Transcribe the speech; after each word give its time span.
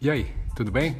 E 0.00 0.08
aí, 0.08 0.32
tudo 0.54 0.70
bem? 0.70 0.96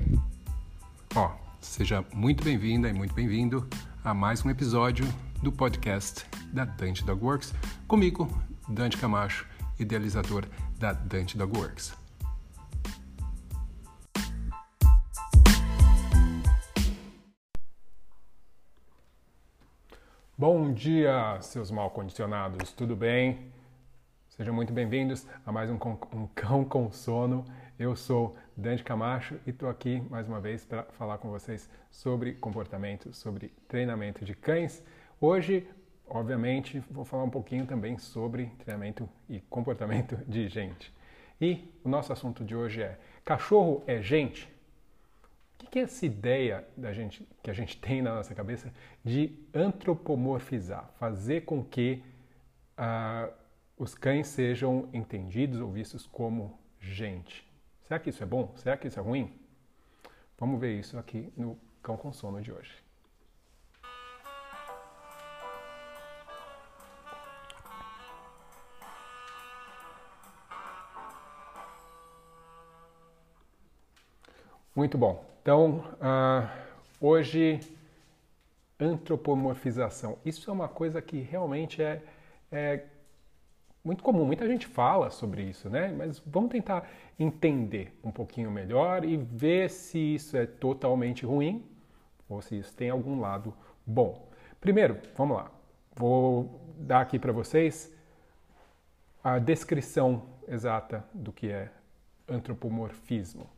Ó, 1.15 1.31
seja 1.61 2.04
muito 2.12 2.43
bem-vinda 2.43 2.88
e 2.88 2.93
muito 2.93 3.15
bem-vindo 3.15 3.65
a 4.03 4.13
mais 4.13 4.45
um 4.45 4.51
episódio 4.51 5.06
do 5.40 5.53
podcast 5.53 6.27
da 6.53 6.65
Dante 6.65 7.04
Dog 7.04 7.24
Works, 7.24 7.54
comigo, 7.87 8.29
Dante 8.69 8.97
Camacho, 8.97 9.47
idealizador 9.79 10.47
da 10.81 10.92
Dante 10.92 11.38
Dog 11.38 11.56
Works. 11.56 11.97
Bom 20.37 20.73
dia, 20.73 21.41
seus 21.41 21.70
mal 21.70 21.91
condicionados, 21.91 22.73
tudo 22.73 22.96
bem? 22.96 23.52
Sejam 24.38 24.55
muito 24.55 24.73
bem-vindos 24.73 25.27
a 25.45 25.51
mais 25.51 25.69
um, 25.69 25.74
um 26.15 26.28
Cão 26.28 26.65
com 26.65 26.92
Sono. 26.92 27.45
Eu 27.77 27.96
sou 27.96 28.37
Dante 28.56 28.84
Camacho 28.84 29.34
e 29.45 29.51
estou 29.51 29.69
aqui 29.69 30.01
mais 30.09 30.29
uma 30.29 30.41
vez 30.41 30.65
para 30.65 30.84
falar 30.84 31.19
com 31.19 31.29
vocês 31.29 31.69
sobre 31.91 32.34
comportamento, 32.34 33.12
sobre 33.12 33.48
treinamento 33.66 34.24
de 34.24 34.37
cães. 34.37 34.80
Hoje, 35.20 35.69
obviamente, 36.06 36.79
vou 36.88 37.05
falar 37.05 37.24
um 37.24 37.30
pouquinho 37.30 37.66
também 37.66 37.98
sobre 37.98 38.46
treinamento 38.60 39.09
e 39.29 39.41
comportamento 39.41 40.16
de 40.24 40.46
gente. 40.46 40.95
E 41.41 41.68
o 41.82 41.88
nosso 41.88 42.12
assunto 42.12 42.45
de 42.45 42.55
hoje 42.55 42.80
é: 42.80 42.96
cachorro 43.24 43.82
é 43.88 44.01
gente? 44.01 44.48
O 45.65 45.68
que 45.68 45.80
é 45.80 45.82
essa 45.82 46.07
ideia 46.07 46.65
da 46.77 46.93
gente, 46.93 47.27
que 47.43 47.51
a 47.51 47.55
gente 47.55 47.77
tem 47.77 48.02
na 48.02 48.15
nossa 48.15 48.37
cabeça 48.37 48.73
de 49.05 49.37
antropomorfizar, 49.52 50.93
fazer 50.96 51.41
com 51.41 51.65
que 51.65 52.05
uh, 52.79 53.38
os 53.78 53.95
cães 53.95 54.27
sejam 54.27 54.88
entendidos 54.92 55.60
ou 55.60 55.71
vistos 55.71 56.07
como 56.07 56.59
gente? 56.80 57.46
Será 57.84 58.01
que 58.01 58.10
isso 58.10 58.23
é 58.23 58.26
bom? 58.26 58.52
Será 58.57 58.76
que 58.76 58.88
isso 58.88 58.98
é 58.98 59.02
ruim? 59.02 59.32
Vamos 60.37 60.60
ver 60.60 60.79
isso 60.79 60.98
aqui 60.98 61.32
no 61.37 61.57
Cão 61.80 61.96
com 61.96 62.12
Sono 62.12 62.43
de 62.43 62.52
hoje. 62.52 62.73
Muito 74.75 74.99
bom. 74.99 75.25
Então, 75.43 75.79
uh, 75.79 76.49
hoje, 77.01 77.59
antropomorfização. 78.79 80.19
Isso 80.25 80.51
é 80.51 80.53
uma 80.53 80.69
coisa 80.69 81.03
que 81.03 81.19
realmente 81.19 81.83
é, 81.83 82.03
é 82.53 82.84
muito 83.84 84.03
comum. 84.03 84.25
Muita 84.25 84.47
gente 84.47 84.67
fala 84.67 85.11
sobre 85.11 85.43
isso, 85.43 85.69
né? 85.71 85.95
Mas 85.97 86.19
vamos 86.27 86.51
tentar 86.51 86.89
entender 87.19 87.98
um 88.03 88.11
pouquinho 88.11 88.51
melhor 88.51 89.05
e 89.05 89.17
ver 89.17 89.71
se 89.71 89.98
isso 90.15 90.37
é 90.37 90.47
totalmente 90.47 91.25
ruim 91.25 91.65
ou 92.29 92.43
se 92.43 92.59
isso 92.59 92.75
tem 92.75 92.91
algum 92.91 93.21
lado 93.21 93.55
bom. 93.87 94.29
Primeiro, 94.61 94.99
vamos 95.17 95.37
lá. 95.37 95.51
Vou 95.95 96.61
dar 96.79 97.01
aqui 97.01 97.19
para 97.19 97.33
vocês 97.33 97.93
a 99.23 99.39
descrição 99.39 100.23
exata 100.47 101.05
do 101.12 101.33
que 101.33 101.51
é 101.51 101.71
antropomorfismo. 102.29 103.49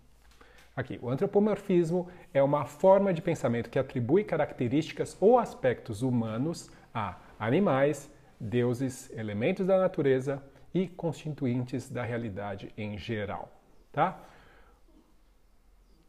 Aqui, 0.74 0.98
o 1.02 1.10
antropomorfismo 1.10 2.08
é 2.32 2.42
uma 2.42 2.64
forma 2.64 3.12
de 3.12 3.20
pensamento 3.20 3.68
que 3.68 3.78
atribui 3.78 4.24
características 4.24 5.16
ou 5.20 5.38
aspectos 5.38 6.02
humanos 6.02 6.70
a 6.94 7.18
animais, 7.38 8.10
deuses, 8.40 9.10
elementos 9.10 9.66
da 9.66 9.78
natureza 9.78 10.42
e 10.72 10.88
constituintes 10.88 11.90
da 11.90 12.02
realidade 12.02 12.72
em 12.76 12.96
geral, 12.96 13.52
tá? 13.92 14.18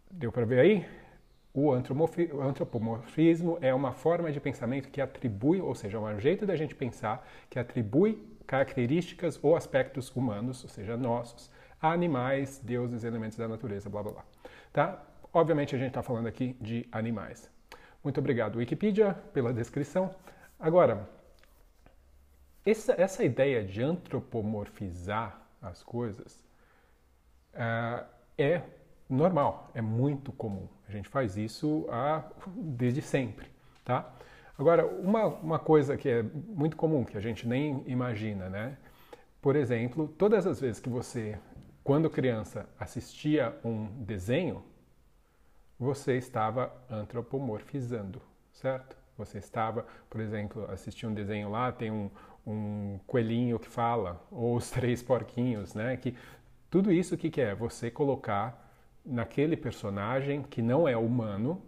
Deu 0.09 0.31
para 0.31 0.45
ver 0.45 0.59
aí? 0.59 0.85
O 1.53 1.72
antropomorfismo 1.73 3.57
é 3.59 3.73
uma 3.73 3.91
forma 3.91 4.31
de 4.31 4.39
pensamento 4.39 4.89
que 4.89 5.01
atribui, 5.01 5.59
ou 5.59 5.75
seja, 5.75 5.97
é 5.97 6.00
um 6.00 6.19
jeito 6.19 6.45
da 6.45 6.55
gente 6.55 6.73
pensar 6.73 7.28
que 7.50 7.59
atribui 7.59 8.25
características 8.47 9.38
ou 9.44 9.55
aspectos 9.55 10.09
humanos, 10.16 10.63
ou 10.63 10.69
seja, 10.69 10.95
nossos, 10.95 11.51
a 11.81 11.91
animais, 11.91 12.61
deuses, 12.63 13.03
elementos 13.03 13.38
da 13.38 13.47
natureza, 13.47 13.89
blá 13.89 14.01
blá 14.03 14.11
blá. 14.13 14.25
Tá? 14.72 15.03
Obviamente 15.34 15.75
a 15.75 15.78
gente 15.78 15.89
está 15.89 16.01
falando 16.01 16.28
aqui 16.28 16.55
de 16.61 16.88
animais. 16.91 17.50
Muito 18.03 18.19
obrigado, 18.19 18.57
Wikipedia, 18.57 19.13
pela 19.34 19.53
descrição. 19.53 20.13
Agora, 20.59 21.09
essa, 22.66 22.94
essa 22.94 23.23
ideia 23.23 23.63
de 23.63 23.81
antropomorfizar 23.81 25.41
as 25.61 25.83
coisas 25.83 26.44
uh, 27.53 28.05
é 28.38 28.61
normal, 29.09 29.72
é 29.73 29.81
muito 29.81 30.31
comum. 30.31 30.67
A 30.88 30.91
gente 30.91 31.09
faz 31.09 31.38
isso 31.38 31.85
uh, 31.88 32.23
desde 32.55 33.01
sempre, 33.01 33.47
tá? 33.83 34.13
Agora, 34.57 34.85
uma, 34.85 35.25
uma 35.25 35.59
coisa 35.59 35.97
que 35.97 36.07
é 36.07 36.23
muito 36.23 36.77
comum, 36.77 37.03
que 37.03 37.17
a 37.17 37.22
gente 37.22 37.47
nem 37.47 37.83
imagina, 37.88 38.49
né? 38.49 38.78
Por 39.41 39.55
exemplo, 39.55 40.07
todas 40.07 40.45
as 40.45 40.61
vezes 40.61 40.79
que 40.79 40.89
você 40.89 41.39
quando 41.83 42.09
criança 42.09 42.69
assistia 42.79 43.57
um 43.63 43.88
desenho, 44.03 44.63
você 45.79 46.16
estava 46.16 46.72
antropomorfizando, 46.89 48.22
certo? 48.53 48.95
Você 49.17 49.39
estava, 49.39 49.85
por 50.09 50.22
exemplo, 50.22 50.69
assistia 50.72 51.09
um 51.09 51.13
desenho 51.13 51.49
lá, 51.49 51.72
tem 51.72 51.89
um, 51.91 52.09
um 52.46 53.00
coelhinho 53.07 53.59
que 53.59 53.68
fala, 53.68 54.25
ou 54.31 54.56
os 54.56 54.69
três 54.72 55.02
porquinhos, 55.02 55.74
né? 55.74 55.97
Que 55.97 56.16
tudo 56.69 56.91
isso 56.91 57.16
o 57.16 57.18
que, 57.18 57.29
que 57.29 57.41
é? 57.41 57.53
Você 57.56 57.91
colocar 57.91 58.69
naquele 59.06 59.57
personagem 59.57 60.44
que 60.44 60.62
não 60.62 60.88
é 60.88 60.96
humano 60.96 61.62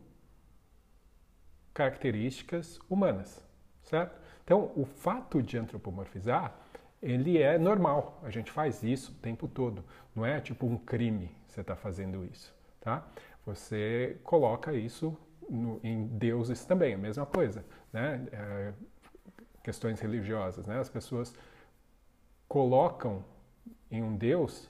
características 1.73 2.79
humanas, 2.89 3.43
certo? 3.81 4.19
Então, 4.43 4.71
o 4.75 4.85
fato 4.85 5.41
de 5.41 5.57
antropomorfizar 5.57 6.55
ele 7.01 7.37
é 7.37 7.57
normal. 7.57 8.19
A 8.23 8.29
gente 8.29 8.49
faz 8.51 8.81
isso 8.81 9.11
o 9.11 9.15
tempo 9.15 9.47
todo. 9.47 9.83
Não 10.15 10.25
é 10.25 10.39
tipo 10.39 10.65
um 10.65 10.77
crime 10.77 11.29
você 11.53 11.61
está 11.61 11.75
fazendo 11.75 12.25
isso, 12.25 12.55
tá? 12.81 13.05
Você 13.45 14.17
coloca 14.23 14.73
isso 14.73 15.15
no, 15.47 15.79
em 15.83 16.07
deuses 16.07 16.65
também, 16.65 16.95
a 16.95 16.97
mesma 16.97 17.25
coisa, 17.25 17.63
né? 17.91 18.25
É, 18.31 18.73
questões 19.63 19.99
religiosas, 19.99 20.67
né? 20.67 20.77
As 20.79 20.89
pessoas 20.89 21.33
colocam 22.47 23.23
em 23.89 24.03
um 24.03 24.15
deus 24.15 24.69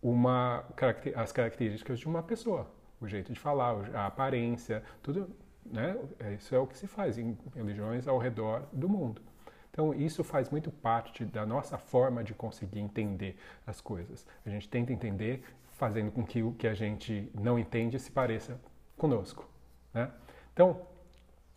uma 0.00 0.64
as 1.14 1.32
características 1.32 1.98
de 2.00 2.06
uma 2.06 2.22
pessoa, 2.22 2.70
o 3.00 3.06
jeito 3.06 3.32
de 3.32 3.38
falar, 3.38 3.94
a 3.94 4.06
aparência, 4.06 4.82
tudo, 5.02 5.28
né? 5.66 5.96
Isso 6.38 6.54
é 6.54 6.58
o 6.58 6.66
que 6.66 6.76
se 6.76 6.86
faz 6.86 7.18
em 7.18 7.36
religiões 7.54 8.08
ao 8.08 8.18
redor 8.18 8.62
do 8.72 8.88
mundo. 8.88 9.20
Então, 9.70 9.94
isso 9.94 10.22
faz 10.22 10.50
muito 10.50 10.70
parte 10.70 11.24
da 11.24 11.46
nossa 11.46 11.78
forma 11.78 12.22
de 12.22 12.34
conseguir 12.34 12.80
entender 12.80 13.38
as 13.66 13.80
coisas. 13.80 14.26
A 14.44 14.50
gente 14.50 14.68
tenta 14.68 14.92
entender 14.92 15.42
fazendo 15.70 16.12
com 16.12 16.22
que 16.24 16.42
o 16.42 16.52
que 16.52 16.66
a 16.66 16.74
gente 16.74 17.30
não 17.34 17.58
entende 17.58 17.98
se 17.98 18.12
pareça 18.12 18.60
conosco. 18.98 19.48
Né? 19.94 20.10
Então, 20.52 20.82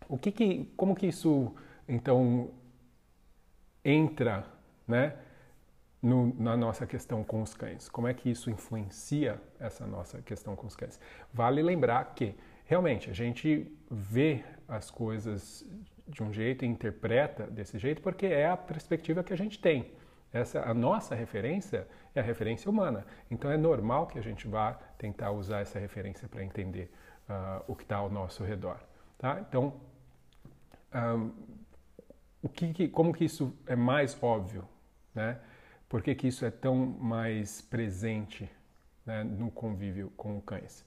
o 0.07 0.17
que, 0.17 0.31
que 0.31 0.71
como 0.77 0.95
que 0.95 1.07
isso 1.07 1.53
então 1.87 2.51
entra, 3.83 4.45
né, 4.87 5.15
no, 6.01 6.33
na 6.39 6.55
nossa 6.55 6.85
questão 6.85 7.23
com 7.23 7.41
os 7.41 7.53
cães? 7.53 7.89
Como 7.89 8.07
é 8.07 8.13
que 8.13 8.29
isso 8.29 8.49
influencia 8.49 9.41
essa 9.59 9.85
nossa 9.85 10.21
questão 10.21 10.55
com 10.55 10.67
os 10.67 10.75
cães? 10.75 10.99
Vale 11.33 11.61
lembrar 11.61 12.13
que 12.15 12.35
realmente 12.65 13.09
a 13.09 13.13
gente 13.13 13.71
vê 13.89 14.43
as 14.67 14.89
coisas 14.89 15.63
de 16.07 16.23
um 16.23 16.31
jeito 16.31 16.63
e 16.65 16.67
interpreta 16.67 17.47
desse 17.47 17.77
jeito 17.77 18.01
porque 18.01 18.27
é 18.27 18.47
a 18.47 18.57
perspectiva 18.57 19.23
que 19.23 19.33
a 19.33 19.37
gente 19.37 19.59
tem. 19.59 19.91
Essa, 20.31 20.61
a 20.63 20.73
nossa 20.73 21.15
referência 21.15 21.87
é 22.13 22.19
a 22.19 22.23
referência 22.23 22.69
humana. 22.69 23.05
Então 23.31 23.49
é 23.49 23.57
normal 23.57 24.07
que 24.07 24.19
a 24.19 24.21
gente 24.21 24.47
vá 24.47 24.73
tentar 24.97 25.31
usar 25.31 25.61
essa 25.61 25.79
referência 25.79 26.27
para 26.27 26.43
entender 26.43 26.91
uh, 27.29 27.63
o 27.67 27.75
que 27.75 27.83
está 27.83 27.97
ao 27.97 28.09
nosso 28.09 28.43
redor. 28.43 28.79
Tá? 29.17 29.39
Então, 29.47 29.73
um, 30.93 31.31
o 32.45 32.49
que, 32.49 32.71
que, 32.71 32.87
como 32.87 33.11
que 33.11 33.25
isso 33.25 33.51
é 33.65 33.75
mais 33.75 34.15
óbvio? 34.21 34.63
Né? 35.15 35.39
Por 35.89 36.03
que, 36.03 36.13
que 36.13 36.27
isso 36.27 36.45
é 36.45 36.51
tão 36.51 36.75
mais 36.75 37.59
presente 37.59 38.47
né, 39.03 39.23
no 39.23 39.49
convívio 39.49 40.11
com 40.15 40.39
cães? 40.39 40.85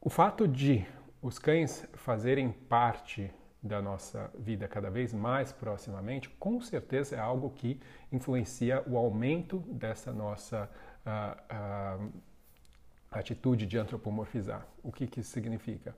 O 0.00 0.08
fato 0.08 0.46
de 0.46 0.86
os 1.20 1.36
cães 1.36 1.84
fazerem 1.94 2.52
parte 2.52 3.28
da 3.60 3.82
nossa 3.82 4.30
vida 4.38 4.68
cada 4.68 4.88
vez 4.88 5.12
mais 5.12 5.50
proximamente, 5.50 6.28
com 6.28 6.60
certeza 6.60 7.16
é 7.16 7.18
algo 7.18 7.50
que 7.50 7.80
influencia 8.12 8.84
o 8.86 8.96
aumento 8.96 9.58
dessa 9.58 10.12
nossa 10.12 10.70
uh, 11.04 12.04
uh, 12.04 12.12
atitude 13.10 13.66
de 13.66 13.76
antropomorfizar. 13.76 14.64
O 14.80 14.92
que, 14.92 15.08
que 15.08 15.20
isso 15.20 15.32
significa? 15.32 15.92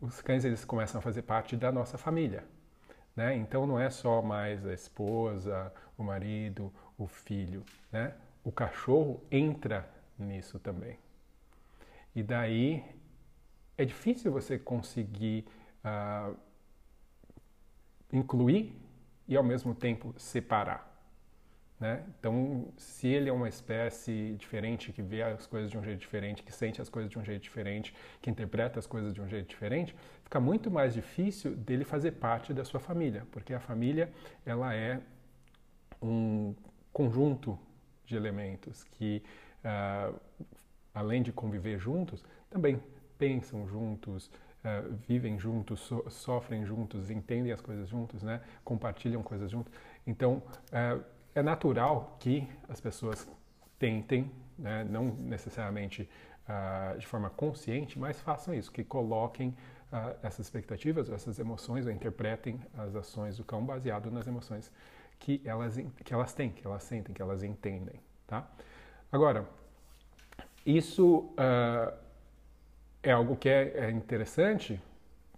Os 0.00 0.20
cães 0.20 0.44
eles 0.44 0.64
começam 0.64 0.98
a 0.98 1.02
fazer 1.02 1.22
parte 1.22 1.56
da 1.56 1.70
nossa 1.70 1.96
família. 1.96 2.44
Né? 3.16 3.34
Então 3.36 3.66
não 3.66 3.80
é 3.80 3.88
só 3.88 4.20
mais 4.20 4.66
a 4.66 4.74
esposa, 4.74 5.72
o 5.96 6.04
marido, 6.04 6.72
o 6.98 7.06
filho. 7.06 7.64
Né? 7.90 8.14
O 8.44 8.52
cachorro 8.52 9.22
entra 9.30 9.88
nisso 10.18 10.58
também. 10.58 10.98
E 12.14 12.22
daí 12.22 12.84
é 13.78 13.84
difícil 13.84 14.30
você 14.30 14.58
conseguir 14.58 15.46
uh, 15.84 16.36
incluir 18.12 18.78
e 19.26 19.36
ao 19.36 19.42
mesmo 19.42 19.74
tempo 19.74 20.14
separar. 20.18 20.94
Né? 21.78 22.02
Então, 22.18 22.72
se 22.76 23.06
ele 23.06 23.28
é 23.28 23.32
uma 23.32 23.48
espécie 23.48 24.34
diferente, 24.38 24.92
que 24.92 25.02
vê 25.02 25.22
as 25.22 25.46
coisas 25.46 25.70
de 25.70 25.76
um 25.76 25.82
jeito 25.82 26.00
diferente, 26.00 26.42
que 26.42 26.52
sente 26.52 26.80
as 26.80 26.88
coisas 26.88 27.10
de 27.10 27.18
um 27.18 27.24
jeito 27.24 27.42
diferente, 27.42 27.94
que 28.22 28.30
interpreta 28.30 28.78
as 28.78 28.86
coisas 28.86 29.12
de 29.12 29.20
um 29.20 29.28
jeito 29.28 29.48
diferente, 29.48 29.94
fica 30.26 30.40
muito 30.40 30.72
mais 30.72 30.92
difícil 30.92 31.54
dele 31.54 31.84
fazer 31.84 32.10
parte 32.12 32.52
da 32.52 32.64
sua 32.64 32.80
família, 32.80 33.24
porque 33.30 33.54
a 33.54 33.60
família 33.60 34.12
ela 34.44 34.74
é 34.74 35.00
um 36.02 36.52
conjunto 36.92 37.56
de 38.04 38.16
elementos 38.16 38.82
que, 38.82 39.22
uh, 39.64 40.18
além 40.92 41.22
de 41.22 41.30
conviver 41.32 41.78
juntos, 41.78 42.24
também 42.50 42.82
pensam 43.16 43.68
juntos, 43.68 44.26
uh, 44.64 44.92
vivem 45.06 45.38
juntos, 45.38 45.78
so 45.78 46.04
sofrem 46.10 46.66
juntos, 46.66 47.08
entendem 47.08 47.52
as 47.52 47.60
coisas 47.60 47.88
juntos, 47.88 48.24
né? 48.24 48.40
compartilham 48.64 49.22
coisas 49.22 49.48
juntos. 49.48 49.72
Então, 50.04 50.42
uh, 50.72 51.04
é 51.36 51.42
natural 51.42 52.16
que 52.18 52.48
as 52.68 52.80
pessoas 52.80 53.28
tentem, 53.78 54.28
né? 54.58 54.82
não 54.82 55.04
necessariamente 55.04 56.08
de 56.96 57.04
forma 57.04 57.28
consciente, 57.28 57.98
mas 57.98 58.20
façam 58.20 58.54
isso, 58.54 58.70
que 58.70 58.84
coloquem 58.84 59.52
essas 60.22 60.46
expectativas, 60.46 61.08
essas 61.10 61.38
emoções, 61.38 61.86
ou 61.86 61.92
interpretem 61.92 62.60
as 62.76 62.94
ações 62.94 63.36
do 63.36 63.44
cão 63.44 63.64
baseado 63.64 64.10
nas 64.10 64.26
emoções 64.26 64.70
que 65.18 65.40
elas, 65.44 65.76
que 66.04 66.14
elas 66.14 66.32
têm, 66.32 66.50
que 66.50 66.66
elas 66.66 66.82
sentem, 66.82 67.14
que 67.14 67.22
elas 67.22 67.42
entendem. 67.42 68.00
Tá? 68.26 68.48
Agora, 69.10 69.46
isso 70.64 71.30
uh, 71.38 71.96
é 73.02 73.12
algo 73.12 73.36
que 73.36 73.48
é, 73.48 73.86
é, 73.86 73.90
interessante 73.90 74.80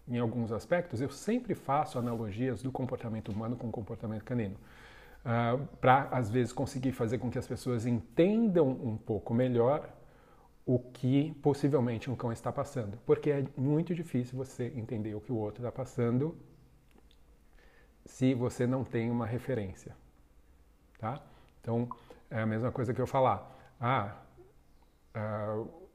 em 0.06 0.18
alguns 0.18 0.50
aspectos. 0.52 1.00
Eu 1.00 1.10
sempre 1.10 1.54
faço 1.54 1.98
analogias 1.98 2.62
do 2.62 2.72
comportamento 2.72 3.30
humano 3.30 3.56
com 3.56 3.68
o 3.68 3.70
comportamento 3.70 4.24
canino. 4.24 4.56
Uh, 5.24 5.66
para, 5.76 6.08
às 6.10 6.30
vezes, 6.30 6.52
conseguir 6.52 6.92
fazer 6.92 7.18
com 7.18 7.30
que 7.30 7.38
as 7.38 7.46
pessoas 7.46 7.84
entendam 7.86 8.68
um 8.68 8.96
pouco 8.96 9.34
melhor 9.34 9.88
o 10.68 10.78
que 10.78 11.32
possivelmente 11.40 12.10
um 12.10 12.14
cão 12.14 12.30
está 12.30 12.52
passando. 12.52 12.98
Porque 13.06 13.30
é 13.30 13.46
muito 13.56 13.94
difícil 13.94 14.36
você 14.36 14.66
entender 14.76 15.14
o 15.14 15.20
que 15.20 15.32
o 15.32 15.36
outro 15.36 15.66
está 15.66 15.72
passando 15.72 16.36
se 18.04 18.34
você 18.34 18.66
não 18.66 18.84
tem 18.84 19.10
uma 19.10 19.24
referência, 19.24 19.96
tá? 20.98 21.22
Então, 21.62 21.88
é 22.30 22.42
a 22.42 22.46
mesma 22.46 22.70
coisa 22.70 22.92
que 22.92 23.00
eu 23.00 23.06
falar, 23.06 23.50
ah, 23.80 24.14
uh, 25.16 25.88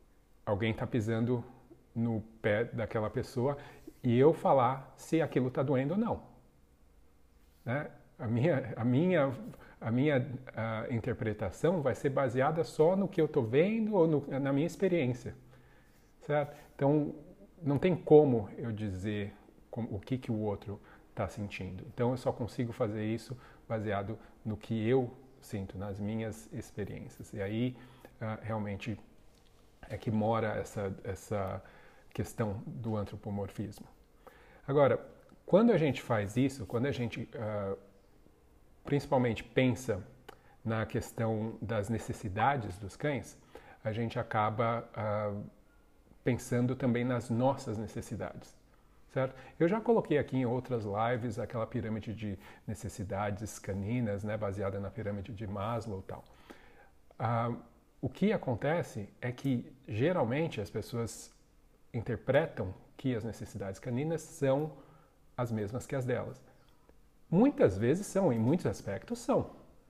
alguém 0.43 0.71
está 0.71 0.87
pisando 0.87 1.45
no 1.93 2.21
pé 2.41 2.63
daquela 2.65 3.11
pessoa 3.11 3.59
e 4.01 4.17
eu 4.17 4.33
falar 4.33 4.91
se 4.97 5.21
aquilo 5.21 5.49
está 5.49 5.61
doendo 5.61 5.93
ou 5.93 5.99
não. 5.99 6.23
Né? 7.63 7.91
A 8.17 8.25
minha, 8.27 8.73
a 8.75 8.83
minha, 8.83 9.31
a 9.83 9.91
minha 9.91 10.19
uh, 10.19 10.93
interpretação 10.93 11.81
vai 11.81 11.93
ser 11.93 12.09
baseada 12.09 12.63
só 12.63 12.95
no 12.95 13.07
que 13.07 13.19
eu 13.19 13.25
estou 13.25 13.43
vendo 13.43 13.95
ou 13.95 14.07
no, 14.07 14.39
na 14.39 14.53
minha 14.53 14.65
experiência, 14.65 15.35
certo? 16.21 16.57
Então, 16.73 17.13
não 17.61 17.77
tem 17.77 17.95
como 17.95 18.49
eu 18.57 18.71
dizer 18.71 19.33
como, 19.69 19.93
o 19.95 19.99
que, 19.99 20.17
que 20.17 20.31
o 20.31 20.39
outro 20.39 20.79
está 21.09 21.27
sentindo. 21.27 21.83
Então 21.93 22.11
eu 22.11 22.17
só 22.17 22.31
consigo 22.31 22.71
fazer 22.71 23.05
isso 23.05 23.37
baseado 23.67 24.17
no 24.43 24.57
que 24.57 24.87
eu 24.87 25.11
sinto, 25.41 25.77
nas 25.77 25.99
minhas 25.99 26.51
experiências. 26.51 27.33
E 27.33 27.41
aí 27.41 27.75
uh, 28.21 28.41
realmente 28.41 28.99
é 29.89 29.97
que 29.97 30.09
mora 30.09 30.55
essa, 30.55 30.95
essa 31.03 31.63
questão 32.13 32.61
do 32.65 32.95
antropomorfismo. 32.95 33.85
Agora, 34.67 34.99
quando 35.45 35.71
a 35.71 35.77
gente 35.77 36.01
faz 36.01 36.37
isso, 36.37 36.65
quando 36.65 36.85
a 36.85 36.91
gente 36.91 37.29
uh, 37.35 37.77
principalmente 38.83 39.43
pensa 39.43 40.03
na 40.63 40.85
questão 40.85 41.57
das 41.61 41.89
necessidades 41.89 42.77
dos 42.77 42.95
cães, 42.95 43.37
a 43.83 43.91
gente 43.91 44.17
acaba 44.17 44.87
uh, 44.95 45.43
pensando 46.23 46.75
também 46.75 47.03
nas 47.03 47.29
nossas 47.29 47.77
necessidades 47.77 48.55
certo? 49.13 49.35
Eu 49.59 49.67
já 49.67 49.79
coloquei 49.79 50.17
aqui 50.17 50.37
em 50.37 50.45
outras 50.45 50.83
lives 50.83 51.37
aquela 51.37 51.67
pirâmide 51.67 52.13
de 52.13 52.37
necessidades 52.65 53.59
caninas, 53.59 54.23
né, 54.23 54.35
baseada 54.35 54.79
na 54.79 54.89
pirâmide 54.89 55.31
de 55.31 55.45
Maslow 55.45 55.99
e 55.99 56.03
tal. 56.03 56.23
Ah, 57.19 57.53
o 58.01 58.09
que 58.09 58.33
acontece 58.33 59.07
é 59.21 59.31
que 59.31 59.71
geralmente 59.87 60.59
as 60.59 60.69
pessoas 60.69 61.31
interpretam 61.93 62.73
que 62.97 63.15
as 63.15 63.23
necessidades 63.23 63.79
caninas 63.79 64.21
são 64.21 64.73
as 65.37 65.51
mesmas 65.51 65.85
que 65.85 65.95
as 65.95 66.05
delas. 66.05 66.41
Muitas 67.33 67.75
vezes 67.75 68.05
são, 68.05 68.31
em 68.31 68.37
muitos 68.37 68.67
aspectos 68.67 69.17
são. 69.17 69.49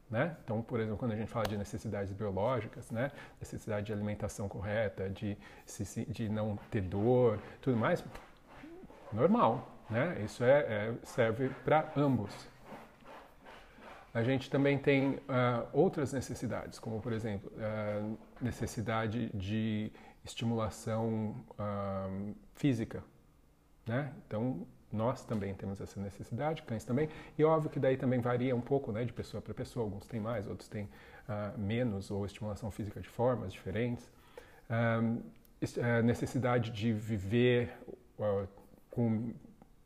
Né? 0.10 0.34
Então, 0.46 0.62
por 0.62 0.80
exemplo, 0.80 0.98
quando 0.98 1.12
a 1.12 1.16
gente 1.18 1.30
fala 1.30 1.46
de 1.46 1.58
necessidades 1.58 2.14
biológicas, 2.14 2.90
né? 2.90 3.12
necessidade 3.38 3.88
de 3.88 3.92
alimentação 3.92 4.48
correta, 4.48 5.10
de, 5.10 5.38
de 6.08 6.30
não 6.30 6.58
ter 6.72 6.80
dor, 6.80 7.38
tudo 7.60 7.76
mais, 7.76 8.02
normal, 9.12 9.70
né? 9.90 10.22
Isso 10.24 10.42
é, 10.42 10.60
é 10.60 10.94
serve 11.04 11.50
para 11.66 11.92
ambos. 11.98 12.34
A 14.14 14.24
gente 14.24 14.50
também 14.50 14.78
tem 14.78 15.16
uh, 15.16 15.68
outras 15.74 16.14
necessidades, 16.14 16.80
como 16.80 17.02
por 17.02 17.12
exemplo, 17.12 17.52
uh, 17.58 18.18
necessidade 18.40 19.30
de 19.34 19.92
estimulação 20.24 21.36
uh, 21.60 22.34
física, 22.56 23.04
né? 23.86 24.14
Então 24.26 24.66
nós 24.96 25.26
também 25.26 25.54
temos 25.54 25.82
essa 25.82 26.00
necessidade, 26.00 26.62
cães 26.64 26.84
também, 26.84 27.10
e 27.38 27.44
óbvio 27.44 27.70
que 27.70 27.80
daí 27.80 27.98
também 27.98 28.20
varia 28.20 28.56
um 28.56 28.62
pouco, 28.62 28.92
né, 28.92 29.04
de 29.04 29.14
pessoa 29.14 29.42
para 29.42 29.54
pessoa. 29.54 29.86
Alguns 29.86 30.06
têm 30.06 30.20
mais, 30.20 30.48
outros 30.48 30.70
têm 30.70 30.90
menos 31.58 32.12
ou 32.12 32.26
estimulação 32.26 32.70
física 32.72 33.00
de 33.02 33.10
formas 33.10 33.52
diferentes. 33.54 34.10
necessidade 36.04 36.72
de 36.72 36.94
viver 36.94 37.78
com 38.90 39.34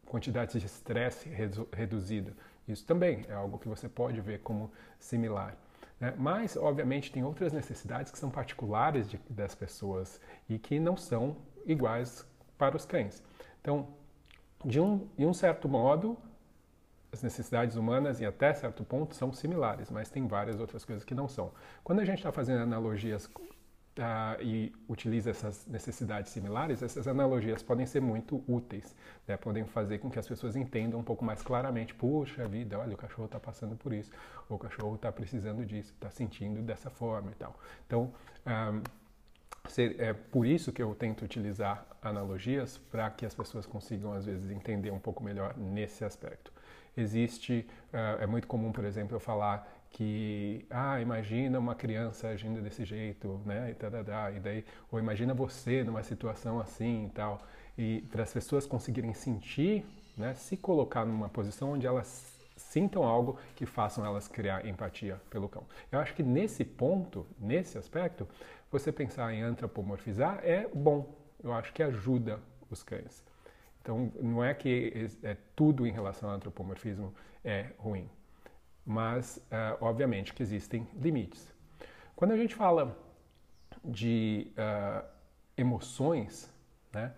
quantidade 0.05 0.59
de 0.59 0.65
estresse 0.65 1.29
reduzida. 1.71 2.33
Isso 2.67 2.85
também 2.85 3.25
é 3.29 3.33
algo 3.33 3.57
que 3.57 3.67
você 3.67 3.87
pode 3.87 4.19
ver 4.19 4.39
como 4.39 4.71
similar. 4.99 5.55
Né? 5.99 6.13
Mas, 6.17 6.57
obviamente, 6.57 7.11
tem 7.11 7.23
outras 7.23 7.53
necessidades 7.53 8.11
que 8.11 8.17
são 8.17 8.29
particulares 8.29 9.09
de, 9.09 9.19
das 9.29 9.55
pessoas 9.55 10.19
e 10.49 10.59
que 10.59 10.79
não 10.79 10.97
são 10.97 11.37
iguais 11.65 12.25
para 12.57 12.75
os 12.75 12.85
cães. 12.85 13.23
Então, 13.61 13.87
de 14.65 14.79
um, 14.79 15.07
de 15.17 15.25
um 15.25 15.33
certo 15.33 15.67
modo, 15.69 16.17
as 17.11 17.23
necessidades 17.23 17.75
humanas, 17.75 18.19
e 18.19 18.25
até 18.25 18.53
certo 18.53 18.83
ponto, 18.83 19.15
são 19.15 19.31
similares, 19.31 19.89
mas 19.89 20.09
tem 20.09 20.27
várias 20.27 20.59
outras 20.59 20.83
coisas 20.83 21.03
que 21.03 21.15
não 21.15 21.27
são. 21.27 21.51
Quando 21.83 21.99
a 21.99 22.05
gente 22.05 22.17
está 22.17 22.31
fazendo 22.31 22.61
analogias 22.61 23.25
uh, 23.25 24.41
e 24.41 24.73
utiliza 24.87 25.29
essas 25.29 25.65
necessidades 25.67 26.31
similares, 26.31 26.81
essas 26.81 27.07
analogias 27.07 27.63
podem 27.63 27.85
ser 27.85 28.01
muito 28.01 28.43
úteis, 28.47 28.95
né? 29.27 29.37
podem 29.37 29.65
fazer 29.65 29.99
com 29.99 30.09
que 30.09 30.19
as 30.19 30.27
pessoas 30.27 30.55
entendam 30.55 30.99
um 30.99 31.03
pouco 31.03 31.23
mais 31.23 31.41
claramente, 31.41 31.93
puxa 31.93 32.47
vida, 32.47 32.77
olha, 32.77 32.93
o 32.93 32.97
cachorro 32.97 33.25
está 33.25 33.39
passando 33.39 33.75
por 33.75 33.93
isso, 33.93 34.11
ou 34.49 34.57
o 34.57 34.59
cachorro 34.59 34.95
está 34.95 35.11
precisando 35.11 35.65
disso, 35.65 35.93
está 35.93 36.09
sentindo 36.09 36.61
dessa 36.61 36.89
forma 36.89 37.31
e 37.31 37.35
tal. 37.35 37.55
Então, 37.85 38.13
um, 38.45 38.81
é 39.97 40.13
por 40.13 40.45
isso 40.45 40.71
que 40.71 40.81
eu 40.81 40.93
tento 40.95 41.23
utilizar 41.25 41.85
analogias 42.01 42.77
para 42.77 43.09
que 43.09 43.25
as 43.25 43.33
pessoas 43.33 43.65
consigam, 43.65 44.13
às 44.13 44.25
vezes, 44.25 44.49
entender 44.51 44.91
um 44.91 44.99
pouco 44.99 45.23
melhor 45.23 45.55
nesse 45.57 46.03
aspecto. 46.03 46.51
Existe, 46.95 47.67
uh, 47.93 48.21
é 48.21 48.27
muito 48.27 48.47
comum, 48.47 48.71
por 48.71 48.83
exemplo, 48.83 49.15
eu 49.15 49.19
falar 49.19 49.67
que, 49.91 50.65
ah, 50.69 50.99
imagina 50.99 51.59
uma 51.59 51.75
criança 51.75 52.27
agindo 52.27 52.61
desse 52.61 52.83
jeito, 52.83 53.41
né, 53.45 53.71
e, 53.71 53.73
tadadá, 53.73 54.31
e 54.31 54.39
daí, 54.39 54.65
ou 54.91 54.99
imagina 54.99 55.33
você 55.33 55.83
numa 55.83 56.03
situação 56.03 56.59
assim 56.59 57.05
e 57.05 57.09
tal, 57.09 57.41
e 57.77 58.01
para 58.11 58.23
as 58.23 58.33
pessoas 58.33 58.65
conseguirem 58.65 59.13
sentir, 59.13 59.85
né, 60.17 60.33
se 60.33 60.57
colocar 60.57 61.05
numa 61.05 61.29
posição 61.29 61.71
onde 61.71 61.85
elas 61.87 62.36
sintam 62.57 63.03
algo 63.03 63.39
que 63.55 63.65
façam 63.65 64.05
elas 64.05 64.27
criar 64.27 64.65
empatia 64.65 65.21
pelo 65.29 65.47
cão. 65.47 65.65
Eu 65.91 65.99
acho 65.99 66.13
que 66.13 66.23
nesse 66.23 66.65
ponto, 66.65 67.25
nesse 67.39 67.77
aspecto, 67.77 68.27
você 68.71 68.91
pensar 68.91 69.33
em 69.33 69.41
antropomorfizar 69.41 70.39
é 70.43 70.67
bom. 70.73 71.15
Eu 71.41 71.53
acho 71.53 71.71
que 71.71 71.81
ajuda 71.81 72.39
os 72.69 72.83
cães. 72.83 73.23
Então, 73.81 74.11
não 74.19 74.43
é 74.43 74.53
que 74.53 75.09
é 75.23 75.37
tudo 75.55 75.87
em 75.87 75.91
relação 75.91 76.29
ao 76.29 76.35
antropomorfismo 76.35 77.13
é 77.43 77.67
ruim 77.77 78.09
mas 78.87 79.35
uh, 79.51 79.77
obviamente 79.81 80.33
que 80.33 80.41
existem 80.41 80.87
limites. 80.95 81.53
Quando 82.15 82.31
a 82.31 82.37
gente 82.37 82.55
fala 82.55 82.97
de 83.83 84.49
uh, 84.53 85.05
emoções, 85.57 86.49
né, 86.93 87.13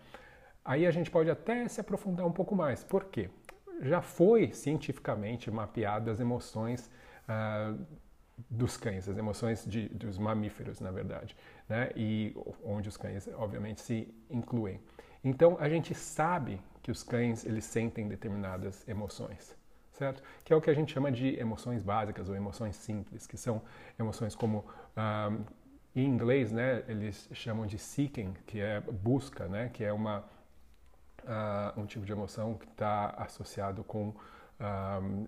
aí 0.65 0.88
a 0.88 0.91
gente 0.91 1.12
pode 1.12 1.29
até 1.29 1.67
se 1.67 1.79
aprofundar 1.79 2.25
um 2.25 2.31
pouco 2.31 2.55
mais. 2.55 2.84
Por 2.84 3.05
quê? 3.05 3.29
Já 3.81 4.01
foi 4.01 4.51
cientificamente 4.51 5.50
mapeado 5.50 6.12
as 6.12 6.19
emoções 6.19 6.89
uh, 7.27 7.79
dos 8.50 8.77
cães, 8.77 9.07
as 9.07 9.17
emoções 9.17 9.65
de, 9.65 9.89
dos 9.89 10.17
mamíferos, 10.17 10.79
na 10.79 10.91
verdade, 10.91 11.36
né? 11.67 11.89
E 11.95 12.36
onde 12.63 12.89
os 12.89 12.98
cães, 12.98 13.27
obviamente, 13.36 13.81
se 13.81 14.13
incluem. 14.29 14.79
Então, 15.24 15.57
a 15.59 15.67
gente 15.67 15.93
sabe 15.93 16.62
que 16.81 16.91
os 16.91 17.03
cães 17.03 17.45
eles 17.45 17.65
sentem 17.65 18.07
determinadas 18.07 18.88
emoções, 18.88 19.55
certo? 19.91 20.24
Que 20.43 20.53
é 20.53 20.55
o 20.55 20.62
que 20.62 20.69
a 20.69 20.74
gente 20.74 20.93
chama 20.93 21.12
de 21.12 21.38
emoções 21.39 21.83
básicas 21.83 22.29
ou 22.29 22.36
emoções 22.36 22.75
simples, 22.75 23.27
que 23.27 23.38
são 23.38 23.62
emoções 23.98 24.36
como 24.36 24.65
um, 24.95 25.43
em 25.95 26.05
inglês, 26.05 26.51
né? 26.51 26.83
Eles 26.88 27.29
chamam 27.33 27.65
de 27.65 27.77
seeking, 27.77 28.33
que 28.45 28.62
é 28.62 28.79
busca, 28.79 29.48
né? 29.48 29.69
Que 29.74 29.83
é 29.83 29.91
uma 29.91 30.24
uh, 31.29 31.79
um 31.79 31.86
tipo 31.86 32.05
de 32.05 32.12
emoção 32.12 32.55
que 32.55 32.65
está 32.65 33.12
associado 33.17 33.83
com 33.83 34.13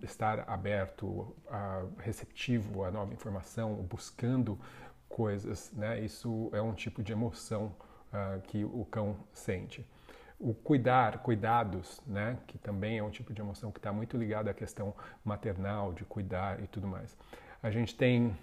estar 0.02 0.44
aberto, 0.50 1.08
uh, 1.08 1.90
receptivo 2.00 2.84
à 2.84 2.92
nova 2.92 3.14
informação, 3.14 3.76
buscando 3.76 4.60
coisas, 5.08 5.72
né? 5.72 6.02
Isso 6.02 6.50
é 6.52 6.62
um 6.62 6.74
tipo 6.74 7.02
de 7.02 7.14
emoção 7.14 7.74
uh, 8.12 8.42
que 8.42 8.66
o 8.66 8.86
cão 8.92 9.16
sente. 9.32 9.86
O 10.38 10.54
cuidar, 10.54 11.20
cuidados, 11.20 12.02
né? 12.06 12.38
Que 12.48 12.58
também 12.58 12.98
é 12.98 13.04
um 13.04 13.10
tipo 13.10 13.34
de 13.34 13.40
emoção 13.42 13.72
que 13.72 13.80
está 13.80 13.94
muito 13.94 14.18
ligado 14.18 14.50
à 14.50 14.54
questão 14.54 14.94
maternal, 15.24 15.94
de 15.94 16.04
cuidar 16.04 16.62
e 16.62 16.68
tudo 16.68 16.88
mais. 16.88 17.16
A 17.64 17.72
gente 17.72 17.96
tem 17.96 18.36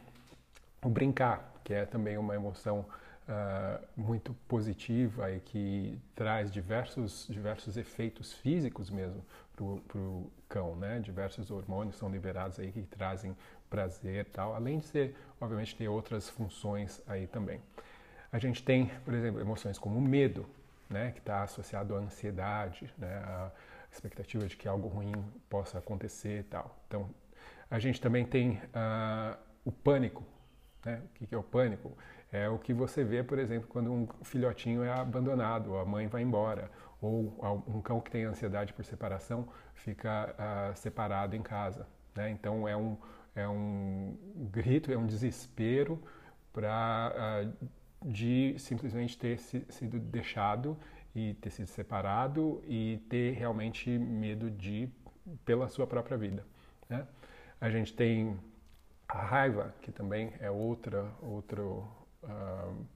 o 0.82 0.88
brincar, 0.88 1.52
que 1.64 1.74
é 1.74 1.84
também 1.84 2.16
uma 2.16 2.34
emoção 2.34 2.86
uh, 3.28 3.86
muito 3.96 4.34
positiva 4.48 5.30
e 5.30 5.40
que 5.40 6.00
traz 6.14 6.50
diversos, 6.50 7.26
diversos 7.28 7.76
efeitos 7.76 8.32
físicos 8.32 8.90
mesmo 8.90 9.24
para 9.54 9.64
o 9.64 10.30
cão, 10.48 10.76
né? 10.76 11.00
Diversos 11.00 11.50
hormônios 11.50 11.96
são 11.96 12.08
liberados 12.08 12.58
aí 12.58 12.72
que 12.72 12.82
trazem 12.82 13.36
prazer 13.68 14.26
e 14.26 14.30
tal, 14.30 14.54
além 14.54 14.78
de 14.78 14.86
ser, 14.86 15.16
obviamente, 15.40 15.76
ter 15.76 15.88
outras 15.88 16.28
funções 16.28 17.02
aí 17.06 17.26
também. 17.26 17.60
A 18.32 18.38
gente 18.38 18.62
tem, 18.62 18.86
por 19.04 19.14
exemplo, 19.14 19.40
emoções 19.40 19.78
como 19.78 20.00
medo, 20.00 20.46
né? 20.88 21.12
Que 21.12 21.18
está 21.18 21.42
associado 21.42 21.94
à 21.94 21.98
ansiedade, 21.98 22.92
né? 22.96 23.16
A 23.16 23.50
expectativa 23.90 24.46
de 24.46 24.56
que 24.56 24.68
algo 24.68 24.88
ruim 24.88 25.12
possa 25.48 25.78
acontecer 25.78 26.40
e 26.40 26.44
tal. 26.44 26.78
Então, 26.86 27.08
a 27.70 27.78
gente 27.78 28.00
também 28.00 28.24
tem 28.24 28.52
uh, 28.52 29.36
o 29.64 29.72
pânico, 29.72 30.24
né? 30.84 31.02
O 31.20 31.26
que 31.26 31.34
é 31.34 31.38
o 31.38 31.42
pânico? 31.42 31.96
É 32.30 32.48
o 32.48 32.58
que 32.58 32.74
você 32.74 33.02
vê, 33.04 33.22
por 33.22 33.38
exemplo, 33.38 33.68
quando 33.68 33.90
um 33.90 34.06
filhotinho 34.22 34.82
é 34.82 34.92
abandonado, 34.92 35.76
a 35.76 35.84
mãe 35.84 36.06
vai 36.06 36.22
embora, 36.22 36.70
ou 37.00 37.34
um 37.66 37.80
cão 37.80 38.00
que 38.00 38.10
tem 38.10 38.24
ansiedade 38.24 38.72
por 38.72 38.84
separação 38.84 39.48
fica 39.72 40.34
uh, 40.34 40.76
separado 40.76 41.36
em 41.36 41.42
casa. 41.42 41.86
Né? 42.14 42.30
Então 42.30 42.66
é 42.68 42.76
um, 42.76 42.96
é 43.34 43.48
um 43.48 44.16
grito, 44.50 44.92
é 44.92 44.98
um 44.98 45.06
desespero 45.06 46.02
para 46.52 47.14
uh, 47.54 47.68
de 48.04 48.56
simplesmente 48.58 49.16
ter 49.16 49.38
se, 49.38 49.64
sido 49.68 49.98
deixado 49.98 50.76
e 51.14 51.34
ter 51.34 51.50
sido 51.50 51.66
separado 51.66 52.62
e 52.66 52.98
ter 53.08 53.32
realmente 53.32 53.90
medo 53.90 54.50
de 54.50 54.88
pela 55.44 55.68
sua 55.68 55.86
própria 55.86 56.16
vida. 56.16 56.44
Né? 56.88 57.06
A 57.60 57.70
gente 57.70 57.92
tem 57.94 58.38
a 59.08 59.18
raiva, 59.18 59.74
que 59.80 59.90
também 59.90 60.32
é 60.38 60.50
outra, 60.50 61.10
outro, 61.22 61.88
uh, 62.28 62.86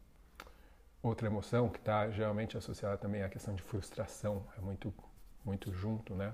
outra 1.02 1.26
emoção 1.26 1.68
que 1.68 1.78
está 1.78 2.10
geralmente 2.10 2.56
associada 2.56 2.96
também 2.96 3.22
à 3.22 3.28
questão 3.28 3.54
de 3.54 3.62
frustração, 3.62 4.44
é 4.56 4.60
muito, 4.60 4.94
muito 5.44 5.72
junto, 5.72 6.14
né? 6.14 6.32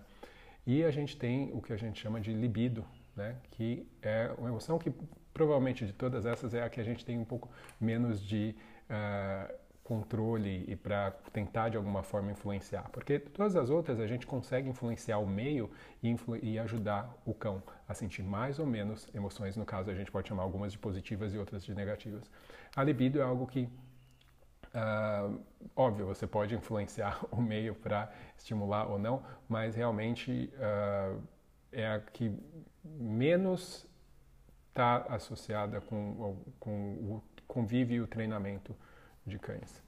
E 0.67 0.85
a 0.85 0.91
gente 0.91 1.17
tem 1.17 1.51
o 1.55 1.63
que 1.63 1.73
a 1.73 1.77
gente 1.77 1.99
chama 2.01 2.21
de 2.21 2.33
libido, 2.33 2.85
né? 3.17 3.37
Que 3.51 3.89
é 4.03 4.31
uma 4.37 4.49
emoção 4.49 4.79
que 4.79 4.93
provavelmente 5.33 5.87
de 5.87 5.93
todas 5.93 6.27
essas 6.27 6.53
é 6.53 6.63
a 6.63 6.69
que 6.69 6.81
a 6.81 6.85
gente 6.85 7.05
tem 7.05 7.19
um 7.19 7.25
pouco 7.25 7.49
menos 7.81 8.21
de 8.21 8.55
uh, 8.91 9.55
controle 9.89 10.67
e 10.69 10.77
para 10.77 11.13
tentar 11.33 11.71
de 11.71 11.79
alguma 11.79 12.03
forma 12.03 12.31
influenciar. 12.31 12.91
Porque 12.93 13.19
todas 13.19 13.57
as 13.57 13.71
outras 13.71 13.99
a 13.99 14.07
gente 14.07 14.27
consegue 14.27 14.69
influenciar 14.69 15.17
o 15.19 15.27
meio 15.27 15.71
e, 16.03 16.15
e, 16.43 16.59
ajudar 16.59 17.11
o 17.25 17.33
cão 17.33 17.63
a 17.89 17.95
sentir 17.95 18.23
mais 18.23 18.59
ou 18.59 18.67
menos 18.67 19.09
emoções. 19.15 19.57
No 19.57 19.65
caso, 19.65 19.91
a 19.91 19.95
gente 19.95 20.13
pode 20.13 20.29
chamar 20.29 20.43
algumas 20.43 20.73
de 20.73 20.79
positivas 20.79 21.33
e 21.33 21.39
outras 21.39 21.65
de 21.65 21.75
negativas. 21.75 22.31
A 22.77 22.85
libido 22.85 23.19
é 23.19 23.23
algo 23.23 23.47
que, 23.47 23.67
uh, 24.75 25.41
óbvio, 25.75 26.05
você 26.05 26.27
pode 26.27 26.55
influenciar 26.55 27.25
o 27.33 27.41
meio 27.41 27.75
para 27.75 28.13
estimular 28.37 28.87
ou 28.89 28.99
não, 28.99 29.23
mas 29.49 29.75
realmente 29.75 30.53
uh, 30.57 31.19
é 31.73 31.87
a 31.87 32.01
que 32.01 32.31
menos 32.85 33.87
está 34.69 34.99
associada 35.09 35.81
com, 35.81 36.37
com 36.61 36.93
o 36.93 37.23
convívio 37.47 37.97
e 37.97 38.01
o 38.03 38.07
treinamento 38.07 38.77
de 39.29 39.39
cães. 39.39 39.83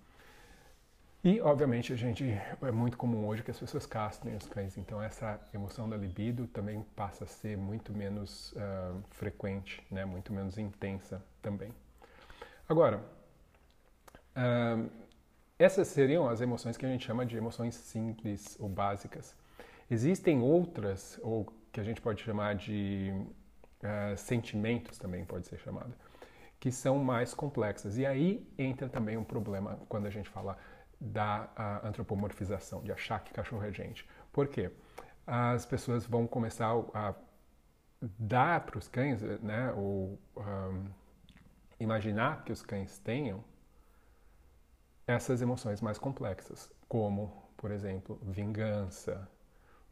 E, 1.23 1.39
obviamente, 1.43 1.93
a 1.93 1.97
gente 1.97 2.25
é 2.63 2.71
muito 2.71 2.97
comum 2.97 3.27
hoje 3.27 3.43
que 3.43 3.51
as 3.51 3.59
pessoas 3.59 3.85
castrem 3.85 4.35
os 4.35 4.47
cães, 4.47 4.79
então 4.79 5.03
essa 5.03 5.39
emoção 5.53 5.87
da 5.87 5.95
libido 5.95 6.47
também 6.47 6.83
passa 6.97 7.25
a 7.25 7.27
ser 7.27 7.59
muito 7.59 7.93
menos 7.93 8.53
uh, 8.53 9.03
frequente, 9.11 9.87
né? 9.91 10.07
muito 10.07 10.33
menos 10.33 10.57
intensa 10.57 11.23
também. 11.43 11.75
Agora, 12.67 13.03
uh, 14.35 14.91
essas 15.59 15.89
seriam 15.89 16.27
as 16.27 16.41
emoções 16.41 16.79
que 16.79 16.87
a 16.87 16.89
gente 16.89 17.05
chama 17.05 17.27
de 17.27 17.37
emoções 17.37 17.75
simples 17.75 18.57
ou 18.59 18.67
básicas. 18.67 19.37
Existem 19.91 20.41
outras, 20.41 21.21
ou 21.23 21.47
que 21.71 21.81
a 21.81 21.85
gente 21.85 22.01
pode 22.01 22.23
chamar 22.23 22.55
de 22.55 23.13
uh, 23.83 24.17
sentimentos 24.17 24.97
também 24.97 25.23
pode 25.27 25.47
ser 25.47 25.59
chamada 25.59 25.95
que 26.61 26.71
são 26.71 26.99
mais 26.99 27.33
complexas. 27.33 27.97
E 27.97 28.05
aí 28.05 28.47
entra 28.59 28.89
também 28.89 29.17
um 29.17 29.25
problema 29.25 29.81
quando 29.89 30.07
a 30.07 30.11
gente 30.11 30.29
fala 30.29 30.59
da 31.01 31.81
antropomorfização, 31.83 32.83
de 32.83 32.93
achar 32.93 33.25
que 33.25 33.33
cachorro 33.33 33.65
é 33.65 33.73
gente. 33.73 34.07
Por 34.31 34.47
quê? 34.47 34.71
As 35.27 35.65
pessoas 35.65 36.05
vão 36.05 36.27
começar 36.27 36.71
a 36.93 37.15
dar 38.19 38.61
para 38.67 38.79
os 38.79 38.87
cães, 38.89 39.23
né, 39.23 39.73
ou 39.73 40.19
um, 40.37 40.85
imaginar 41.79 42.45
que 42.45 42.53
os 42.53 42.63
cães 42.63 42.99
tenham 42.99 43.43
essas 45.07 45.41
emoções 45.41 45.81
mais 45.81 45.99
complexas, 45.99 46.71
como, 46.89 47.51
por 47.57 47.71
exemplo, 47.71 48.19
vingança, 48.23 49.29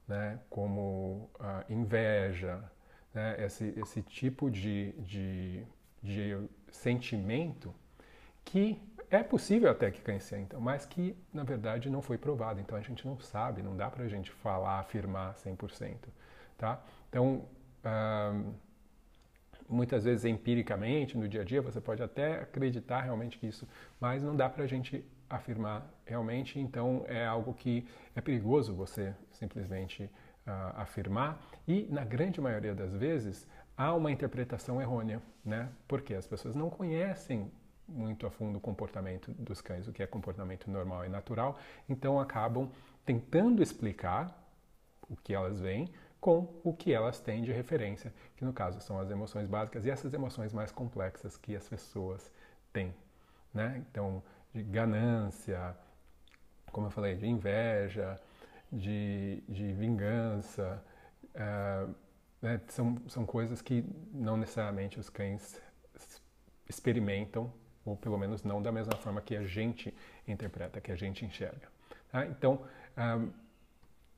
né, 0.06 0.38
como 0.50 1.30
uh, 1.40 1.72
inveja, 1.72 2.62
né, 3.12 3.42
esse, 3.44 3.74
esse 3.78 4.02
tipo 4.02 4.50
de, 4.50 4.92
de 5.00 5.66
de 6.02 6.36
sentimento 6.70 7.74
que 8.44 8.80
é 9.10 9.22
possível 9.22 9.70
até 9.70 9.90
que 9.90 10.00
cães 10.00 10.22
sentam, 10.22 10.60
mas 10.60 10.84
que 10.84 11.16
na 11.32 11.42
verdade 11.42 11.88
não 11.88 12.02
foi 12.02 12.18
provado. 12.18 12.60
Então 12.60 12.76
a 12.76 12.80
gente 12.80 13.06
não 13.06 13.18
sabe, 13.18 13.62
não 13.62 13.76
dá 13.76 13.90
para 13.90 14.04
a 14.04 14.08
gente 14.08 14.30
falar, 14.30 14.78
afirmar 14.80 15.34
100%. 15.34 15.96
Tá? 16.56 16.82
Então, 17.08 17.44
muitas 19.68 20.04
vezes 20.04 20.24
empiricamente, 20.24 21.16
no 21.16 21.28
dia 21.28 21.42
a 21.42 21.44
dia, 21.44 21.62
você 21.62 21.80
pode 21.80 22.02
até 22.02 22.40
acreditar 22.40 23.02
realmente 23.02 23.38
que 23.38 23.46
isso, 23.46 23.66
mas 24.00 24.22
não 24.22 24.34
dá 24.34 24.48
para 24.48 24.64
a 24.64 24.66
gente 24.66 25.04
afirmar 25.28 25.86
realmente. 26.04 26.58
Então 26.58 27.04
é 27.06 27.26
algo 27.26 27.54
que 27.54 27.86
é 28.14 28.20
perigoso 28.20 28.74
você 28.74 29.14
simplesmente 29.30 30.04
uh, 30.04 30.76
afirmar 30.76 31.40
e 31.66 31.86
na 31.90 32.04
grande 32.04 32.40
maioria 32.40 32.74
das 32.74 32.94
vezes 32.94 33.46
há 33.78 33.94
uma 33.94 34.10
interpretação 34.10 34.82
errônea, 34.82 35.22
né? 35.44 35.70
Porque 35.86 36.12
as 36.12 36.26
pessoas 36.26 36.56
não 36.56 36.68
conhecem 36.68 37.50
muito 37.86 38.26
a 38.26 38.30
fundo 38.30 38.58
o 38.58 38.60
comportamento 38.60 39.32
dos 39.32 39.62
cães, 39.62 39.86
o 39.86 39.92
que 39.92 40.02
é 40.02 40.06
comportamento 40.06 40.68
normal 40.70 41.06
e 41.06 41.08
natural, 41.08 41.56
então 41.88 42.20
acabam 42.20 42.70
tentando 43.06 43.62
explicar 43.62 44.36
o 45.08 45.16
que 45.16 45.32
elas 45.32 45.58
veem 45.58 45.90
com 46.20 46.60
o 46.64 46.74
que 46.74 46.92
elas 46.92 47.20
têm 47.20 47.42
de 47.42 47.52
referência, 47.52 48.12
que 48.36 48.44
no 48.44 48.52
caso 48.52 48.80
são 48.80 48.98
as 48.98 49.08
emoções 49.10 49.46
básicas 49.46 49.86
e 49.86 49.90
essas 49.90 50.12
emoções 50.12 50.52
mais 50.52 50.72
complexas 50.72 51.36
que 51.36 51.54
as 51.54 51.66
pessoas 51.66 52.30
têm, 52.72 52.92
né? 53.54 53.82
Então, 53.88 54.22
de 54.52 54.62
ganância, 54.64 55.74
como 56.72 56.88
eu 56.88 56.90
falei, 56.90 57.14
de 57.14 57.26
inveja, 57.26 58.20
de, 58.70 59.42
de 59.48 59.72
vingança, 59.72 60.82
uh, 61.36 61.94
né, 62.40 62.60
são, 62.68 62.96
são 63.08 63.26
coisas 63.26 63.60
que 63.60 63.84
não 64.12 64.36
necessariamente 64.36 64.98
os 64.98 65.08
cães 65.08 65.60
experimentam, 66.68 67.52
ou 67.84 67.96
pelo 67.96 68.18
menos 68.18 68.42
não 68.44 68.60
da 68.60 68.70
mesma 68.70 68.94
forma 68.96 69.20
que 69.20 69.36
a 69.36 69.44
gente 69.44 69.94
interpreta, 70.26 70.80
que 70.80 70.92
a 70.92 70.96
gente 70.96 71.24
enxerga. 71.24 71.68
Tá? 72.10 72.26
Então, 72.26 72.62
um, 72.96 73.30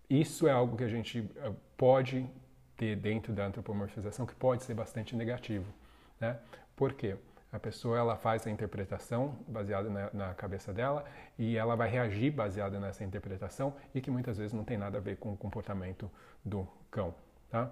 isso 0.09 0.49
é 0.49 0.50
algo 0.50 0.77
que 0.77 0.85
a 0.85 0.89
gente 0.89 1.21
uh, 1.21 1.55
pode 1.77 2.29
ter 2.77 2.97
dentro 2.97 3.33
da 3.33 3.47
antropomorfização 3.47 4.27
que 4.27 4.35
pode 4.35 4.65
ser 4.65 4.75
bastante 4.75 5.15
negativo. 5.15 5.73
Né? 6.19 6.39
Por 6.75 6.95
quê? 6.95 7.17
A 7.53 7.59
pessoa 7.59 7.99
ela 7.99 8.17
faz 8.17 8.47
a 8.47 8.50
interpretação 8.50 9.37
baseada 9.47 9.91
na, 9.91 10.11
na, 10.12 10.35
cabeça 10.35 10.73
dela 10.73 11.05
e 11.37 11.57
ela 11.57 11.75
vai 11.75 11.89
reagir 11.89 12.31
baseada 12.31 12.79
nessa 12.79 13.03
interpretação 13.03 13.75
e 13.93 14.00
que 14.00 14.11
muitas 14.11 14.39
vezes 14.39 14.53
não 14.53 14.65
tem 14.65 14.79
nada 14.79 14.99
a 14.99 15.00
ver 15.00 15.17
com 15.17 15.33
o 15.33 15.37
comportamento 15.37 16.11
do 16.45 16.67
cão. 16.91 17.15
Tá? 17.50 17.71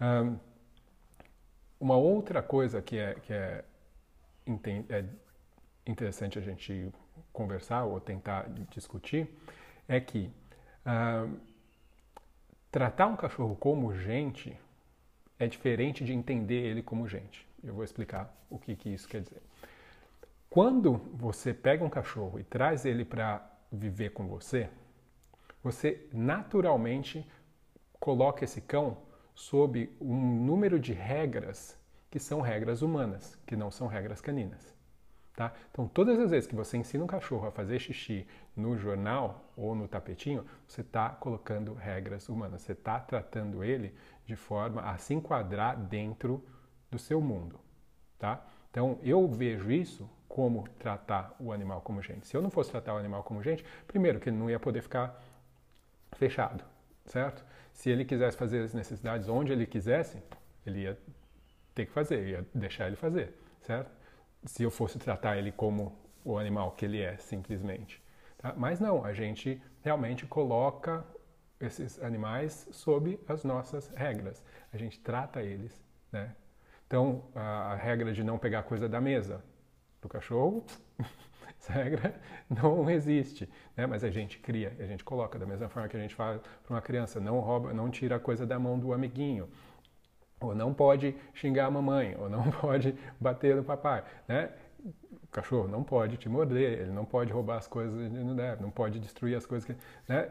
Um, 0.00 0.38
uma 1.80 1.96
outra 1.96 2.42
coisa 2.42 2.80
que 2.80 2.98
é, 2.98 3.14
que 3.14 3.32
é, 3.32 3.64
é 4.88 5.04
interessante 5.86 6.38
a 6.38 6.42
gente 6.42 6.92
conversar 7.32 7.84
ou 7.84 8.00
tentar 8.00 8.48
discutir 8.70 9.28
é 9.86 10.00
que 10.00 10.30
tratar 12.70 13.06
um 13.06 13.16
cachorro 13.16 13.56
como 13.56 13.94
gente 13.94 14.58
é 15.38 15.46
diferente 15.46 16.04
de 16.04 16.12
entender 16.12 16.66
ele 16.66 16.82
como 16.82 17.08
gente. 17.08 17.46
Eu 17.62 17.74
vou 17.74 17.84
explicar 17.84 18.34
o 18.50 18.58
que, 18.58 18.76
que 18.76 18.88
isso 18.88 19.08
quer 19.08 19.22
dizer. 19.22 19.42
Quando 20.48 20.96
você 21.12 21.52
pega 21.52 21.84
um 21.84 21.90
cachorro 21.90 22.38
e 22.38 22.44
traz 22.44 22.84
ele 22.84 23.04
para 23.04 23.44
viver 23.72 24.10
com 24.10 24.26
você, 24.28 24.70
você 25.62 26.06
naturalmente 26.12 27.26
coloca 27.98 28.44
esse 28.44 28.60
cão 28.60 28.96
sob 29.34 29.90
um 30.00 30.44
número 30.44 30.78
de 30.78 30.92
regras 30.92 31.78
que 32.10 32.18
são 32.18 32.40
regras 32.40 32.80
humanas, 32.80 33.36
que 33.44 33.56
não 33.56 33.70
são 33.70 33.86
regras 33.86 34.20
caninas. 34.20 34.74
Tá? 35.34 35.52
Então, 35.72 35.88
todas 35.88 36.16
as 36.20 36.30
vezes 36.30 36.48
que 36.48 36.54
você 36.54 36.76
ensina 36.76 37.02
um 37.02 37.08
cachorro 37.08 37.48
a 37.48 37.50
fazer 37.50 37.80
xixi 37.80 38.24
no 38.56 38.76
jornal 38.78 39.50
ou 39.56 39.74
no 39.74 39.88
tapetinho, 39.88 40.46
você 40.66 40.80
está 40.80 41.10
colocando 41.10 41.74
regras 41.74 42.28
humanas, 42.28 42.62
você 42.62 42.70
está 42.70 43.00
tratando 43.00 43.64
ele 43.64 43.92
de 44.24 44.36
forma 44.36 44.82
a 44.82 44.96
se 44.96 45.12
enquadrar 45.12 45.76
dentro 45.76 46.44
do 46.88 47.00
seu 47.00 47.20
mundo. 47.20 47.58
Tá? 48.16 48.46
Então, 48.70 48.98
eu 49.02 49.26
vejo 49.26 49.72
isso 49.72 50.08
como 50.28 50.68
tratar 50.78 51.34
o 51.40 51.52
animal 51.52 51.80
como 51.80 52.00
gente. 52.00 52.28
Se 52.28 52.36
eu 52.36 52.42
não 52.42 52.50
fosse 52.50 52.70
tratar 52.70 52.94
o 52.94 52.98
animal 52.98 53.24
como 53.24 53.42
gente, 53.42 53.64
primeiro 53.88 54.20
que 54.20 54.28
ele 54.28 54.36
não 54.36 54.48
ia 54.48 54.60
poder 54.60 54.82
ficar 54.82 55.20
fechado, 56.12 56.64
certo? 57.06 57.44
Se 57.74 57.90
ele 57.90 58.04
quisesse 58.04 58.36
fazer 58.36 58.62
as 58.62 58.72
necessidades 58.72 59.28
onde 59.28 59.52
ele 59.52 59.66
quisesse, 59.66 60.22
ele 60.64 60.82
ia 60.82 60.98
ter 61.74 61.84
que 61.84 61.92
fazer, 61.92 62.26
ia 62.26 62.46
deixar 62.54 62.86
ele 62.86 62.96
fazer, 62.96 63.34
certo? 63.60 63.90
Se 64.46 64.62
eu 64.62 64.70
fosse 64.70 64.98
tratar 64.98 65.36
ele 65.36 65.52
como 65.52 65.98
o 66.24 66.38
animal 66.38 66.70
que 66.70 66.84
ele 66.84 67.02
é, 67.02 67.16
simplesmente. 67.18 68.02
Tá? 68.38 68.54
Mas 68.56 68.80
não, 68.80 69.04
a 69.04 69.12
gente 69.12 69.60
realmente 69.82 70.24
coloca 70.24 71.04
esses 71.60 72.00
animais 72.02 72.68
sob 72.70 73.18
as 73.28 73.44
nossas 73.44 73.88
regras. 73.88 74.42
A 74.72 74.78
gente 74.78 75.00
trata 75.00 75.42
eles, 75.42 75.82
né? 76.12 76.34
Então, 76.86 77.24
a, 77.34 77.74
regra 77.74 78.12
de 78.12 78.22
não 78.22 78.38
pegar 78.38 78.62
coisa 78.62 78.88
da 78.88 79.00
mesa 79.00 79.44
do 80.00 80.08
cachorro, 80.08 80.64
essa 81.64 81.72
regra 81.72 82.14
não 82.48 82.88
existe, 82.90 83.48
né? 83.76 83.86
Mas 83.86 84.04
a 84.04 84.10
gente 84.10 84.38
cria, 84.38 84.76
a 84.78 84.86
gente 84.86 85.02
coloca 85.02 85.38
da 85.38 85.46
mesma 85.46 85.68
forma 85.68 85.88
que 85.88 85.96
a 85.96 86.00
gente 86.00 86.14
fala 86.14 86.40
para 86.62 86.74
uma 86.74 86.82
criança, 86.82 87.18
não 87.20 87.40
rouba, 87.40 87.72
não 87.72 87.90
tira 87.90 88.16
a 88.16 88.20
coisa 88.20 88.46
da 88.46 88.58
mão 88.58 88.78
do 88.78 88.92
amiguinho, 88.92 89.48
ou 90.40 90.54
não 90.54 90.74
pode 90.74 91.16
xingar 91.32 91.66
a 91.66 91.70
mamãe, 91.70 92.14
ou 92.18 92.28
não 92.28 92.50
pode 92.60 92.94
bater 93.18 93.56
no 93.56 93.64
papai, 93.64 94.04
né? 94.28 94.50
O 94.84 95.26
cachorro 95.28 95.66
não 95.66 95.82
pode 95.82 96.16
te 96.18 96.28
morder, 96.28 96.80
ele 96.80 96.92
não 96.92 97.04
pode 97.04 97.32
roubar 97.32 97.56
as 97.56 97.66
coisas 97.66 97.96
que 97.96 98.18
não 98.18 98.36
deve, 98.36 98.62
não 98.62 98.70
pode 98.70 99.00
destruir 99.00 99.34
as 99.34 99.46
coisas 99.46 99.64
que, 99.64 99.74
né? 100.06 100.30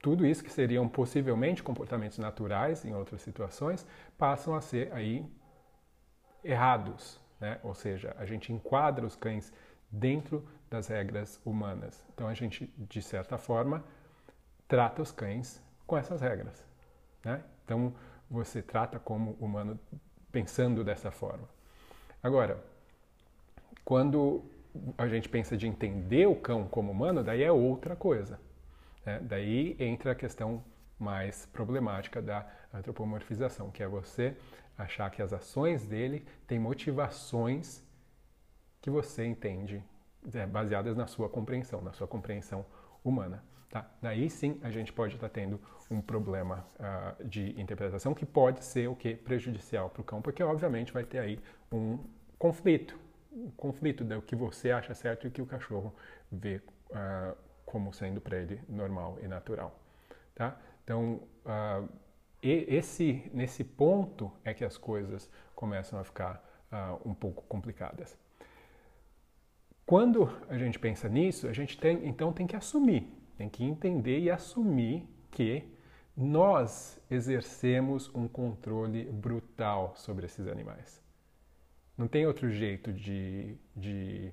Tudo 0.00 0.24
isso 0.24 0.44
que 0.44 0.52
seriam 0.52 0.88
possivelmente 0.88 1.62
comportamentos 1.62 2.18
naturais 2.18 2.84
em 2.84 2.94
outras 2.94 3.20
situações 3.20 3.84
passam 4.16 4.54
a 4.54 4.60
ser 4.60 4.92
aí 4.92 5.26
errados, 6.44 7.20
né? 7.40 7.58
Ou 7.64 7.74
seja, 7.74 8.14
a 8.18 8.24
gente 8.24 8.52
enquadra 8.52 9.04
os 9.04 9.16
cães 9.16 9.52
dentro 9.90 10.46
das 10.70 10.88
regras 10.88 11.40
humanas. 11.44 12.04
Então 12.14 12.28
a 12.28 12.34
gente, 12.34 12.72
de 12.76 13.02
certa 13.02 13.38
forma, 13.38 13.84
trata 14.66 15.02
os 15.02 15.10
cães 15.10 15.62
com 15.86 15.96
essas 15.96 16.20
regras, 16.20 16.64
né? 17.24 17.42
Então 17.64 17.94
você 18.30 18.62
trata 18.62 18.98
como 18.98 19.32
humano 19.40 19.78
pensando 20.30 20.84
dessa 20.84 21.10
forma. 21.10 21.48
Agora, 22.22 22.62
quando 23.84 24.44
a 24.96 25.08
gente 25.08 25.28
pensa 25.28 25.56
de 25.56 25.66
entender 25.66 26.26
o 26.26 26.36
cão 26.36 26.66
como 26.68 26.92
humano, 26.92 27.24
daí 27.24 27.42
é 27.42 27.50
outra 27.50 27.96
coisa. 27.96 28.38
Né? 29.04 29.18
Daí 29.22 29.76
entra 29.78 30.12
a 30.12 30.14
questão 30.14 30.62
mais 30.98 31.46
problemática 31.46 32.20
da 32.20 32.46
antropomorfização, 32.72 33.70
que 33.70 33.82
é 33.82 33.88
você 33.88 34.36
achar 34.76 35.10
que 35.10 35.22
as 35.22 35.32
ações 35.32 35.86
dele 35.86 36.24
têm 36.46 36.58
motivações 36.58 37.82
que 38.80 38.90
você 38.90 39.24
entende 39.24 39.82
é, 40.34 40.46
baseadas 40.46 40.96
na 40.96 41.06
sua 41.06 41.28
compreensão, 41.28 41.80
na 41.80 41.92
sua 41.92 42.06
compreensão 42.06 42.64
humana. 43.04 43.42
Tá? 43.70 43.86
Daí 44.00 44.30
sim 44.30 44.58
a 44.62 44.70
gente 44.70 44.92
pode 44.92 45.14
estar 45.14 45.28
tendo 45.28 45.60
um 45.90 46.00
problema 46.00 46.66
uh, 46.78 47.24
de 47.24 47.58
interpretação 47.60 48.14
que 48.14 48.24
pode 48.24 48.64
ser 48.64 48.88
o 48.88 48.96
que 48.96 49.14
prejudicial 49.14 49.90
para 49.90 50.00
o 50.00 50.04
cão, 50.04 50.22
porque 50.22 50.42
obviamente 50.42 50.92
vai 50.92 51.04
ter 51.04 51.18
aí 51.18 51.38
um 51.70 51.98
conflito, 52.38 52.98
um 53.30 53.50
conflito 53.50 54.04
do 54.04 54.22
que 54.22 54.34
você 54.34 54.70
acha 54.70 54.94
certo 54.94 55.26
e 55.26 55.28
o 55.28 55.30
que 55.30 55.42
o 55.42 55.46
cachorro 55.46 55.94
vê 56.32 56.62
uh, 56.90 57.36
como 57.66 57.92
sendo 57.92 58.20
para 58.20 58.38
ele 58.38 58.60
normal 58.68 59.18
e 59.22 59.28
natural. 59.28 59.78
Tá? 60.34 60.58
Então 60.82 61.20
uh, 61.44 61.88
esse 62.40 63.30
nesse 63.34 63.64
ponto 63.64 64.32
é 64.44 64.54
que 64.54 64.64
as 64.64 64.78
coisas 64.78 65.28
começam 65.54 65.98
a 65.98 66.04
ficar 66.04 66.42
um 67.04 67.14
pouco 67.14 67.42
complicadas. 67.48 68.16
Quando 69.88 70.30
a 70.48 70.56
gente 70.56 70.78
pensa 70.78 71.08
nisso, 71.08 71.48
a 71.48 71.52
gente 71.52 71.76
tem, 71.76 72.06
então 72.06 72.32
tem 72.32 72.46
que 72.46 72.54
assumir 72.54 73.18
tem 73.38 73.48
que 73.48 73.62
entender 73.62 74.18
e 74.18 74.30
assumir 74.30 75.08
que 75.30 75.62
nós 76.16 77.00
exercemos 77.08 78.12
um 78.12 78.26
controle 78.26 79.04
brutal 79.04 79.94
sobre 79.96 80.26
esses 80.26 80.48
animais. 80.48 81.00
Não 81.96 82.08
tem 82.08 82.26
outro 82.26 82.50
jeito 82.50 82.92
de, 82.92 83.56
de 83.76 84.32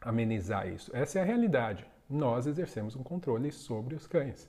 amenizar 0.00 0.68
isso. 0.68 0.94
Essa 0.94 1.18
é 1.18 1.22
a 1.22 1.24
realidade. 1.24 1.84
Nós 2.08 2.46
exercemos 2.46 2.94
um 2.94 3.02
controle 3.02 3.50
sobre 3.50 3.96
os 3.96 4.06
cães. 4.06 4.48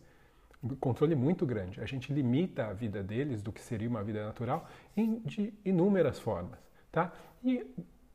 Um 0.64 0.76
controle 0.76 1.16
muito 1.16 1.48
grande. 1.48 1.82
A 1.82 1.86
gente 1.86 2.14
limita 2.14 2.68
a 2.68 2.74
vida 2.74 3.02
deles 3.02 3.42
do 3.42 3.52
que 3.52 3.60
seria 3.60 3.90
uma 3.90 4.04
vida 4.04 4.24
natural 4.24 4.68
em, 4.96 5.20
de 5.22 5.52
inúmeras 5.66 6.20
formas. 6.20 6.60
Tá? 6.92 7.12
E 7.44 7.66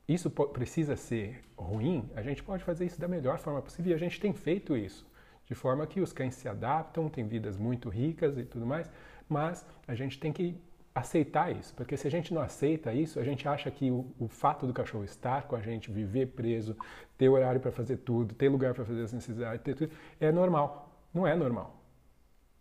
isso 0.08 0.30
precisa 0.30 0.96
ser 0.96 1.44
ruim, 1.56 2.08
a 2.16 2.22
gente 2.22 2.42
pode 2.42 2.64
fazer 2.64 2.86
isso 2.86 3.00
da 3.00 3.06
melhor 3.06 3.38
forma 3.38 3.60
possível 3.60 3.92
e 3.92 3.94
a 3.94 3.98
gente 3.98 4.18
tem 4.18 4.32
feito 4.32 4.76
isso 4.76 5.06
de 5.48 5.54
forma 5.54 5.86
que 5.86 6.00
os 6.00 6.12
cães 6.12 6.34
se 6.34 6.46
adaptam, 6.46 7.08
têm 7.08 7.26
vidas 7.26 7.56
muito 7.56 7.88
ricas 7.88 8.36
e 8.36 8.44
tudo 8.44 8.66
mais, 8.66 8.90
mas 9.28 9.66
a 9.86 9.94
gente 9.94 10.18
tem 10.20 10.30
que 10.30 10.60
aceitar 10.94 11.54
isso, 11.54 11.74
porque 11.74 11.96
se 11.96 12.06
a 12.06 12.10
gente 12.10 12.34
não 12.34 12.42
aceita 12.42 12.92
isso, 12.92 13.18
a 13.18 13.24
gente 13.24 13.48
acha 13.48 13.70
que 13.70 13.90
o, 13.90 14.12
o 14.18 14.28
fato 14.28 14.66
do 14.66 14.74
cachorro 14.74 15.04
estar 15.04 15.46
com 15.46 15.56
a 15.56 15.60
gente, 15.60 15.90
viver 15.90 16.26
preso, 16.26 16.76
ter 17.16 17.28
horário 17.28 17.60
para 17.60 17.70
fazer 17.70 17.98
tudo, 17.98 18.34
ter 18.34 18.48
lugar 18.48 18.74
para 18.74 18.84
fazer 18.84 19.02
as 19.02 19.12
necessidades, 19.12 19.62
ter 19.62 19.74
tudo, 19.74 19.92
é 20.20 20.30
normal. 20.30 20.92
Não 21.14 21.26
é 21.26 21.34
normal. 21.34 21.82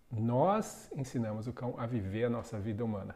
Nós 0.10 0.90
ensinamos 0.96 1.48
o 1.48 1.54
cão 1.54 1.76
a 1.78 1.86
viver 1.86 2.26
a 2.26 2.30
nossa 2.30 2.58
vida 2.58 2.86
humana, 2.86 3.16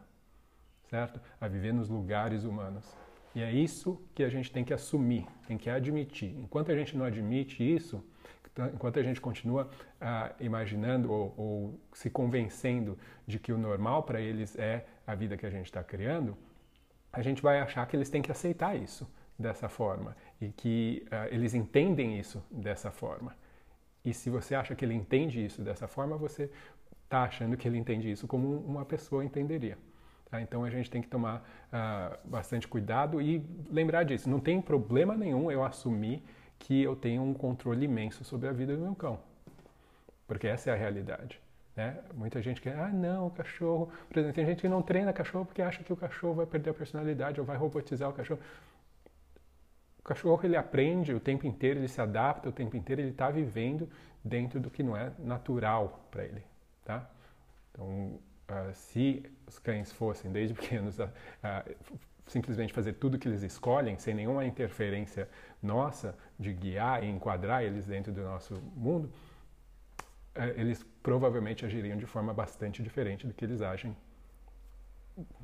certo? 0.90 1.20
A 1.40 1.48
viver 1.48 1.72
nos 1.72 1.88
lugares 1.88 2.44
humanos. 2.44 2.84
E 3.34 3.42
é 3.42 3.50
isso 3.50 4.00
que 4.14 4.22
a 4.22 4.28
gente 4.28 4.50
tem 4.50 4.64
que 4.64 4.74
assumir, 4.74 5.26
tem 5.46 5.56
que 5.56 5.70
admitir. 5.70 6.34
Enquanto 6.38 6.70
a 6.70 6.76
gente 6.76 6.96
não 6.96 7.04
admite 7.04 7.62
isso, 7.62 8.04
então, 8.52 8.66
enquanto 8.66 8.98
a 8.98 9.02
gente 9.02 9.20
continua 9.20 9.70
ah, 10.00 10.32
imaginando 10.38 11.10
ou, 11.10 11.34
ou, 11.36 11.80
se 11.92 12.10
convencendo 12.10 12.98
de 13.26 13.38
que 13.38 13.52
o 13.52 13.56
normal 13.56 14.02
para 14.02 14.20
eles 14.20 14.58
é 14.58 14.84
a 15.06 15.14
vida 15.14 15.36
que 15.36 15.46
a 15.46 15.50
gente 15.50 15.66
está 15.66 15.82
criando, 15.82 16.36
a 17.10 17.22
gente 17.22 17.42
vai 17.42 17.60
achar 17.60 17.86
que 17.86 17.96
eles 17.96 18.10
têm 18.10 18.20
que 18.20 18.30
aceitar 18.30 18.76
isso 18.76 19.10
dessa 19.38 19.68
forma 19.68 20.14
e 20.40 20.50
que 20.50 21.06
ah, 21.10 21.28
eles 21.30 21.54
entendem 21.54 22.18
isso 22.18 22.44
dessa 22.50 22.90
forma. 22.90 23.34
E 24.04 24.12
se 24.12 24.28
você 24.28 24.54
acha 24.54 24.74
que 24.74 24.84
ele 24.84 24.94
entende 24.94 25.42
isso 25.42 25.62
dessa 25.62 25.88
forma, 25.88 26.16
você 26.16 26.50
está 27.04 27.22
achando 27.22 27.56
que 27.56 27.66
ele 27.66 27.78
entende 27.78 28.10
isso 28.10 28.26
como 28.26 28.58
uma 28.58 28.84
pessoa 28.84 29.24
entenderia. 29.24 29.78
Tá? 30.32 30.40
Então 30.40 30.64
a 30.64 30.70
gente 30.70 30.90
tem 30.90 31.02
que 31.02 31.08
tomar 31.08 31.46
ah, 31.70 32.16
bastante 32.24 32.66
cuidado 32.66 33.20
e 33.20 33.44
lembrar 33.70 34.02
disso. 34.02 34.30
Não 34.30 34.40
tem 34.40 34.62
problema 34.62 35.14
nenhum 35.14 35.50
eu 35.50 35.62
assumir 35.62 36.24
que 36.58 36.82
eu 36.82 36.96
tenho 36.96 37.22
um 37.22 37.34
controle 37.34 37.84
imenso 37.84 38.24
sobre 38.24 38.48
a 38.48 38.52
vida 38.52 38.74
do 38.74 38.82
meu 38.82 38.94
cão. 38.94 39.20
Porque 40.26 40.48
essa 40.48 40.70
é 40.70 40.72
a 40.72 40.76
realidade. 40.76 41.38
Né? 41.76 41.98
Muita 42.14 42.40
gente 42.40 42.62
quer, 42.62 42.78
ah, 42.78 42.88
não, 42.88 43.26
o 43.26 43.30
cachorro. 43.30 43.92
Por 44.08 44.18
exemplo, 44.18 44.34
tem 44.34 44.46
gente 44.46 44.62
que 44.62 44.68
não 44.68 44.80
treina 44.80 45.12
cachorro 45.12 45.44
porque 45.44 45.60
acha 45.60 45.84
que 45.84 45.92
o 45.92 45.96
cachorro 45.96 46.34
vai 46.36 46.46
perder 46.46 46.70
a 46.70 46.74
personalidade 46.74 47.38
ou 47.38 47.44
vai 47.44 47.58
robotizar 47.58 48.08
o 48.08 48.14
cachorro. 48.14 48.40
O 49.98 50.02
cachorro 50.02 50.40
ele 50.44 50.56
aprende 50.56 51.12
o 51.12 51.20
tempo 51.20 51.46
inteiro, 51.46 51.78
ele 51.78 51.88
se 51.88 52.00
adapta 52.00 52.48
o 52.48 52.52
tempo 52.52 52.74
inteiro, 52.74 53.02
ele 53.02 53.10
está 53.10 53.30
vivendo 53.30 53.86
dentro 54.24 54.58
do 54.58 54.70
que 54.70 54.82
não 54.82 54.96
é 54.96 55.12
natural 55.18 56.08
para 56.10 56.24
ele. 56.24 56.42
Tá? 56.86 57.06
Então, 57.70 58.18
uh, 58.48 58.74
se 58.74 59.22
os 59.46 59.58
cães 59.58 59.92
fossem 59.92 60.30
desde 60.30 60.54
pequenos 60.54 60.98
simplesmente 62.26 62.72
fazer 62.72 62.94
tudo 62.94 63.18
que 63.18 63.28
eles 63.28 63.42
escolhem, 63.42 63.98
sem 63.98 64.14
nenhuma 64.14 64.44
interferência 64.44 65.28
nossa 65.62 66.16
de 66.38 66.52
guiar 66.52 67.02
e 67.02 67.08
enquadrar 67.08 67.62
eles 67.62 67.86
dentro 67.86 68.12
do 68.12 68.22
nosso 68.22 68.54
mundo, 68.74 69.12
eh, 70.34 70.54
eles 70.56 70.84
provavelmente 71.02 71.64
agiriam 71.66 71.96
de 71.96 72.06
forma 72.06 72.32
bastante 72.32 72.82
diferente 72.82 73.26
do 73.26 73.34
que 73.34 73.44
eles 73.44 73.60
agem 73.60 73.96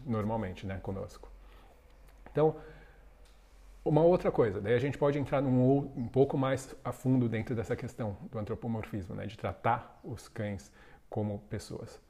normalmente, 0.06 0.66
né, 0.66 0.78
conosco. 0.78 1.30
Então, 2.30 2.56
uma 3.84 4.02
outra 4.02 4.30
coisa, 4.30 4.60
daí 4.60 4.74
a 4.74 4.78
gente 4.78 4.96
pode 4.96 5.18
entrar 5.18 5.42
num, 5.42 5.92
um 5.96 6.08
pouco 6.08 6.38
mais 6.38 6.74
a 6.84 6.92
fundo 6.92 7.28
dentro 7.28 7.54
dessa 7.54 7.76
questão 7.76 8.16
do 8.30 8.38
antropomorfismo, 8.38 9.14
né, 9.14 9.26
de 9.26 9.36
tratar 9.36 10.00
os 10.02 10.28
cães 10.28 10.72
como 11.10 11.38
pessoas. 11.50 12.00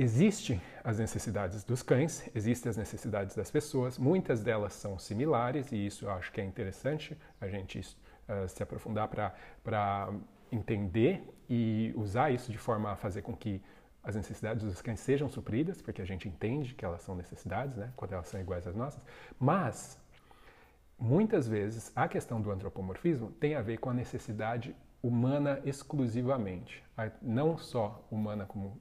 Existem 0.00 0.62
as 0.84 1.00
necessidades 1.00 1.64
dos 1.64 1.82
cães, 1.82 2.30
existem 2.32 2.70
as 2.70 2.76
necessidades 2.76 3.34
das 3.34 3.50
pessoas, 3.50 3.98
muitas 3.98 4.44
delas 4.44 4.72
são 4.72 4.96
similares 4.96 5.72
e 5.72 5.86
isso 5.86 6.04
eu 6.04 6.12
acho 6.12 6.30
que 6.30 6.40
é 6.40 6.44
interessante 6.44 7.18
a 7.40 7.48
gente 7.48 7.80
uh, 7.80 8.48
se 8.48 8.62
aprofundar 8.62 9.08
para 9.08 10.14
entender 10.52 11.28
e 11.50 11.92
usar 11.96 12.30
isso 12.30 12.52
de 12.52 12.58
forma 12.58 12.92
a 12.92 12.96
fazer 12.96 13.22
com 13.22 13.34
que 13.34 13.60
as 14.00 14.14
necessidades 14.14 14.62
dos 14.62 14.80
cães 14.80 15.00
sejam 15.00 15.28
supridas, 15.28 15.82
porque 15.82 16.00
a 16.00 16.04
gente 16.04 16.28
entende 16.28 16.74
que 16.74 16.84
elas 16.84 17.02
são 17.02 17.16
necessidades, 17.16 17.76
né, 17.76 17.92
quando 17.96 18.12
elas 18.12 18.28
são 18.28 18.40
iguais 18.40 18.68
às 18.68 18.76
nossas, 18.76 19.02
mas 19.36 19.98
muitas 20.96 21.48
vezes 21.48 21.90
a 21.96 22.06
questão 22.06 22.40
do 22.40 22.52
antropomorfismo 22.52 23.32
tem 23.32 23.56
a 23.56 23.62
ver 23.62 23.78
com 23.78 23.90
a 23.90 23.94
necessidade 23.94 24.76
humana 25.02 25.60
exclusivamente, 25.64 26.84
não 27.20 27.58
só 27.58 28.00
humana 28.12 28.46
como 28.46 28.80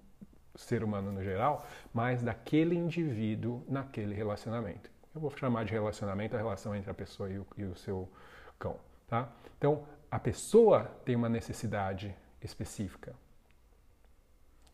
ser 0.58 0.84
humano 0.84 1.12
no 1.12 1.24
geral, 1.24 1.66
mas 1.94 2.22
daquele 2.22 2.76
indivíduo 2.76 3.64
naquele 3.68 4.14
relacionamento. 4.14 4.90
Eu 5.14 5.22
vou 5.22 5.32
chamar 5.32 5.66
de 5.66 5.72
relacionamento 5.72 6.36
a 6.36 6.38
relação 6.38 6.76
entre 6.76 6.92
a 6.92 6.94
pessoa 6.94 7.30
e 7.30 7.40
o, 7.40 7.48
e 7.58 7.64
o 7.64 7.76
seu 7.76 8.10
cão, 8.60 8.78
tá? 9.08 9.30
Então, 9.58 9.86
a 10.10 10.20
pessoa 10.20 10.86
tem 11.06 11.16
uma 11.16 11.30
necessidade 11.30 12.16
específica. 12.42 13.14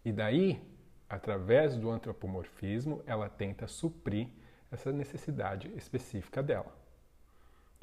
E 0.06 0.12
daí, 0.12 0.62
através 1.10 1.76
do 1.76 1.90
antropomorfismo, 1.90 3.02
ela 3.06 3.30
tenta 3.30 3.68
suprir 3.68 4.28
essa 4.72 4.92
necessidade 4.92 5.72
específica 5.78 6.44
dela. 6.44 6.76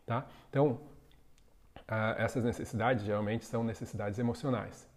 Tá? 0.04 0.26
Então, 0.48 0.80
essas 2.18 2.44
necessidades 2.44 3.04
geralmente 3.04 3.44
são 3.44 3.64
necessidades 3.64 4.18
emocionais. 4.18 4.88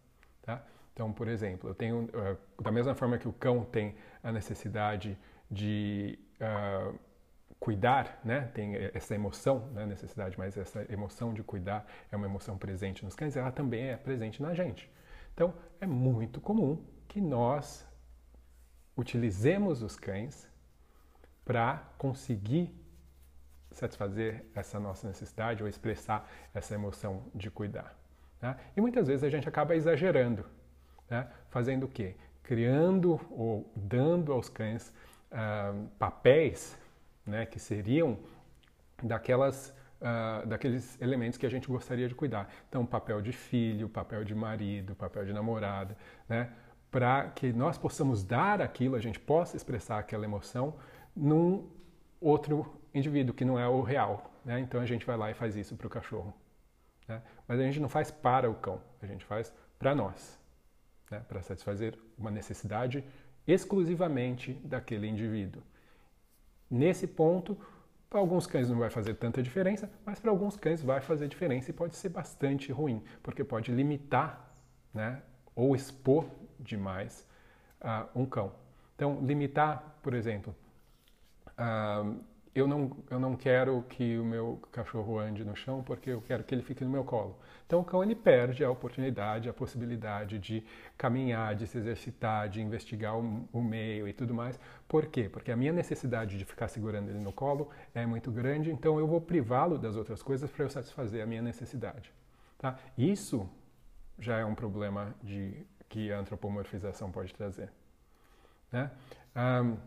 Tá? 0.42 0.64
Então, 0.94 1.12
por 1.12 1.28
exemplo, 1.28 1.70
eu 1.70 1.76
tenho, 1.76 2.04
uh, 2.04 2.62
da 2.62 2.72
mesma 2.72 2.94
forma 2.94 3.18
que 3.18 3.28
o 3.28 3.34
cão 3.34 3.66
tem 3.66 3.96
a 4.22 4.32
necessidade 4.32 5.18
de 5.50 6.20
uh, 6.40 6.98
cuidar, 7.60 8.20
né? 8.24 8.52
tem 8.54 8.76
essa 8.94 9.16
emoção, 9.16 9.70
não 9.74 9.82
é 9.82 9.86
necessidade, 9.86 10.38
mas 10.38 10.58
essa 10.58 10.86
emoção 10.92 11.34
de 11.34 11.42
cuidar 11.42 11.86
é 12.12 12.16
uma 12.16 12.26
emoção 12.28 12.58
presente 12.58 13.04
nos 13.04 13.16
cães, 13.16 13.36
ela 13.36 13.52
também 13.52 13.90
é 13.90 13.98
presente 13.98 14.42
na 14.42 14.54
gente. 14.54 14.92
Então, 15.34 15.54
é 15.82 15.88
muito 15.88 16.40
comum 16.40 16.84
que 17.08 17.20
nós 17.20 17.88
utilizemos 18.96 19.82
os 19.82 19.96
cães 19.96 20.48
para 21.44 21.78
conseguir 21.98 22.74
satisfazer 23.72 24.46
essa 24.54 24.80
nossa 24.80 25.08
necessidade 25.08 25.64
ou 25.64 25.70
expressar 25.70 26.30
essa 26.54 26.76
emoção 26.76 27.24
de 27.34 27.50
cuidar. 27.50 27.98
Né? 28.42 28.56
E 28.76 28.82
muitas 28.82 29.08
vezes 29.08 29.24
a 29.24 29.30
gente 29.30 29.50
acaba 29.50 29.76
exagerando. 29.76 30.46
Né? 31.10 31.28
Fazendo 31.50 31.84
o 31.84 31.88
quê? 31.88 32.16
Criando 32.42 33.20
ou 33.32 33.72
dando 33.76 34.32
aos 34.32 34.50
cães 34.50 34.94
uh, 35.32 35.88
papéis 35.98 36.78
né, 37.26 37.46
que 37.46 37.60
seriam 37.60 38.18
daquelas, 39.02 39.74
uh, 40.02 40.46
daqueles 40.48 41.00
elementos 41.02 41.38
que 41.38 41.46
a 41.46 41.50
gente 41.50 41.68
gostaria 41.68 42.08
de 42.08 42.16
cuidar. 42.16 42.50
Então, 42.68 42.86
papel 42.86 43.22
de 43.22 43.32
filho, 43.32 43.90
papel 43.90 44.24
de 44.24 44.36
marido, 44.36 44.96
papel 44.96 45.26
de 45.26 45.34
namorada, 45.34 45.98
né? 46.28 46.52
para 46.92 47.30
que 47.30 47.52
nós 47.52 47.78
possamos 47.78 48.24
dar 48.24 48.62
aquilo, 48.62 48.96
a 48.96 49.00
gente 49.00 49.20
possa 49.20 49.58
expressar 49.58 49.98
aquela 49.98 50.26
emoção 50.26 50.76
num 51.16 51.68
outro 52.22 52.80
indivíduo 52.94 53.34
que 53.34 53.44
não 53.44 53.60
é 53.60 53.68
o 53.68 53.82
real. 53.82 54.32
Né? 54.46 54.60
Então 54.60 54.80
a 54.80 54.86
gente 54.86 55.06
vai 55.06 55.18
lá 55.18 55.32
e 55.32 55.34
faz 55.34 55.56
isso 55.56 55.76
para 55.76 55.88
o 55.88 55.90
cachorro. 55.90 56.34
Né? 57.08 57.22
Mas 57.48 57.60
a 57.60 57.64
gente 57.64 57.80
não 57.80 57.90
faz 57.90 58.12
para 58.12 58.50
o 58.50 58.54
cão, 58.54 58.80
a 59.02 59.08
gente 59.08 59.26
faz 59.26 59.52
para 59.80 59.96
nós 59.96 60.43
né, 61.14 61.22
para 61.28 61.42
satisfazer 61.44 61.98
uma 62.18 62.32
necessidade 62.32 63.04
exclusivamente 63.46 64.54
daquele 64.64 65.08
indivíduo. 65.08 65.62
Nesse 66.70 67.06
ponto, 67.06 67.56
para 68.10 68.20
alguns 68.20 68.48
cães 68.48 68.70
não 68.70 68.80
vai 68.80 68.90
fazer 68.90 69.14
tanta 69.16 69.44
diferença, 69.44 69.92
mas 70.06 70.20
para 70.20 70.32
alguns 70.32 70.56
cães 70.58 70.82
vai 70.82 71.02
fazer 71.02 71.28
diferença 71.28 71.70
e 71.70 71.74
pode 71.74 71.96
ser 71.96 72.10
bastante 72.10 72.72
ruim, 72.72 73.04
porque 73.22 73.44
pode 73.44 73.72
limitar 73.72 74.56
né, 74.94 75.22
ou 75.56 75.76
expor 75.76 76.26
demais 76.60 77.28
uh, 77.82 78.08
um 78.20 78.26
cão. 78.26 78.52
Então, 78.96 79.20
limitar, 79.24 79.98
por 80.02 80.14
exemplo, 80.14 80.56
uh, 81.50 82.20
eu 82.56 82.68
não, 82.68 82.96
eu 83.10 83.20
não 83.20 83.36
quero 83.36 83.84
que 83.90 84.18
o 84.18 84.24
meu 84.24 84.60
cachorro 84.72 85.18
ande 85.18 85.44
no 85.44 85.56
chão 85.56 85.82
porque 85.82 86.12
eu 86.12 86.22
quero 86.22 86.44
que 86.44 86.54
ele 86.54 86.62
fique 86.62 86.84
no 86.84 86.90
meu 86.90 87.04
colo. 87.04 87.40
Então 87.66 87.80
o 87.80 87.84
cão 87.84 88.04
ele 88.04 88.14
perde 88.14 88.64
a 88.64 88.70
oportunidade, 88.70 89.50
a 89.50 89.54
possibilidade 89.54 90.38
de 90.38 90.64
caminhar, 90.96 91.56
de 91.56 91.66
se 91.66 91.78
exercitar, 91.78 92.48
de 92.48 92.62
investigar 92.62 93.18
o, 93.18 93.50
o 93.52 93.62
meio 93.62 94.08
e 94.08 94.14
tudo 94.14 94.34
mais. 94.34 94.60
Por 94.88 95.08
quê? 95.08 95.28
Porque 95.28 95.52
a 95.52 95.56
minha 95.56 95.74
necessidade 95.74 96.38
de 96.38 96.46
ficar 96.46 96.68
segurando 96.68 97.10
ele 97.10 97.20
no 97.20 97.34
colo 97.34 97.70
é 97.96 98.06
muito 98.06 98.32
grande, 98.32 98.72
então 98.72 99.00
eu 99.00 99.08
vou 99.08 99.20
privá-lo 99.20 99.80
das 99.80 99.96
outras 99.96 100.22
coisas 100.22 100.52
para 100.52 100.66
eu 100.66 100.70
satisfazer 100.70 101.24
a 101.24 101.26
minha 101.26 101.42
necessidade. 101.42 102.14
Tá? 102.60 102.78
Isso 102.96 103.50
já 104.20 104.38
é 104.38 104.46
um 104.46 104.54
problema 104.54 105.16
de, 105.24 105.66
que 105.90 106.12
a 106.12 106.20
antropomorfização 106.20 107.12
pode 107.12 107.34
trazer. 107.34 107.72
Né? 108.72 108.92
Um, 109.36 109.78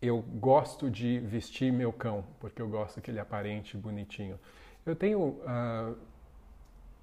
eu 0.00 0.22
gosto 0.22 0.90
de 0.90 1.18
vestir 1.20 1.72
meu 1.72 1.92
cão, 1.92 2.24
porque 2.38 2.60
eu 2.60 2.68
gosto 2.68 3.00
que 3.00 3.10
ele 3.10 3.20
aparente 3.20 3.76
bonitinho. 3.76 4.38
Eu 4.86 4.96
tenho 4.96 5.20
uh, 5.20 5.96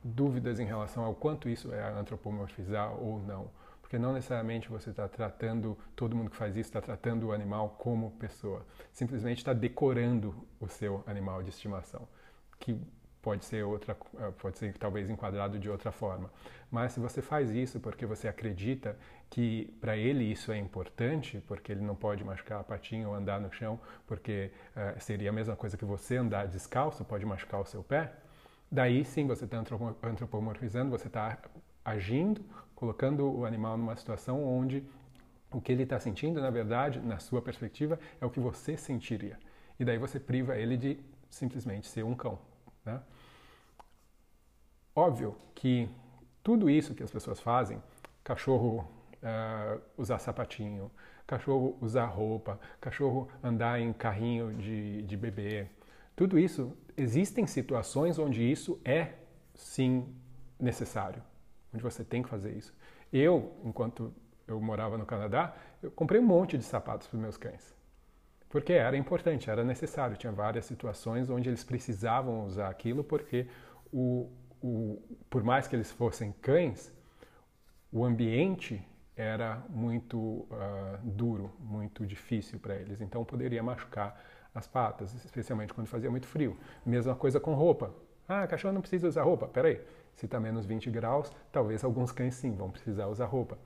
dúvidas 0.03 0.59
em 0.59 0.65
relação 0.65 1.03
ao 1.03 1.13
quanto 1.13 1.47
isso 1.47 1.71
é 1.73 1.91
antropomorfizar 1.91 2.93
ou 2.99 3.19
não. 3.19 3.49
Porque 3.81 3.97
não 3.97 4.11
necessariamente 4.11 4.67
você 4.67 4.89
está 4.89 5.07
tratando, 5.07 5.77
todo 5.95 6.15
mundo 6.15 6.29
que 6.29 6.35
faz 6.35 6.57
isso 6.57 6.69
está 6.69 6.81
tratando 6.81 7.27
o 7.27 7.31
animal 7.31 7.75
como 7.77 8.11
pessoa. 8.11 8.65
Simplesmente 8.91 9.37
está 9.37 9.53
decorando 9.53 10.35
o 10.59 10.67
seu 10.67 11.03
animal 11.07 11.41
de 11.41 11.49
estimação. 11.49 12.07
Que 12.59 12.77
pode 13.21 13.45
ser 13.45 13.63
outra, 13.63 13.95
eh, 14.19 14.31
pode 14.39 14.57
ser 14.57 14.73
talvez 14.77 15.09
enquadrado 15.09 15.59
de 15.59 15.69
outra 15.69 15.91
forma. 15.91 16.29
Mas 16.71 16.93
se 16.93 16.99
você 16.99 17.21
faz 17.21 17.51
isso 17.51 17.79
porque 17.79 18.05
você 18.05 18.27
acredita 18.27 18.97
que 19.29 19.73
para 19.81 19.97
ele 19.97 20.23
isso 20.23 20.51
é 20.51 20.57
importante, 20.57 21.41
porque 21.47 21.71
ele 21.71 21.81
não 21.81 21.95
pode 21.95 22.23
machucar 22.23 22.61
a 22.61 22.63
patinha 22.63 23.07
ou 23.07 23.15
andar 23.15 23.39
no 23.39 23.51
chão, 23.51 23.79
porque 24.05 24.51
uh, 24.75 24.99
seria 25.01 25.29
a 25.29 25.33
mesma 25.33 25.55
coisa 25.55 25.77
que 25.77 25.85
você 25.85 26.17
andar 26.17 26.47
descalço, 26.47 27.03
pode 27.05 27.25
machucar 27.25 27.61
o 27.61 27.65
seu 27.65 27.83
pé, 27.83 28.13
daí 28.71 29.03
sim 29.05 29.27
você 29.27 29.45
está 29.45 29.57
antropomorfizando, 30.03 30.91
você 30.91 31.07
está 31.07 31.37
agindo, 31.83 32.41
colocando 32.75 33.29
o 33.29 33.45
animal 33.45 33.77
numa 33.77 33.95
situação 33.95 34.43
onde 34.43 34.83
o 35.51 35.61
que 35.61 35.71
ele 35.71 35.83
está 35.83 35.99
sentindo, 35.99 36.41
na 36.41 36.49
verdade, 36.49 36.99
na 36.99 37.19
sua 37.19 37.41
perspectiva, 37.41 37.97
é 38.19 38.25
o 38.25 38.29
que 38.29 38.39
você 38.39 38.75
sentiria. 38.75 39.37
E 39.79 39.85
daí 39.85 39.97
você 39.97 40.19
priva 40.19 40.57
ele 40.57 40.75
de 40.75 40.99
simplesmente 41.29 41.87
ser 41.87 42.03
um 42.03 42.13
cão. 42.13 42.39
Né? 42.87 43.01
Óbvio 44.95 45.35
que 45.53 45.89
tudo 46.41 46.69
isso 46.69 46.95
que 46.95 47.03
as 47.03 47.11
pessoas 47.11 47.39
fazem, 47.39 47.83
cachorro 48.23 48.87
uh, 49.21 49.81
usar 49.97 50.19
sapatinho, 50.19 50.89
cachorro 51.27 51.77
usar 51.81 52.05
roupa, 52.05 52.57
cachorro 52.79 53.27
andar 53.43 53.79
em 53.81 53.91
carrinho 53.91 54.53
de, 54.55 55.01
de 55.03 55.17
bebê, 55.17 55.67
tudo 56.15 56.39
isso, 56.39 56.75
existem 56.95 57.45
situações 57.45 58.17
onde 58.17 58.41
isso 58.41 58.81
é 58.83 59.13
sim 59.53 60.15
necessário, 60.59 61.21
onde 61.71 61.83
você 61.83 62.03
tem 62.03 62.23
que 62.23 62.29
fazer 62.29 62.57
isso. 62.57 62.73
Eu, 63.13 63.53
enquanto 63.63 64.11
eu 64.47 64.59
morava 64.59 64.97
no 64.97 65.05
Canadá, 65.05 65.55
eu 65.83 65.91
comprei 65.91 66.19
um 66.19 66.25
monte 66.25 66.57
de 66.57 66.63
sapatos 66.63 67.05
para 67.07 67.17
os 67.17 67.21
meus 67.21 67.37
cães. 67.37 67.76
Porque 68.49 68.73
era 68.73 68.95
importante, 68.95 69.49
era 69.49 69.63
necessário. 69.63 70.15
Tinha 70.15 70.31
várias 70.31 70.65
situações 70.65 71.29
onde 71.29 71.49
eles 71.49 71.63
precisavam 71.63 72.45
usar 72.45 72.69
aquilo, 72.69 73.03
porque 73.03 73.47
o, 73.91 74.29
o, 74.61 75.01
por 75.29 75.43
mais 75.43 75.67
que 75.67 75.75
eles 75.75 75.91
fossem 75.91 76.31
cães, 76.41 76.91
o 77.91 78.05
ambiente 78.05 78.81
era 79.15 79.63
muito 79.69 80.17
uh, 80.17 80.47
duro, 81.03 81.51
muito 81.59 82.05
difícil 82.05 82.59
para 82.59 82.75
eles. 82.75 83.01
Então 83.01 83.25
poderia 83.25 83.61
machucar 83.63 84.21
as 84.53 84.67
patas, 84.67 85.13
especialmente 85.25 85.73
quando 85.73 85.87
fazia 85.87 86.09
muito 86.09 86.27
frio. 86.27 86.57
Mesma 86.85 87.15
coisa 87.15 87.39
com 87.39 87.53
roupa. 87.53 87.93
Ah, 88.27 88.45
cachorro 88.45 88.73
não 88.73 88.81
precisa 88.81 89.07
usar 89.07 89.23
roupa. 89.23 89.47
Peraí, 89.47 89.81
se 90.13 90.25
está 90.25 90.39
menos 90.39 90.65
20 90.65 90.89
graus, 90.89 91.31
talvez 91.51 91.83
alguns 91.83 92.11
cães 92.11 92.35
sim 92.35 92.55
vão 92.55 92.69
precisar 92.69 93.07
usar 93.07 93.25
roupa. 93.25 93.57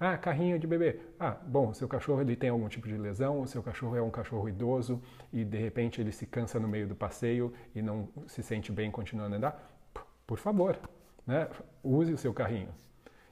Ah, 0.00 0.16
carrinho 0.16 0.58
de 0.58 0.66
bebê. 0.66 0.98
Ah, 1.18 1.36
bom, 1.46 1.74
seu 1.74 1.86
cachorro 1.86 2.22
ele 2.22 2.34
tem 2.34 2.48
algum 2.48 2.68
tipo 2.68 2.88
de 2.88 2.96
lesão, 2.96 3.42
o 3.42 3.46
seu 3.46 3.62
cachorro 3.62 3.94
é 3.94 4.02
um 4.02 4.10
cachorro 4.10 4.48
idoso 4.48 5.00
e 5.30 5.44
de 5.44 5.58
repente 5.58 6.00
ele 6.00 6.10
se 6.10 6.26
cansa 6.26 6.58
no 6.58 6.66
meio 6.66 6.88
do 6.88 6.96
passeio 6.96 7.52
e 7.74 7.82
não 7.82 8.08
se 8.26 8.42
sente 8.42 8.72
bem 8.72 8.90
continuando 8.90 9.34
a 9.34 9.36
andar 9.36 9.70
por 10.30 10.38
favor, 10.38 10.78
né, 11.26 11.48
use 11.82 12.12
o 12.12 12.16
seu 12.16 12.32
carrinho. 12.32 12.72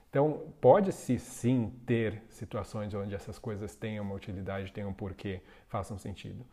Então, 0.09 0.51
pode-se 0.59 1.17
sim 1.17 1.73
ter 1.85 2.21
situações 2.27 2.93
onde 2.93 3.15
essas 3.15 3.39
coisas 3.39 3.73
tenham 3.73 4.03
uma 4.03 4.15
utilidade, 4.15 4.73
tenham 4.73 4.89
um 4.89 4.93
porquê, 4.93 5.41
façam 5.69 5.97
sentido. 5.97 6.45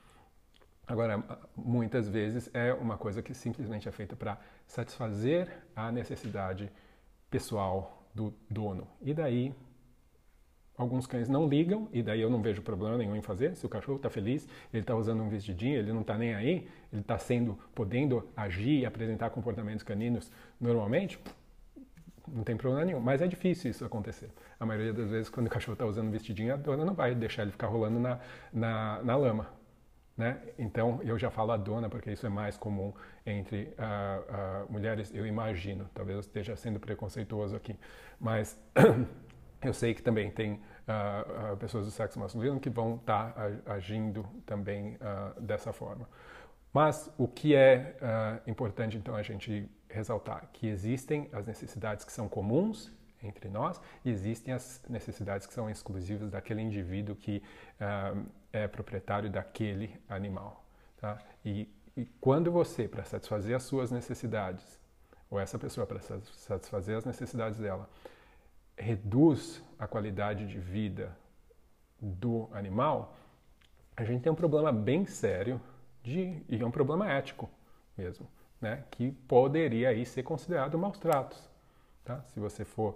Agora, 0.87 1.21
muitas 1.57 2.09
vezes 2.09 2.49
é 2.55 2.73
uma 2.73 2.97
coisa 2.97 3.21
que 3.23 3.35
simplesmente 3.35 3.89
é 3.89 3.91
feita 3.91 4.15
para 4.15 4.39
satisfazer 4.69 5.51
a 5.75 5.91
necessidade 5.91 6.71
pessoal 7.29 8.07
do 8.15 8.33
dono. 8.49 8.87
E 9.03 9.13
daí 9.13 9.53
Alguns 10.77 11.07
cães 11.07 11.27
não 11.27 11.49
ligam, 11.49 11.89
e 11.91 12.03
daí 12.03 12.21
eu 12.21 12.29
não 12.29 12.43
vejo 12.43 12.61
problema 12.61 12.99
nenhum 12.99 13.17
em 13.17 13.23
fazer. 13.23 13.57
Se 13.57 13.65
o 13.65 13.69
cachorro 13.69 13.97
está 13.97 14.11
feliz, 14.11 14.47
ele 14.73 14.83
está 14.83 14.95
usando 14.95 15.23
um 15.23 15.29
vestidinho, 15.29 15.79
ele 15.79 15.91
não 15.91 16.03
está 16.03 16.19
nem 16.19 16.35
aí, 16.35 16.69
ele 16.93 17.01
está 17.01 17.17
sendo, 17.17 17.59
podendo 17.75 18.29
agir 18.37 18.81
e 18.81 18.87
apresentar 18.87 19.31
comportamentos 19.31 19.83
caninos 19.83 20.31
normalmente, 20.61 21.19
não 22.29 22.45
tem 22.45 22.57
problema 22.57 22.85
nenhum. 22.85 23.01
Mas 23.01 23.23
é 23.23 23.27
difícil 23.27 23.71
isso 23.71 23.85
acontecer. 23.87 24.31
A 24.61 24.67
maioria 24.67 24.93
das 24.93 25.11
vezes, 25.11 25.31
quando 25.31 25.47
o 25.47 25.51
cachorro 25.51 25.73
está 25.75 25.87
usando 25.87 26.09
um 26.09 26.11
vestidinho, 26.11 26.53
a 26.53 26.57
dona 26.57 26.85
não 26.85 26.95
vai 26.95 27.15
deixar 27.15 27.43
ele 27.43 27.53
ficar 27.53 27.69
rolando 27.69 27.99
na, 27.99 28.21
na, 28.53 29.03
na 29.03 29.17
lama. 29.17 29.49
Né? 30.15 30.39
Então, 30.59 31.01
eu 31.03 31.19
já 31.19 31.31
falo 31.31 31.53
a 31.53 31.57
dona, 31.57 31.89
porque 31.89 32.11
isso 32.11 32.27
é 32.27 32.31
mais 32.31 32.57
comum 32.57 32.93
entre 33.25 33.75
uh, 33.79 34.67
uh, 34.67 34.73
mulheres, 34.73 35.15
eu 35.15 35.27
imagino. 35.27 35.89
Talvez 35.95 36.17
eu 36.17 36.21
esteja 36.21 36.55
sendo 36.57 36.79
preconceituoso 36.79 37.57
aqui. 37.57 37.77
Mas. 38.21 38.61
Eu 39.63 39.73
sei 39.73 39.95
que 39.95 40.03
também 40.03 40.31
tem 40.31 40.53
uh, 40.53 41.53
uh, 41.53 41.57
pessoas 41.57 41.87
do 41.87 41.91
sexo 41.91 42.19
masculino 42.19 42.61
que 42.61 42.71
vão 42.71 42.97
estar 42.97 43.33
tá 43.33 43.73
agindo 43.73 44.25
também 44.45 44.97
uh, 44.97 45.41
dessa 45.41 45.73
forma. 45.73 46.09
Mas 46.73 47.11
o 47.17 47.27
que 47.27 47.55
é 47.55 47.97
importante 48.47 48.99
então 48.99 49.17
a 49.17 49.23
gente 49.23 49.67
ressaltar 49.89 50.47
que 50.53 50.67
existem 50.67 51.27
as 51.33 51.47
necessidades 51.47 52.05
que 52.05 52.13
são 52.13 52.29
comuns 52.29 52.93
entre 53.23 53.49
nós 53.49 53.81
e 54.05 54.11
existem 54.11 54.53
as 54.53 54.85
necessidades 54.87 55.47
que 55.47 55.55
são 55.55 55.71
exclusivas 55.71 56.31
daquele 56.31 56.61
indivíduo 56.61 57.17
que 57.17 57.43
é 58.53 58.69
proprietário 58.69 59.31
daquele 59.31 59.99
animal. 60.07 60.67
Tá? 60.99 61.19
E, 61.43 61.67
e 61.97 62.05
quando 62.21 62.53
você, 62.53 62.87
para 62.87 63.05
satisfazer 63.05 63.57
as 63.57 63.63
suas 63.63 63.91
necessidades, 63.91 64.79
ou 65.31 65.41
essa 65.41 65.59
pessoa 65.59 65.87
para 65.87 65.99
satisfazer 66.01 66.99
as 66.99 67.07
necessidades 67.07 67.59
dela, 67.59 67.89
reduz 68.77 69.63
a 69.79 69.87
qualidade 69.87 70.47
de 70.47 70.59
vida 70.59 71.17
do 72.01 72.49
animal, 72.53 73.17
a 73.97 74.05
gente 74.05 74.23
tem 74.23 74.33
um 74.33 74.37
problema 74.37 74.73
bem 74.73 75.07
sério 75.07 75.61
de, 76.03 76.43
e 76.49 76.61
é 76.61 76.67
um 76.67 76.71
problema 76.71 77.11
ético 77.11 77.49
mesmo, 77.97 78.29
né? 78.61 78.85
que 78.91 79.11
poderia 79.11 79.89
aí 79.89 80.05
ser 80.05 80.23
considerado 80.23 80.79
maus 80.79 80.99
tratos. 80.99 81.49
Tá? 82.05 82.23
Se 82.29 82.39
você 82.39 82.65
for 82.65 82.95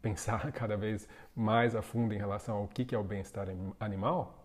pensar 0.00 0.50
cada 0.52 0.76
vez 0.76 1.08
mais 1.34 1.74
a 1.74 1.82
fundo 1.82 2.14
em 2.14 2.18
relação 2.18 2.58
ao 2.58 2.68
que 2.68 2.94
é 2.94 2.98
o 2.98 3.04
bem-estar 3.04 3.48
animal, 3.78 4.40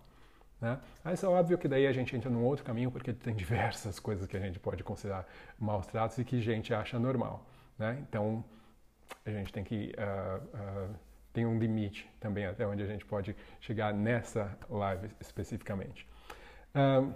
né? 0.60 0.80
Mas 1.04 1.24
é 1.24 1.28
óbvio 1.28 1.58
que 1.58 1.68
daí 1.68 1.86
a 1.86 1.92
gente 1.92 2.16
entra 2.16 2.30
num 2.30 2.44
outro 2.44 2.64
caminho 2.64 2.90
porque 2.90 3.14
tem 3.14 3.36
diversas 3.36 4.00
coisas 4.00 4.26
que 4.26 4.38
a 4.38 4.40
gente 4.40 4.60
pode 4.60 4.84
considerar 4.84 5.28
maus 5.60 5.86
tratos 5.86 6.18
e 6.18 6.24
que 6.24 6.38
a 6.38 6.42
gente 6.42 6.74
acha 6.74 6.98
normal. 6.98 7.46
Né? 7.78 8.04
Então, 8.08 8.44
a 9.26 9.32
gente 9.32 9.52
tem 9.52 9.64
que 9.64 9.94
uh, 9.98 10.90
uh, 10.92 10.96
tem 11.34 11.46
um 11.46 11.58
limite 11.58 12.10
também 12.20 12.46
até 12.46 12.66
onde 12.66 12.82
a 12.84 12.86
gente 12.86 13.06
pode 13.06 13.36
chegar 13.60 13.94
nessa 13.94 14.58
live 14.70 15.10
especificamente. 15.20 16.08
Uh, 16.74 17.14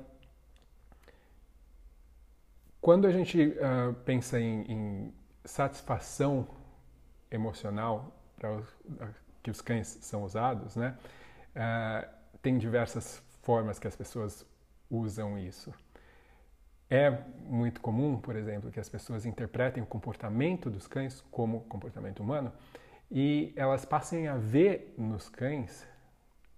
quando 2.81 3.07
a 3.07 3.11
gente 3.11 3.55
pensa 4.05 4.39
em, 4.39 4.61
em, 4.71 5.13
satisfação 5.43 6.47
emocional 7.29 8.15
para 8.37 8.61
que 9.43 9.51
os 9.51 9.61
cães 9.61 9.87
são 10.01 10.23
usados, 10.23 10.77
né, 10.77 10.97
tem 12.41 12.57
diversas 12.57 13.21
formas 13.41 13.79
que 13.79 13.87
as 13.87 13.97
pessoas 13.97 14.45
usam 14.89 15.37
isso. 15.37 15.73
É 16.89 17.11
muito 17.45 17.81
comum, 17.81 18.17
por 18.17 18.35
exemplo, 18.35 18.71
que 18.71 18.79
as 18.79 18.89
pessoas 18.89 19.25
interpretem 19.25 19.83
o 19.83 19.85
comportamento 19.85 20.69
dos 20.69 20.87
cães 20.87 21.21
como 21.29 21.61
comportamento 21.61 22.21
humano 22.21 22.51
e 23.11 23.53
elas 23.55 23.85
passem 23.85 24.27
a 24.27 24.35
ver 24.35 24.95
nos 24.97 25.29
cães, 25.29 25.87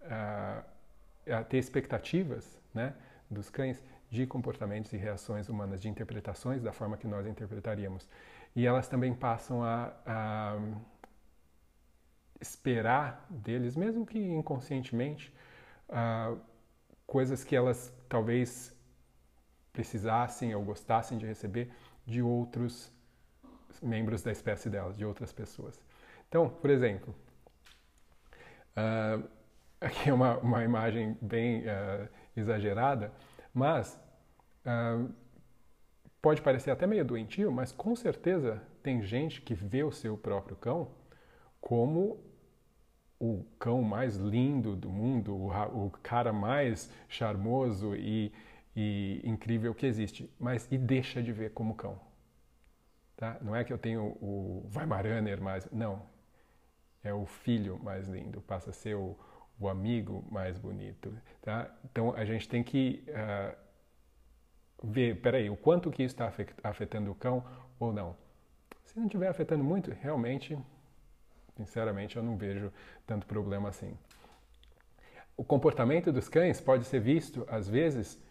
uh, 0.03 0.63
a 1.33 1.43
ter 1.43 1.57
expectativas 1.57 2.57
né, 2.73 2.93
dos 3.29 3.49
cães 3.49 3.83
de 4.09 4.25
comportamentos 4.25 4.91
e 4.93 4.97
reações 4.97 5.49
humanas, 5.49 5.81
de 5.81 5.89
interpretações 5.89 6.61
da 6.61 6.71
forma 6.71 6.97
que 6.97 7.07
nós 7.07 7.25
interpretaríamos. 7.27 8.07
E 8.55 8.65
elas 8.65 8.87
também 8.87 9.13
passam 9.13 9.63
a, 9.63 9.93
a 10.05 10.57
esperar 12.41 13.25
deles, 13.29 13.75
mesmo 13.75 14.05
que 14.05 14.19
inconscientemente, 14.19 15.33
uh, 15.89 16.39
coisas 17.05 17.43
que 17.43 17.55
elas 17.55 17.93
talvez 18.09 18.75
precisassem 19.71 20.53
ou 20.55 20.63
gostassem 20.63 21.17
de 21.17 21.25
receber 21.25 21.71
de 22.05 22.21
outros 22.21 22.91
membros 23.81 24.21
da 24.21 24.31
espécie 24.31 24.69
delas, 24.69 24.97
de 24.97 25.05
outras 25.05 25.31
pessoas. 25.31 25.81
Então, 26.27 26.49
por 26.49 26.69
exemplo, 26.69 27.15
uh, 28.77 29.27
aqui 29.81 30.09
é 30.09 30.13
uma, 30.13 30.37
uma 30.37 30.63
imagem 30.63 31.17
bem 31.21 31.61
uh, 31.61 32.07
exagerada, 32.35 33.11
mas 33.53 33.99
uh, 34.65 35.11
pode 36.21 36.41
parecer 36.41 36.71
até 36.71 36.85
meio 36.85 37.03
doentio, 37.03 37.51
mas 37.51 37.71
com 37.71 37.95
certeza 37.95 38.61
tem 38.83 39.01
gente 39.01 39.41
que 39.41 39.53
vê 39.53 39.83
o 39.83 39.91
seu 39.91 40.17
próprio 40.17 40.55
cão 40.55 40.91
como 41.59 42.19
o 43.19 43.45
cão 43.59 43.83
mais 43.83 44.15
lindo 44.15 44.75
do 44.75 44.89
mundo, 44.89 45.35
o, 45.35 45.85
o 45.85 45.91
cara 46.01 46.33
mais 46.33 46.91
charmoso 47.07 47.95
e 47.95 48.33
e 48.75 49.21
incrível 49.23 49.73
que 49.73 49.85
existe, 49.85 50.29
mas 50.39 50.67
e 50.71 50.77
deixa 50.77 51.21
de 51.21 51.31
ver 51.31 51.51
como 51.51 51.75
cão. 51.75 51.99
Tá? 53.15 53.37
Não 53.41 53.55
é 53.55 53.63
que 53.63 53.71
eu 53.71 53.77
tenho 53.77 54.03
o 54.21 54.69
Weimaraner 54.75 55.41
mais, 55.41 55.69
não. 55.71 56.03
É 57.03 57.13
o 57.13 57.25
filho 57.25 57.79
mais 57.83 58.07
lindo, 58.07 58.41
passa 58.41 58.69
a 58.69 58.73
ser 58.73 58.95
o, 58.95 59.17
o 59.59 59.67
amigo 59.67 60.25
mais 60.31 60.57
bonito. 60.57 61.15
Tá? 61.41 61.69
Então 61.85 62.13
a 62.15 62.25
gente 62.25 62.47
tem 62.47 62.63
que 62.63 63.03
uh, 63.09 63.55
ver, 64.83 65.21
peraí, 65.21 65.49
o 65.49 65.57
quanto 65.57 65.91
que 65.91 66.03
isso 66.03 66.15
está 66.15 66.33
afetando 66.63 67.11
o 67.11 67.15
cão 67.15 67.43
ou 67.79 67.91
não. 67.91 68.15
Se 68.85 68.97
não 68.97 69.05
estiver 69.05 69.27
afetando 69.27 69.63
muito, 69.63 69.91
realmente, 69.91 70.57
sinceramente, 71.55 72.17
eu 72.17 72.23
não 72.23 72.35
vejo 72.35 72.71
tanto 73.05 73.25
problema 73.25 73.69
assim. 73.69 73.97
O 75.37 75.43
comportamento 75.43 76.11
dos 76.11 76.27
cães 76.27 76.59
pode 76.59 76.85
ser 76.85 76.99
visto, 76.99 77.45
às 77.49 77.69
vezes, 77.69 78.21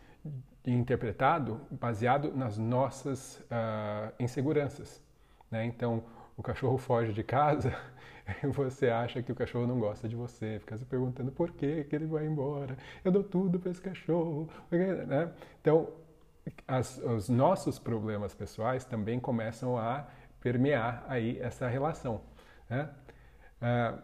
interpretado 0.66 1.61
baseado 1.70 2.33
nas 2.35 2.59
nossas 2.59 3.38
uh, 3.50 4.12
inseguranças. 4.18 5.02
Né? 5.50 5.64
Então, 5.64 6.04
o 6.37 6.42
cachorro 6.42 6.78
foge 6.78 7.12
de 7.12 7.22
casa 7.22 7.74
e 8.42 8.46
você 8.48 8.88
acha 8.88 9.22
que 9.22 9.33
o 9.33 9.35
cachorro 9.35 9.66
não 9.66 9.78
gosta 9.78 10.09
de 10.09 10.16
você, 10.16 10.59
fica 10.59 10.76
se 10.76 10.85
perguntando 10.85 11.33
por 11.33 11.50
que, 11.52 11.85
que 11.85 11.96
ele 11.96 12.06
vai 12.06 12.26
embora, 12.26 12.76
eu 13.04 13.11
dou 13.11 13.24
tudo 13.24 13.59
para 13.59 13.70
esse 13.70 13.80
cachorro. 13.80 14.48
Né? 14.70 15.33
Então, 15.61 15.88
as, 16.66 16.98
os 16.98 17.28
nossos 17.28 17.78
problemas 17.78 18.35
pessoais 18.35 18.85
também 18.85 19.18
começam 19.18 19.76
a 19.76 20.06
permear 20.40 21.04
aí 21.09 21.38
essa 21.40 21.68
relação. 21.68 22.22
Né? 22.68 22.88
Uh, 23.61 24.02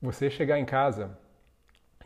você 0.00 0.30
chegar 0.30 0.58
em 0.58 0.64
casa 0.64 1.18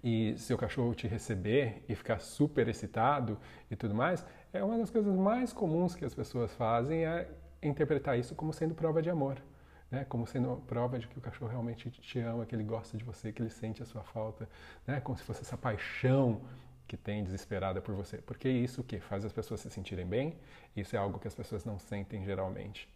e 0.04 0.36
seu 0.36 0.58
cachorro 0.58 0.94
te 0.94 1.08
receber 1.08 1.82
e 1.88 1.94
ficar 1.94 2.18
super 2.20 2.68
excitado 2.68 3.38
e 3.70 3.74
tudo 3.74 3.94
mais, 3.94 4.22
é 4.52 4.62
uma 4.62 4.76
das 4.76 4.90
coisas 4.90 5.16
mais 5.16 5.50
comuns 5.50 5.94
que 5.94 6.04
as 6.04 6.14
pessoas 6.14 6.54
fazem 6.54 7.06
é 7.06 7.26
interpretar 7.62 8.18
isso 8.18 8.34
como 8.34 8.52
sendo 8.52 8.74
prova 8.74 9.00
de 9.00 9.08
amor, 9.08 9.42
né? 9.90 10.04
Como 10.04 10.26
sendo 10.26 10.62
prova 10.68 10.98
de 10.98 11.08
que 11.08 11.18
o 11.18 11.22
cachorro 11.22 11.50
realmente 11.50 11.90
te 11.90 12.18
ama, 12.18 12.44
que 12.44 12.54
ele 12.54 12.64
gosta 12.64 12.98
de 12.98 13.02
você, 13.02 13.32
que 13.32 13.40
ele 13.40 13.48
sente 13.48 13.82
a 13.82 13.86
sua 13.86 14.02
falta, 14.02 14.46
né? 14.86 15.00
Como 15.00 15.16
se 15.16 15.24
fosse 15.24 15.40
essa 15.40 15.56
paixão 15.56 16.42
que 16.86 16.98
tem 16.98 17.24
desesperada 17.24 17.80
por 17.80 17.94
você. 17.94 18.18
Porque 18.18 18.46
isso 18.46 18.84
que 18.84 19.00
faz 19.00 19.24
as 19.24 19.32
pessoas 19.32 19.60
se 19.60 19.70
sentirem 19.70 20.04
bem? 20.04 20.36
Isso 20.76 20.94
é 20.94 20.98
algo 20.98 21.18
que 21.18 21.26
as 21.26 21.34
pessoas 21.34 21.64
não 21.64 21.78
sentem 21.78 22.22
geralmente. 22.22 22.86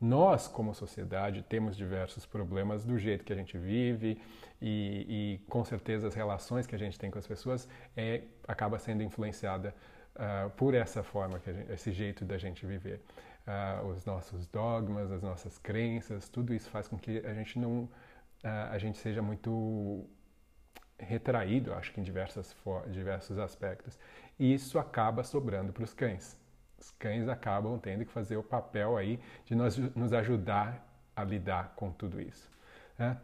Nós, 0.00 0.46
como 0.46 0.72
sociedade, 0.74 1.42
temos 1.42 1.76
diversos 1.76 2.24
problemas 2.24 2.84
do 2.84 2.96
jeito 2.98 3.24
que 3.24 3.32
a 3.32 3.36
gente 3.36 3.58
vive 3.58 4.20
e, 4.62 5.40
e 5.42 5.48
com 5.48 5.64
certeza 5.64 6.06
as 6.06 6.14
relações 6.14 6.68
que 6.68 6.74
a 6.74 6.78
gente 6.78 6.96
tem 6.96 7.10
com 7.10 7.18
as 7.18 7.26
pessoas 7.26 7.68
é, 7.96 8.22
acaba 8.46 8.78
sendo 8.78 9.02
influenciada 9.02 9.74
uh, 10.14 10.50
por 10.50 10.72
essa 10.72 11.02
forma, 11.02 11.40
gente, 11.40 11.72
esse 11.72 11.90
jeito 11.90 12.24
da 12.24 12.38
gente 12.38 12.64
viver. 12.64 13.00
Uh, 13.44 13.86
os 13.88 14.04
nossos 14.04 14.46
dogmas, 14.46 15.10
as 15.10 15.22
nossas 15.22 15.58
crenças, 15.58 16.28
tudo 16.28 16.54
isso 16.54 16.70
faz 16.70 16.86
com 16.86 16.96
que 16.96 17.18
a 17.26 17.34
gente 17.34 17.58
não, 17.58 17.82
uh, 17.82 17.90
a 18.70 18.78
gente 18.78 18.98
seja 18.98 19.20
muito 19.20 20.08
retraído, 20.96 21.72
acho 21.74 21.92
que 21.92 22.00
em 22.00 22.04
diversas 22.04 22.54
diversos 22.88 23.36
aspectos. 23.38 23.98
E 24.38 24.54
isso 24.54 24.78
acaba 24.78 25.24
sobrando 25.24 25.72
para 25.72 25.82
os 25.82 25.92
cães 25.92 26.38
os 26.78 26.90
cães 26.92 27.28
acabam 27.28 27.78
tendo 27.78 28.04
que 28.04 28.12
fazer 28.12 28.36
o 28.36 28.42
papel 28.42 28.96
aí 28.96 29.18
de 29.44 29.54
nós, 29.54 29.76
nos 29.94 30.12
ajudar 30.12 30.86
a 31.14 31.24
lidar 31.24 31.72
com 31.74 31.90
tudo 31.90 32.20
isso. 32.20 32.50
Né? 32.98 33.16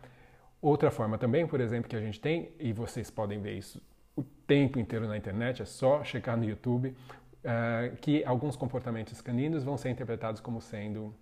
Outra 0.61 0.91
forma 0.91 1.19
também, 1.19 1.47
por 1.47 1.61
exemplo, 1.61 1.89
que 1.89 1.97
a 1.97 2.01
gente 2.01 2.21
tem, 2.21 2.53
e 2.59 2.73
vocês 2.73 3.11
podem 3.11 3.41
ver 3.41 3.57
isso 3.59 3.83
o 4.17 4.23
tempo 4.23 4.79
inteiro 4.79 5.07
na 5.07 5.17
internet, 5.17 5.61
é 5.63 5.65
só 5.65 6.03
checar 6.05 6.37
no 6.37 6.45
YouTube 6.45 6.89
uh, 6.89 7.97
que 7.97 8.25
alguns 8.25 8.57
comportamentos 8.57 9.21
caninos 9.21 9.63
vão 9.65 9.77
ser 9.77 9.91
interpretados 9.91 10.41
como 10.41 10.61
sendo 10.61 11.15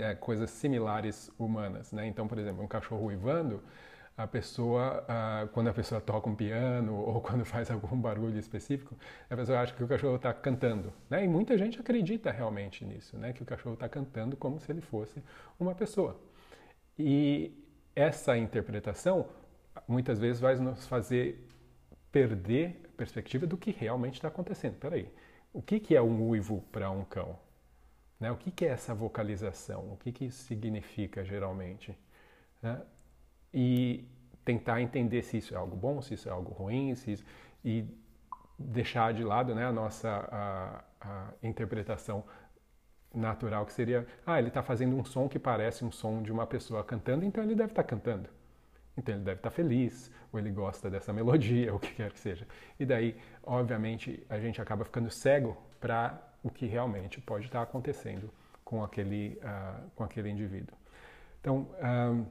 é, 0.00 0.14
coisas 0.14 0.50
similares 0.50 1.30
humanas. 1.38 1.92
Né? 1.92 2.06
Então, 2.06 2.26
por 2.26 2.38
exemplo, 2.38 2.62
um 2.62 2.68
cachorro 2.68 3.06
uivando, 3.06 3.62
a 4.18 4.26
pessoa, 4.26 5.06
quando 5.52 5.68
a 5.68 5.72
pessoa 5.72 6.00
toca 6.00 6.28
um 6.28 6.34
piano 6.34 6.92
ou 7.06 7.20
quando 7.20 7.44
faz 7.44 7.70
algum 7.70 7.96
barulho 7.96 8.36
específico, 8.36 8.96
a 9.30 9.36
pessoa 9.36 9.60
acha 9.60 9.72
que 9.72 9.84
o 9.84 9.86
cachorro 9.86 10.16
está 10.16 10.34
cantando. 10.34 10.92
Né? 11.08 11.24
E 11.24 11.28
muita 11.28 11.56
gente 11.56 11.78
acredita 11.78 12.32
realmente 12.32 12.84
nisso, 12.84 13.16
né? 13.16 13.32
que 13.32 13.44
o 13.44 13.46
cachorro 13.46 13.74
está 13.74 13.88
cantando 13.88 14.36
como 14.36 14.58
se 14.58 14.72
ele 14.72 14.80
fosse 14.80 15.22
uma 15.58 15.72
pessoa. 15.72 16.20
E 16.98 17.52
essa 17.94 18.36
interpretação 18.36 19.28
muitas 19.86 20.18
vezes 20.18 20.40
vai 20.40 20.56
nos 20.56 20.84
fazer 20.88 21.48
perder 22.10 22.82
a 22.86 22.96
perspectiva 22.96 23.46
do 23.46 23.56
que 23.56 23.70
realmente 23.70 24.14
está 24.14 24.26
acontecendo. 24.26 24.74
Peraí, 24.80 25.08
o 25.52 25.62
que, 25.62 25.78
que 25.78 25.94
é 25.94 26.02
um 26.02 26.28
uivo 26.28 26.64
para 26.72 26.90
um 26.90 27.04
cão? 27.04 27.38
Né? 28.18 28.32
O 28.32 28.36
que, 28.36 28.50
que 28.50 28.64
é 28.64 28.70
essa 28.70 28.92
vocalização? 28.96 29.92
O 29.92 29.96
que, 29.96 30.10
que 30.10 30.24
isso 30.24 30.42
significa 30.42 31.24
geralmente? 31.24 31.96
Né? 32.60 32.82
E 33.52 34.04
tentar 34.44 34.80
entender 34.80 35.22
se 35.22 35.38
isso 35.38 35.54
é 35.54 35.56
algo 35.56 35.76
bom, 35.76 36.00
se 36.00 36.14
isso 36.14 36.28
é 36.28 36.32
algo 36.32 36.52
ruim, 36.52 36.94
se 36.94 37.12
isso... 37.12 37.24
e 37.64 37.84
deixar 38.58 39.12
de 39.14 39.22
lado 39.22 39.54
né, 39.54 39.64
a 39.64 39.72
nossa 39.72 40.28
a, 40.32 40.84
a 41.00 41.32
interpretação 41.42 42.24
natural, 43.14 43.64
que 43.64 43.72
seria, 43.72 44.06
ah, 44.26 44.38
ele 44.38 44.48
está 44.48 44.62
fazendo 44.62 44.96
um 44.96 45.04
som 45.04 45.28
que 45.28 45.38
parece 45.38 45.84
um 45.84 45.90
som 45.90 46.22
de 46.22 46.32
uma 46.32 46.46
pessoa 46.46 46.84
cantando, 46.84 47.24
então 47.24 47.42
ele 47.42 47.54
deve 47.54 47.72
estar 47.72 47.82
tá 47.82 47.88
cantando. 47.88 48.28
Então 48.96 49.14
ele 49.14 49.24
deve 49.24 49.38
estar 49.38 49.50
tá 49.50 49.54
feliz, 49.54 50.10
ou 50.32 50.38
ele 50.38 50.50
gosta 50.50 50.90
dessa 50.90 51.12
melodia, 51.12 51.70
ou 51.72 51.78
o 51.78 51.80
que 51.80 51.94
quer 51.94 52.12
que 52.12 52.18
seja. 52.18 52.46
E 52.78 52.84
daí, 52.84 53.16
obviamente, 53.42 54.24
a 54.28 54.38
gente 54.38 54.60
acaba 54.60 54.84
ficando 54.84 55.10
cego 55.10 55.56
para 55.80 56.20
o 56.42 56.50
que 56.50 56.66
realmente 56.66 57.20
pode 57.20 57.46
estar 57.46 57.62
acontecendo 57.62 58.30
com 58.64 58.82
aquele, 58.84 59.40
uh, 59.42 59.90
com 59.94 60.04
aquele 60.04 60.28
indivíduo. 60.28 60.76
Então, 61.40 61.68
uh, 61.80 62.26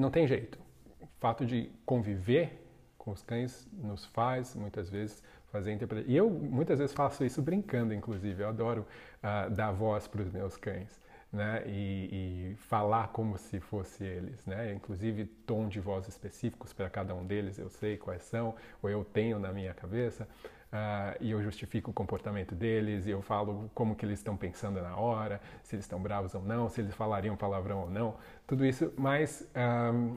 não 0.00 0.10
tem 0.10 0.26
jeito. 0.26 0.58
O 1.00 1.06
fato 1.18 1.44
de 1.44 1.70
conviver 1.84 2.66
com 2.98 3.10
os 3.10 3.22
cães 3.22 3.68
nos 3.72 4.04
faz, 4.06 4.54
muitas 4.54 4.90
vezes, 4.90 5.22
fazer 5.50 5.72
interpretação. 5.72 6.12
E 6.12 6.16
eu, 6.16 6.30
muitas 6.30 6.78
vezes, 6.78 6.94
faço 6.94 7.24
isso 7.24 7.40
brincando, 7.42 7.94
inclusive. 7.94 8.42
Eu 8.42 8.48
adoro 8.48 8.86
uh, 9.22 9.50
dar 9.50 9.72
voz 9.72 10.06
para 10.06 10.22
os 10.22 10.30
meus 10.30 10.56
cães. 10.56 11.00
Né, 11.32 11.62
e, 11.64 12.50
e, 12.50 12.56
falar 12.56 13.12
como 13.12 13.38
se 13.38 13.60
fosse 13.60 14.02
eles, 14.02 14.44
né? 14.46 14.74
Inclusive 14.74 15.26
tom 15.46 15.68
de 15.68 15.78
voz 15.78 16.08
específicos 16.08 16.72
para 16.72 16.90
cada 16.90 17.14
um 17.14 17.24
deles, 17.24 17.56
eu 17.56 17.70
sei 17.70 17.96
quais 17.96 18.22
são, 18.24 18.56
ou 18.82 18.90
eu 18.90 19.04
tenho 19.04 19.38
na 19.38 19.52
minha 19.52 19.72
cabeça 19.72 20.26
uh, 20.72 21.16
e 21.20 21.30
eu 21.30 21.42
justifico 21.42 21.90
o 21.90 21.94
comportamento 21.94 22.54
deles 22.54 23.06
e 23.06 23.10
eu 23.10 23.22
falo 23.22 23.70
como 23.74 23.94
que 23.94 24.04
eles 24.04 24.18
estão 24.18 24.36
pensando 24.36 24.80
na 24.80 24.96
hora, 24.96 25.40
se 25.62 25.74
eles 25.74 25.84
estão 25.84 26.00
bravos 26.00 26.34
ou 26.34 26.42
não, 26.42 26.68
se 26.68 26.80
eles 26.80 26.94
falariam 26.94 27.36
palavrão 27.36 27.82
ou 27.82 27.90
não, 27.90 28.16
tudo 28.46 28.64
isso, 28.64 28.92
mas 28.96 29.48
um, 29.92 30.16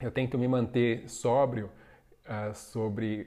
eu 0.00 0.10
tento 0.10 0.38
me 0.38 0.48
manter 0.48 1.08
sóbrio 1.08 1.70
uh, 2.26 2.54
sobre 2.54 3.26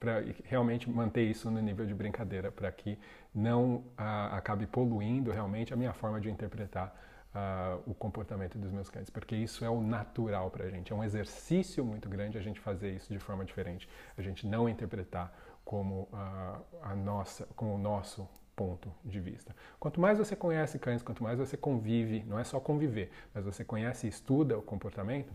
para 0.00 0.24
realmente 0.44 0.88
manter 0.88 1.24
isso 1.24 1.50
no 1.50 1.60
nível 1.60 1.84
de 1.84 1.92
brincadeira, 1.92 2.50
para 2.50 2.72
que 2.72 2.98
não 3.34 3.74
uh, 3.74 4.32
acabe 4.32 4.66
poluindo 4.66 5.30
realmente 5.30 5.74
a 5.74 5.76
minha 5.76 5.92
forma 5.92 6.18
de 6.18 6.30
interpretar 6.30 6.96
uh, 7.34 7.82
o 7.86 7.94
comportamento 7.94 8.58
dos 8.58 8.72
meus 8.72 8.88
cães, 8.88 9.10
porque 9.10 9.36
isso 9.36 9.62
é 9.62 9.68
o 9.68 9.82
natural 9.82 10.50
para 10.50 10.64
a 10.64 10.70
gente. 10.70 10.90
É 10.90 10.96
um 10.96 11.04
exercício 11.04 11.84
muito 11.84 12.08
grande 12.08 12.38
a 12.38 12.40
gente 12.40 12.58
fazer 12.58 12.92
isso 12.92 13.12
de 13.12 13.18
forma 13.18 13.44
diferente, 13.44 13.86
a 14.16 14.22
gente 14.22 14.46
não 14.46 14.68
interpretar 14.68 15.32
como 15.64 16.08
a, 16.12 16.60
a 16.82 16.94
nossa, 16.94 17.46
como 17.56 17.74
o 17.74 17.78
nosso 17.78 18.28
ponto 18.56 18.92
de 19.04 19.20
vista. 19.20 19.54
Quanto 19.78 20.00
mais 20.00 20.18
você 20.18 20.36
conhece 20.36 20.78
cães, 20.78 21.02
quanto 21.02 21.22
mais 21.22 21.38
você 21.38 21.56
convive, 21.56 22.22
não 22.26 22.38
é 22.38 22.44
só 22.44 22.60
conviver, 22.60 23.10
mas 23.32 23.44
você 23.44 23.64
conhece 23.64 24.06
e 24.06 24.10
estuda 24.10 24.58
o 24.58 24.62
comportamento, 24.62 25.32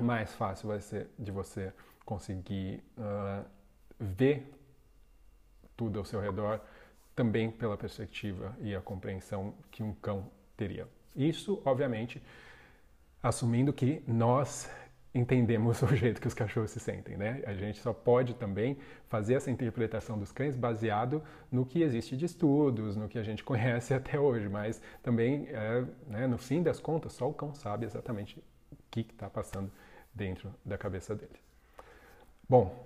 mais 0.00 0.34
fácil 0.34 0.68
vai 0.68 0.80
ser 0.80 1.08
de 1.18 1.30
você 1.30 1.72
conseguir 2.04 2.82
uh, 2.98 3.44
ver 3.98 4.52
tudo 5.76 5.98
ao 5.98 6.04
seu 6.04 6.20
redor 6.20 6.60
também 7.14 7.50
pela 7.50 7.76
perspectiva 7.76 8.54
e 8.60 8.74
a 8.74 8.80
compreensão 8.80 9.54
que 9.70 9.82
um 9.82 9.94
cão 9.94 10.30
teria. 10.56 10.86
Isso, 11.14 11.62
obviamente, 11.64 12.22
assumindo 13.22 13.72
que 13.72 14.02
nós 14.06 14.68
entendemos 15.14 15.80
o 15.82 15.94
jeito 15.94 16.20
que 16.20 16.26
os 16.26 16.34
cachorros 16.34 16.72
se 16.72 16.80
sentem, 16.80 17.16
né? 17.16 17.42
A 17.46 17.54
gente 17.54 17.78
só 17.78 17.92
pode 17.92 18.34
também 18.34 18.76
fazer 19.08 19.34
essa 19.34 19.50
interpretação 19.50 20.18
dos 20.18 20.32
cães 20.32 20.56
baseado 20.56 21.22
no 21.50 21.64
que 21.64 21.82
existe 21.82 22.16
de 22.16 22.24
estudos, 22.24 22.96
no 22.96 23.08
que 23.08 23.18
a 23.18 23.22
gente 23.22 23.42
conhece 23.44 23.94
até 23.94 24.18
hoje, 24.18 24.48
mas 24.48 24.82
também, 25.02 25.46
é, 25.50 25.84
né, 26.06 26.26
no 26.26 26.36
fim 26.36 26.62
das 26.62 26.80
contas, 26.80 27.12
só 27.12 27.28
o 27.28 27.32
cão 27.32 27.54
sabe 27.54 27.86
exatamente 27.86 28.42
o 28.72 28.76
que 28.90 29.00
está 29.00 29.30
passando 29.30 29.70
dentro 30.12 30.52
da 30.64 30.76
cabeça 30.76 31.14
dele. 31.14 31.38
Bom, 32.48 32.84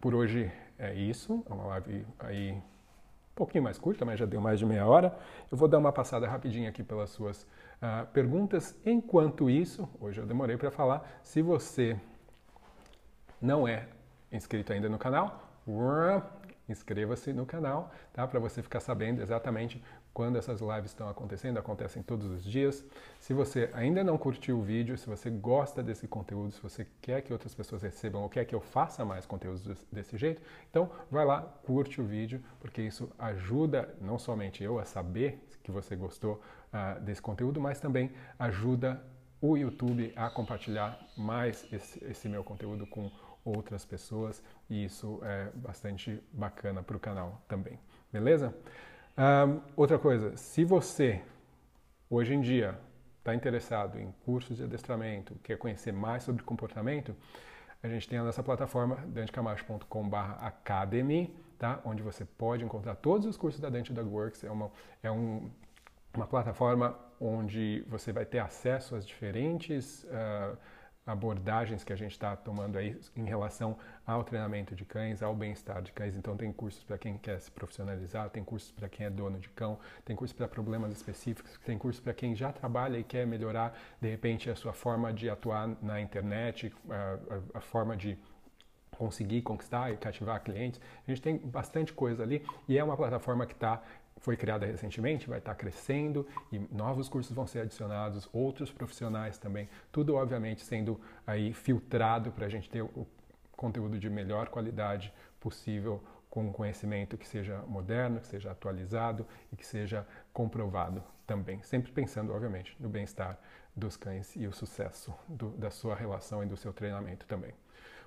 por 0.00 0.14
hoje 0.14 0.50
é 0.78 0.94
isso, 0.94 1.44
é 1.48 1.52
uma 1.52 1.66
live 1.66 2.06
aí 2.18 2.52
um 2.52 2.62
pouquinho 3.34 3.62
mais 3.62 3.78
curta, 3.78 4.04
mas 4.04 4.18
já 4.18 4.26
deu 4.26 4.40
mais 4.40 4.58
de 4.58 4.66
meia 4.66 4.84
hora. 4.84 5.16
Eu 5.50 5.56
vou 5.56 5.68
dar 5.68 5.78
uma 5.78 5.92
passada 5.92 6.26
rapidinho 6.26 6.68
aqui 6.68 6.82
pelas 6.82 7.10
suas 7.10 7.46
uh, 7.82 8.06
perguntas. 8.12 8.76
Enquanto 8.84 9.48
isso, 9.50 9.88
hoje 10.00 10.20
eu 10.20 10.26
demorei 10.26 10.56
para 10.56 10.70
falar, 10.70 11.20
se 11.22 11.42
você 11.42 11.98
não 13.40 13.66
é 13.66 13.88
inscrito 14.30 14.72
ainda 14.72 14.88
no 14.88 14.98
canal, 14.98 15.42
inscreva-se 16.68 17.32
no 17.32 17.46
canal, 17.46 17.90
tá? 18.12 18.26
Para 18.26 18.38
você 18.38 18.62
ficar 18.62 18.80
sabendo 18.80 19.22
exatamente 19.22 19.82
quando 20.12 20.36
essas 20.36 20.60
lives 20.60 20.90
estão 20.90 21.08
acontecendo, 21.08 21.58
acontecem 21.58 22.02
todos 22.02 22.26
os 22.26 22.42
dias. 22.42 22.84
Se 23.20 23.32
você 23.32 23.70
ainda 23.72 24.02
não 24.02 24.18
curtiu 24.18 24.58
o 24.58 24.62
vídeo, 24.62 24.98
se 24.98 25.06
você 25.06 25.30
gosta 25.30 25.82
desse 25.82 26.08
conteúdo, 26.08 26.50
se 26.52 26.60
você 26.60 26.86
quer 27.00 27.22
que 27.22 27.32
outras 27.32 27.54
pessoas 27.54 27.82
recebam 27.82 28.22
ou 28.22 28.28
quer 28.28 28.44
que 28.44 28.54
eu 28.54 28.60
faça 28.60 29.04
mais 29.04 29.24
conteúdos 29.24 29.86
desse 29.92 30.18
jeito, 30.18 30.42
então 30.68 30.90
vai 31.10 31.24
lá, 31.24 31.42
curte 31.64 32.00
o 32.00 32.04
vídeo, 32.04 32.42
porque 32.58 32.82
isso 32.82 33.08
ajuda 33.18 33.94
não 34.00 34.18
somente 34.18 34.62
eu 34.62 34.78
a 34.78 34.84
saber 34.84 35.40
que 35.68 35.72
você 35.72 35.94
gostou 35.94 36.42
uh, 36.72 36.98
desse 37.00 37.20
conteúdo, 37.20 37.60
mas 37.60 37.78
também 37.78 38.10
ajuda 38.38 39.04
o 39.38 39.54
YouTube 39.54 40.10
a 40.16 40.30
compartilhar 40.30 40.98
mais 41.16 41.70
esse, 41.70 42.02
esse 42.04 42.26
meu 42.28 42.42
conteúdo 42.42 42.86
com 42.86 43.10
outras 43.44 43.84
pessoas 43.84 44.42
e 44.70 44.84
isso 44.84 45.20
é 45.22 45.50
bastante 45.54 46.22
bacana 46.32 46.82
para 46.82 46.96
o 46.96 47.00
canal 47.00 47.42
também, 47.46 47.78
beleza? 48.10 48.54
Um, 49.16 49.60
outra 49.76 49.98
coisa, 49.98 50.34
se 50.36 50.64
você 50.64 51.22
hoje 52.08 52.32
em 52.34 52.40
dia 52.40 52.78
está 53.18 53.34
interessado 53.34 53.98
em 53.98 54.10
cursos 54.24 54.56
de 54.56 54.64
adestramento, 54.64 55.34
quer 55.42 55.58
conhecer 55.58 55.92
mais 55.92 56.22
sobre 56.22 56.42
comportamento, 56.42 57.14
a 57.82 57.88
gente 57.88 58.08
tem 58.08 58.18
a 58.18 58.24
nossa 58.24 58.42
plataforma 58.42 58.96
dantecamacho.com/academy, 59.06 61.36
tá? 61.58 61.80
Onde 61.84 62.02
você 62.02 62.24
pode 62.24 62.64
encontrar 62.64 62.94
todos 62.96 63.26
os 63.26 63.36
cursos 63.36 63.60
da 63.60 63.68
Dante 63.68 63.92
Dog 63.92 64.08
Works. 64.08 64.44
É 64.44 64.50
uma 64.50 64.70
é 65.02 65.10
um, 65.10 65.50
uma 66.14 66.26
plataforma 66.26 66.96
onde 67.20 67.84
você 67.88 68.12
vai 68.12 68.24
ter 68.24 68.38
acesso 68.38 68.94
às 68.94 69.06
diferentes 69.06 70.04
uh, 70.04 70.56
abordagens 71.08 71.82
que 71.82 71.92
a 71.92 71.96
gente 71.96 72.12
está 72.12 72.36
tomando 72.36 72.76
aí 72.76 72.98
em 73.16 73.24
relação 73.24 73.78
ao 74.06 74.22
treinamento 74.22 74.74
de 74.74 74.84
cães, 74.84 75.22
ao 75.22 75.34
bem-estar 75.34 75.80
de 75.82 75.90
cães. 75.90 76.16
Então 76.16 76.36
tem 76.36 76.52
cursos 76.52 76.84
para 76.84 76.98
quem 76.98 77.16
quer 77.16 77.40
se 77.40 77.50
profissionalizar, 77.50 78.28
tem 78.28 78.44
cursos 78.44 78.70
para 78.70 78.88
quem 78.88 79.06
é 79.06 79.10
dono 79.10 79.38
de 79.38 79.48
cão, 79.48 79.78
tem 80.04 80.14
cursos 80.14 80.36
para 80.36 80.46
problemas 80.46 80.92
específicos, 80.92 81.58
tem 81.64 81.78
cursos 81.78 82.00
para 82.00 82.12
quem 82.12 82.34
já 82.36 82.52
trabalha 82.52 82.98
e 82.98 83.04
quer 83.04 83.26
melhorar 83.26 83.76
de 84.00 84.08
repente 84.08 84.50
a 84.50 84.54
sua 84.54 84.72
forma 84.72 85.12
de 85.12 85.30
atuar 85.30 85.68
na 85.80 86.00
internet, 86.00 86.72
a, 86.90 87.54
a, 87.54 87.58
a 87.58 87.60
forma 87.60 87.96
de 87.96 88.18
conseguir 88.98 89.42
conquistar 89.42 89.92
e 89.92 89.96
cativar 89.96 90.42
clientes. 90.42 90.80
A 91.06 91.10
gente 91.10 91.22
tem 91.22 91.38
bastante 91.38 91.92
coisa 91.92 92.24
ali 92.24 92.44
e 92.68 92.76
é 92.76 92.82
uma 92.82 92.96
plataforma 92.96 93.46
que 93.46 93.52
está 93.52 93.80
foi 94.20 94.36
criada 94.36 94.66
recentemente, 94.66 95.28
vai 95.28 95.38
estar 95.38 95.54
crescendo 95.54 96.26
e 96.50 96.58
novos 96.72 97.08
cursos 97.08 97.32
vão 97.32 97.46
ser 97.46 97.60
adicionados, 97.60 98.28
outros 98.32 98.72
profissionais 98.72 99.38
também, 99.38 99.68
tudo 99.92 100.16
obviamente 100.16 100.60
sendo 100.62 101.00
aí 101.24 101.52
filtrado 101.52 102.32
para 102.32 102.46
a 102.46 102.48
gente 102.48 102.68
ter 102.68 102.82
o 102.82 103.06
conteúdo 103.52 103.96
de 103.96 104.10
melhor 104.10 104.48
qualidade 104.48 105.14
possível 105.38 106.02
com 106.28 106.46
um 106.46 106.52
conhecimento 106.52 107.16
que 107.16 107.28
seja 107.28 107.62
moderno, 107.68 108.18
que 108.18 108.26
seja 108.26 108.50
atualizado 108.50 109.24
e 109.52 109.56
que 109.56 109.64
seja 109.64 110.04
comprovado 110.32 111.00
também, 111.24 111.62
sempre 111.62 111.92
pensando 111.92 112.32
obviamente 112.32 112.76
no 112.80 112.88
bem-estar 112.88 113.38
dos 113.74 113.96
cães 113.96 114.34
e 114.34 114.48
o 114.48 114.52
sucesso 114.52 115.14
do, 115.28 115.50
da 115.50 115.70
sua 115.70 115.94
relação 115.94 116.42
e 116.42 116.46
do 116.46 116.56
seu 116.56 116.72
treinamento 116.72 117.24
também. 117.26 117.52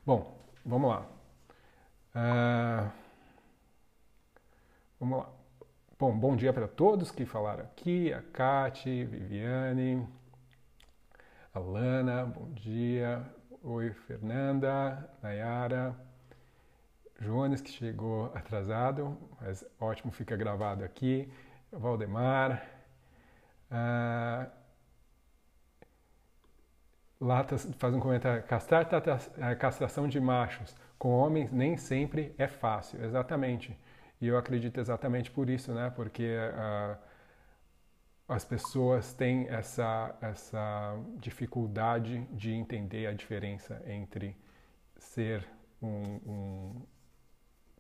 Bom, 0.06 0.38
vamos 0.66 0.90
lá. 0.90 1.06
Uh, 2.16 2.92
vamos 5.00 5.20
lá. 5.20 5.30
Bom, 6.00 6.18
bom 6.18 6.36
dia 6.36 6.52
para 6.52 6.68
todos 6.68 7.12
que 7.12 7.26
falaram 7.26 7.64
aqui, 7.64 8.12
a 8.12 8.22
Kati, 8.22 9.06
Viviane, 9.06 10.08
a 11.54 11.60
Lana, 11.60 12.26
bom 12.26 12.52
dia, 12.54 13.24
oi, 13.62 13.92
Fernanda, 13.92 15.10
Nayara, 15.22 15.96
Jones, 17.20 17.62
que 17.62 17.70
chegou 17.70 18.26
atrasado, 18.34 19.16
mas 19.40 19.64
ótimo, 19.80 20.12
fica 20.12 20.36
gravado 20.36 20.84
aqui. 20.84 21.32
Valdemar. 21.72 22.66
Ah, 23.70 24.48
Lata 27.22 27.56
faz 27.78 27.94
um 27.94 28.00
comentário. 28.00 28.42
Castrar 28.44 28.88
a 29.40 29.56
castração 29.56 30.08
de 30.08 30.20
machos 30.20 30.76
com 30.98 31.10
homens 31.12 31.52
nem 31.52 31.78
sempre 31.78 32.34
é 32.36 32.48
fácil. 32.48 33.04
Exatamente. 33.06 33.78
E 34.20 34.28
eu 34.28 34.38
acredito 34.38 34.80
exatamente 34.80 35.30
por 35.30 35.48
isso, 35.48 35.72
né? 35.72 35.92
Porque 35.96 36.36
uh, 36.36 36.98
as 38.28 38.44
pessoas 38.44 39.14
têm 39.14 39.48
essa, 39.50 40.16
essa 40.20 40.98
dificuldade 41.18 42.26
de 42.32 42.52
entender 42.52 43.06
a 43.06 43.14
diferença 43.14 43.82
entre 43.86 44.36
ser 44.98 45.48
um, 45.82 46.20
um 46.26 46.82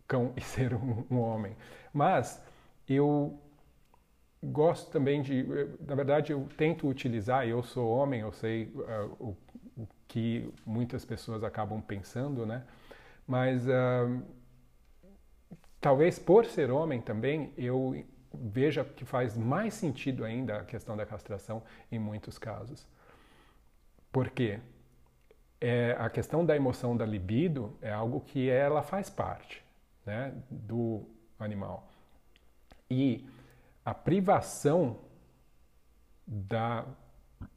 cão 0.07 0.33
e 0.37 0.41
ser 0.41 0.75
um, 0.75 1.03
um 1.09 1.19
homem. 1.19 1.57
Mas 1.91 2.39
eu 2.87 3.41
gosto 4.43 4.91
também 4.91 5.21
de, 5.21 5.43
na 5.85 5.95
verdade, 5.95 6.31
eu 6.31 6.47
tento 6.57 6.87
utilizar, 6.87 7.47
eu 7.47 7.61
sou 7.61 7.89
homem, 7.89 8.21
eu 8.21 8.31
sei 8.31 8.65
uh, 8.65 9.15
o, 9.19 9.37
o, 9.77 9.87
que 10.07 10.51
muitas 10.65 11.05
pessoas 11.05 11.43
acabam 11.43 11.81
pensando, 11.81 12.45
né? 12.45 12.63
Mas 13.27 13.65
uh, 13.67 14.21
talvez 15.79 16.17
por 16.17 16.45
ser 16.45 16.71
homem 16.71 17.01
também, 17.01 17.53
eu 17.57 18.03
veja 18.33 18.83
que 18.83 19.05
faz 19.05 19.37
mais 19.37 19.73
sentido 19.73 20.23
ainda 20.23 20.57
a 20.57 20.65
questão 20.65 20.97
da 20.97 21.05
castração 21.05 21.61
em 21.91 21.99
muitos 21.99 22.37
casos. 22.37 22.87
Por 24.11 24.29
quê? 24.29 24.59
É, 25.59 25.95
a 25.99 26.09
questão 26.09 26.43
da 26.43 26.55
emoção 26.55 26.97
da 26.97 27.05
libido 27.05 27.77
é 27.81 27.91
algo 27.91 28.21
que 28.21 28.49
ela 28.49 28.81
faz 28.81 29.09
parte 29.09 29.63
né, 30.05 30.33
do 30.49 31.05
animal. 31.39 31.87
E 32.89 33.25
a 33.85 33.93
privação 33.93 34.97
da, 36.25 36.85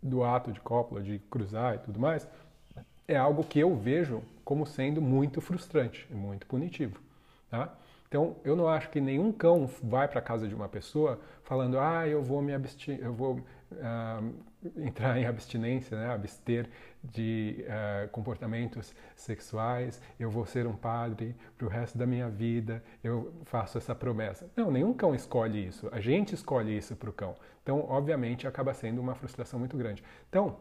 do 0.03 0.25
ato 0.25 0.53
de 0.53 0.61
cópula, 0.61 1.03
de 1.03 1.19
cruzar 1.31 1.77
e 1.77 1.79
tudo 1.79 2.01
mais, 2.01 2.29
é 3.07 3.17
algo 3.17 3.45
que 3.45 3.59
eu 3.59 3.77
vejo 3.77 4.23
como 4.45 4.67
sendo 4.67 5.01
muito 5.01 5.41
frustrante 5.41 6.07
e 6.11 6.15
muito 6.15 6.47
punitivo. 6.47 7.01
Tá? 7.51 7.75
Então, 8.09 8.37
eu 8.45 8.55
não 8.55 8.69
acho 8.69 8.91
que 8.91 9.01
nenhum 9.01 9.33
cão 9.33 9.69
vai 9.83 10.07
para 10.07 10.21
casa 10.21 10.47
de 10.47 10.55
uma 10.55 10.69
pessoa 10.69 11.21
falando, 11.43 11.79
ah, 11.79 12.07
eu 12.07 12.23
vou 12.23 12.41
me 12.41 12.55
abstir, 12.55 13.01
eu 13.01 13.13
vou 13.13 13.41
uh, 13.73 14.35
entrar 14.77 15.19
em 15.19 15.27
abstinência, 15.27 15.99
né? 15.99 16.13
abster 16.13 16.69
de 17.13 17.65
uh, 17.67 18.09
comportamentos 18.09 18.95
sexuais, 19.15 20.01
eu 20.19 20.31
vou 20.31 20.47
ser 20.47 20.67
um 20.67 20.75
padre 20.75 21.37
para 21.57 21.67
o 21.67 21.71
resto 21.71 21.99
da 21.99 22.07
minha 22.07 22.29
vida, 22.31 22.83
eu 23.03 23.33
faço 23.45 23.77
essa 23.77 23.95
promessa. 23.95 24.49
Não, 24.57 24.71
nenhum 24.71 24.95
cão 24.95 25.15
escolhe 25.15 25.67
isso. 25.67 25.89
A 25.93 26.01
gente 26.01 26.35
escolhe 26.35 26.77
isso 26.77 26.97
para 26.97 27.11
o 27.11 27.13
cão. 27.13 27.35
Então, 27.63 27.85
obviamente, 27.89 28.47
acaba 28.47 28.73
sendo 28.73 29.01
uma 29.01 29.15
frustração 29.15 29.59
muito 29.59 29.77
grande. 29.77 30.03
Então, 30.29 30.57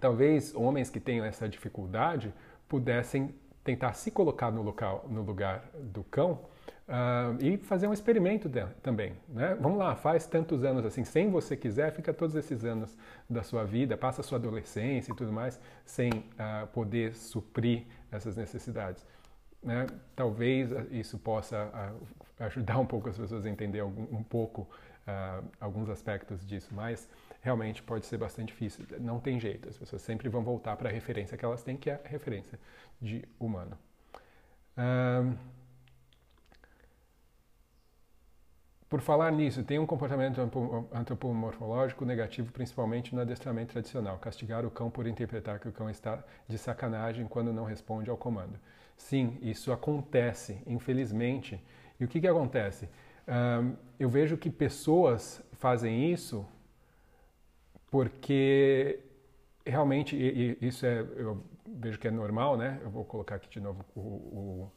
talvez 0.00 0.54
homens 0.54 0.90
que 0.90 1.00
tenham 1.00 1.24
essa 1.24 1.48
dificuldade 1.48 2.32
pudessem 2.68 3.34
tentar 3.64 3.92
se 3.94 4.10
colocar 4.10 4.50
no, 4.50 4.62
local, 4.62 5.04
no 5.08 5.22
lugar 5.22 5.68
do 5.74 6.04
cão 6.04 6.40
Uh, 6.88 7.36
e 7.44 7.58
fazer 7.58 7.86
um 7.86 7.92
experimento 7.92 8.48
de, 8.48 8.64
também. 8.82 9.12
Né? 9.28 9.54
Vamos 9.60 9.76
lá, 9.78 9.94
faz 9.94 10.26
tantos 10.26 10.64
anos 10.64 10.86
assim, 10.86 11.04
sem 11.04 11.30
você 11.30 11.54
quiser, 11.54 11.92
fica 11.92 12.14
todos 12.14 12.34
esses 12.34 12.64
anos 12.64 12.96
da 13.28 13.42
sua 13.42 13.62
vida, 13.62 13.94
passa 13.94 14.22
a 14.22 14.24
sua 14.24 14.38
adolescência 14.38 15.12
e 15.12 15.14
tudo 15.14 15.30
mais, 15.30 15.60
sem 15.84 16.10
uh, 16.10 16.66
poder 16.68 17.14
suprir 17.14 17.84
essas 18.10 18.38
necessidades. 18.38 19.04
Né? 19.62 19.86
Talvez 20.16 20.70
isso 20.90 21.18
possa 21.18 21.66
uh, 21.66 22.44
ajudar 22.44 22.78
um 22.78 22.86
pouco 22.86 23.10
as 23.10 23.18
pessoas 23.18 23.44
a 23.44 23.50
entender 23.50 23.80
algum, 23.80 24.04
um 24.04 24.22
pouco 24.22 24.66
alguns 25.58 25.88
aspectos 25.88 26.46
disso, 26.46 26.68
mas 26.74 27.08
realmente 27.40 27.82
pode 27.82 28.04
ser 28.04 28.18
bastante 28.18 28.48
difícil. 28.48 28.84
Não 29.00 29.18
tem 29.18 29.40
jeito, 29.40 29.66
as 29.66 29.78
pessoas 29.78 30.02
sempre 30.02 30.28
vão 30.28 30.42
voltar 30.42 30.76
para 30.76 30.90
a 30.90 30.92
referência 30.92 31.34
que 31.34 31.46
elas 31.46 31.62
têm, 31.62 31.78
que 31.78 31.88
é 31.88 31.98
a 32.04 32.08
referência 32.08 32.60
de 33.00 33.24
humano. 33.40 33.78
Por 38.88 39.02
falar 39.02 39.30
nisso, 39.30 39.62
tem 39.62 39.78
um 39.78 39.84
comportamento 39.84 40.40
antropomorfológico 40.92 42.06
negativo, 42.06 42.50
principalmente 42.50 43.14
no 43.14 43.20
adestramento 43.20 43.72
tradicional. 43.72 44.16
Castigar 44.18 44.64
o 44.64 44.70
cão 44.70 44.90
por 44.90 45.06
interpretar 45.06 45.60
que 45.60 45.68
o 45.68 45.72
cão 45.72 45.90
está 45.90 46.24
de 46.48 46.56
sacanagem 46.56 47.26
quando 47.26 47.52
não 47.52 47.64
responde 47.64 48.08
ao 48.08 48.16
comando. 48.16 48.58
Sim, 48.96 49.36
isso 49.42 49.72
acontece, 49.72 50.62
infelizmente. 50.66 51.62
E 52.00 52.04
o 52.04 52.08
que, 52.08 52.18
que 52.18 52.26
acontece? 52.26 52.88
Um, 53.28 53.76
eu 54.00 54.08
vejo 54.08 54.38
que 54.38 54.48
pessoas 54.48 55.42
fazem 55.52 56.10
isso 56.10 56.46
porque 57.90 59.00
realmente, 59.66 60.16
e, 60.16 60.56
e 60.60 60.66
isso 60.66 60.86
é, 60.86 61.00
eu 61.00 61.44
vejo 61.66 61.98
que 61.98 62.08
é 62.08 62.10
normal, 62.10 62.56
né? 62.56 62.80
Eu 62.82 62.88
vou 62.88 63.04
colocar 63.04 63.34
aqui 63.34 63.50
de 63.50 63.60
novo 63.60 63.84
o, 63.94 64.00
o 64.00 64.72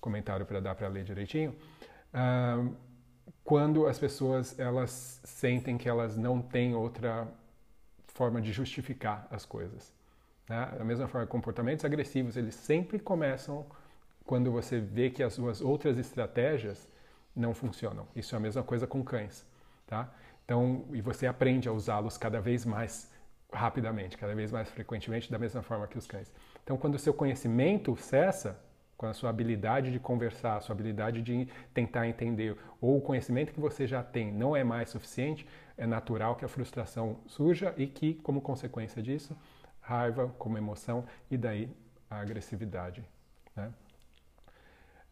comentário 0.00 0.46
para 0.46 0.58
dar 0.58 0.74
para 0.74 0.88
ler 0.88 1.04
direitinho. 1.04 1.54
Um, 2.14 2.74
quando 3.44 3.86
as 3.86 3.98
pessoas 3.98 4.58
elas 4.58 5.20
sentem 5.24 5.76
que 5.76 5.88
elas 5.88 6.16
não 6.16 6.40
têm 6.40 6.74
outra 6.74 7.28
forma 8.06 8.40
de 8.40 8.52
justificar 8.52 9.26
as 9.30 9.44
coisas. 9.44 9.92
Né? 10.48 10.74
Da 10.78 10.84
mesma 10.84 11.08
forma, 11.08 11.26
comportamentos 11.26 11.84
agressivos 11.84 12.36
eles 12.36 12.54
sempre 12.54 12.98
começam 12.98 13.66
quando 14.24 14.52
você 14.52 14.78
vê 14.80 15.10
que 15.10 15.22
as 15.22 15.34
suas 15.34 15.60
outras 15.60 15.98
estratégias 15.98 16.88
não 17.34 17.54
funcionam. 17.54 18.06
Isso 18.14 18.34
é 18.34 18.38
a 18.38 18.40
mesma 18.40 18.62
coisa 18.62 18.86
com 18.86 19.02
cães, 19.02 19.44
tá? 19.86 20.12
Então, 20.44 20.84
e 20.92 21.00
você 21.00 21.26
aprende 21.26 21.68
a 21.68 21.72
usá-los 21.72 22.18
cada 22.18 22.40
vez 22.40 22.64
mais 22.64 23.10
rapidamente, 23.52 24.16
cada 24.16 24.34
vez 24.34 24.52
mais 24.52 24.70
frequentemente, 24.70 25.30
da 25.30 25.38
mesma 25.38 25.62
forma 25.62 25.86
que 25.86 25.98
os 25.98 26.06
cães. 26.06 26.32
Então, 26.62 26.76
quando 26.76 26.94
o 26.94 26.98
seu 26.98 27.14
conhecimento 27.14 27.96
cessa, 27.96 28.58
com 28.96 29.06
a 29.06 29.12
sua 29.12 29.30
habilidade 29.30 29.90
de 29.90 29.98
conversar, 29.98 30.56
a 30.56 30.60
sua 30.60 30.74
habilidade 30.74 31.20
de 31.22 31.48
tentar 31.74 32.06
entender, 32.06 32.56
ou 32.80 32.98
o 32.98 33.00
conhecimento 33.00 33.52
que 33.52 33.60
você 33.60 33.86
já 33.86 34.02
tem 34.02 34.32
não 34.32 34.54
é 34.54 34.62
mais 34.62 34.90
suficiente, 34.90 35.46
é 35.76 35.86
natural 35.86 36.36
que 36.36 36.44
a 36.44 36.48
frustração 36.48 37.18
surja 37.26 37.74
e 37.76 37.86
que, 37.86 38.14
como 38.14 38.40
consequência 38.40 39.02
disso, 39.02 39.36
raiva 39.80 40.28
como 40.38 40.56
emoção 40.56 41.04
e 41.30 41.36
daí 41.36 41.68
a 42.08 42.20
agressividade. 42.20 43.04
Né? 43.56 43.72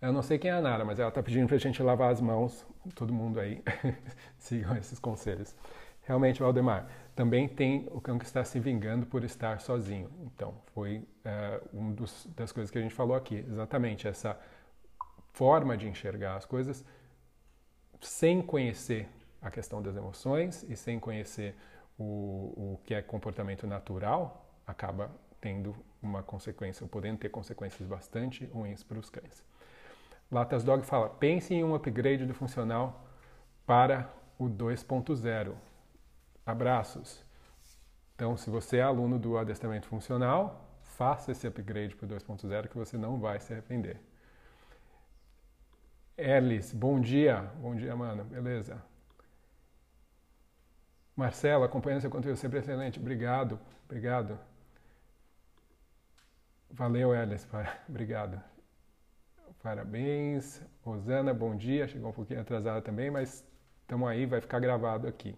Eu 0.01 0.13
não 0.13 0.23
sei 0.23 0.39
quem 0.39 0.51
é 0.51 0.55
a 0.55 0.61
Nara, 0.61 0.85
mas 0.85 0.99
ela 0.99 1.09
está 1.09 1.23
pedindo 1.23 1.47
para 1.47 1.57
a 1.57 1.61
gente 1.61 1.83
lavar 1.83 2.11
as 2.11 2.21
mãos, 2.21 2.67
todo 2.95 3.13
mundo 3.13 3.39
aí, 3.39 3.63
sigam 4.39 4.77
esses 4.77 4.99
conselhos. 4.99 5.55
Realmente, 6.03 6.41
Valdemar, 6.41 6.89
também 7.15 7.49
tem 7.49 7.89
o 7.91 8.01
cão 8.01 8.19
que 8.19 8.25
está 8.25 8.45
se 8.45 8.59
vingando 8.59 9.07
por 9.07 9.25
estar 9.25 9.61
sozinho. 9.61 10.11
Então, 10.23 10.55
foi 10.75 11.03
é, 11.25 11.61
uma 11.73 11.95
das 12.37 12.53
coisas 12.53 12.71
que 12.71 12.79
a 12.79 12.83
gente 12.83 12.95
falou 12.95 13.17
aqui. 13.17 13.45
Exatamente 13.49 14.09
essa 14.09 14.39
forma 15.33 15.77
de 15.77 15.89
enxergar 15.89 16.37
as 16.37 16.45
coisas 16.45 16.85
sem 18.01 18.41
conhecer 18.41 19.09
a 19.41 19.51
questão 19.51 19.83
das 19.83 19.97
emoções 19.97 20.65
e 20.69 20.77
sem 20.77 20.99
conhecer 20.99 21.55
o, 21.99 22.05
o 22.75 22.81
que 22.85 22.95
é 22.95 23.03
comportamento 23.03 23.67
natural, 23.67 24.47
acaba 24.67 25.11
tendo 25.41 25.75
uma 26.03 26.23
consequência, 26.23 26.85
ou 26.85 26.89
podendo 26.89 27.19
ter 27.19 27.29
consequências 27.29 27.87
bastante 27.87 28.45
ruins 28.47 28.83
para 28.83 28.99
os 28.99 29.11
cães. 29.11 29.45
Latas 30.31 30.65
Dog 30.65 30.85
fala: 30.85 31.09
pense 31.09 31.53
em 31.53 31.65
um 31.65 31.75
upgrade 31.75 32.25
do 32.25 32.35
funcional 32.35 33.05
para 33.67 34.11
o 34.39 34.45
2.0. 34.45 35.53
Abraços. 36.51 37.25
Então, 38.15 38.37
se 38.37 38.51
você 38.51 38.79
é 38.79 38.83
aluno 38.83 39.19
do 39.19 39.39
adestramento 39.39 39.87
funcional, 39.87 40.69
faça 40.83 41.33
esse 41.33 41.47
upgrade 41.47 41.95
para 41.97 42.07
o 42.07 42.09
2.0 42.09 42.69
que 42.69 42.77
você 42.77 42.99
não 42.99 43.19
vai 43.19 43.41
se 43.41 43.53
arrepender. 43.53 43.99
Elis, 46.19 46.73
bom 46.73 47.01
dia. 47.01 47.41
Bom 47.57 47.75
dia, 47.75 47.97
mano. 47.97 48.25
Beleza. 48.25 48.83
Marcelo, 51.17 51.65
acompanhando 51.65 52.03
seu 52.03 52.11
conteúdo 52.11 52.37
sempre 52.37 52.59
excelente. 52.59 52.99
Obrigado. 52.99 53.59
Obrigado. 53.87 54.39
Valeu, 56.71 57.15
Elis. 57.15 57.47
Obrigado. 57.89 58.43
Parabéns. 59.63 60.63
Rosana, 60.83 61.33
bom 61.33 61.57
dia. 61.57 61.89
Chegou 61.89 62.11
um 62.11 62.13
pouquinho 62.13 62.41
atrasada 62.41 62.83
também, 62.83 63.11
mas 63.11 63.45
estamos 63.83 64.09
aí, 64.09 64.27
vai 64.27 64.41
ficar 64.41 64.59
gravado 64.61 65.07
aqui. 65.07 65.35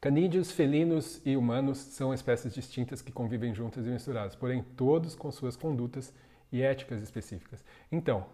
Canídeos, 0.00 0.50
felinos 0.50 1.22
e 1.24 1.36
humanos 1.36 1.78
são 1.78 2.12
espécies 2.12 2.52
distintas 2.52 3.00
que 3.00 3.10
convivem 3.10 3.54
juntas 3.54 3.86
e 3.86 3.88
misturadas, 3.88 4.36
porém 4.36 4.62
todos 4.76 5.14
com 5.14 5.32
suas 5.32 5.56
condutas 5.56 6.12
e 6.52 6.60
éticas 6.60 7.00
específicas. 7.02 7.64
Então, 7.90 8.26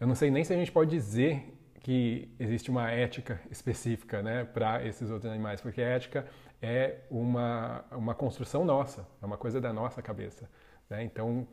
eu 0.00 0.06
não 0.06 0.14
sei 0.14 0.30
nem 0.30 0.42
se 0.42 0.52
a 0.52 0.56
gente 0.56 0.72
pode 0.72 0.90
dizer 0.90 1.54
que 1.80 2.34
existe 2.38 2.70
uma 2.70 2.90
ética 2.90 3.40
específica 3.50 4.22
né, 4.22 4.44
para 4.44 4.86
esses 4.86 5.10
outros 5.10 5.30
animais, 5.30 5.60
porque 5.60 5.82
a 5.82 5.86
ética 5.86 6.26
é 6.62 7.00
uma, 7.10 7.84
uma 7.92 8.14
construção 8.14 8.64
nossa, 8.64 9.06
é 9.20 9.26
uma 9.26 9.36
coisa 9.36 9.60
da 9.60 9.72
nossa 9.72 10.00
cabeça. 10.00 10.48
Né? 10.88 11.04
Então, 11.04 11.46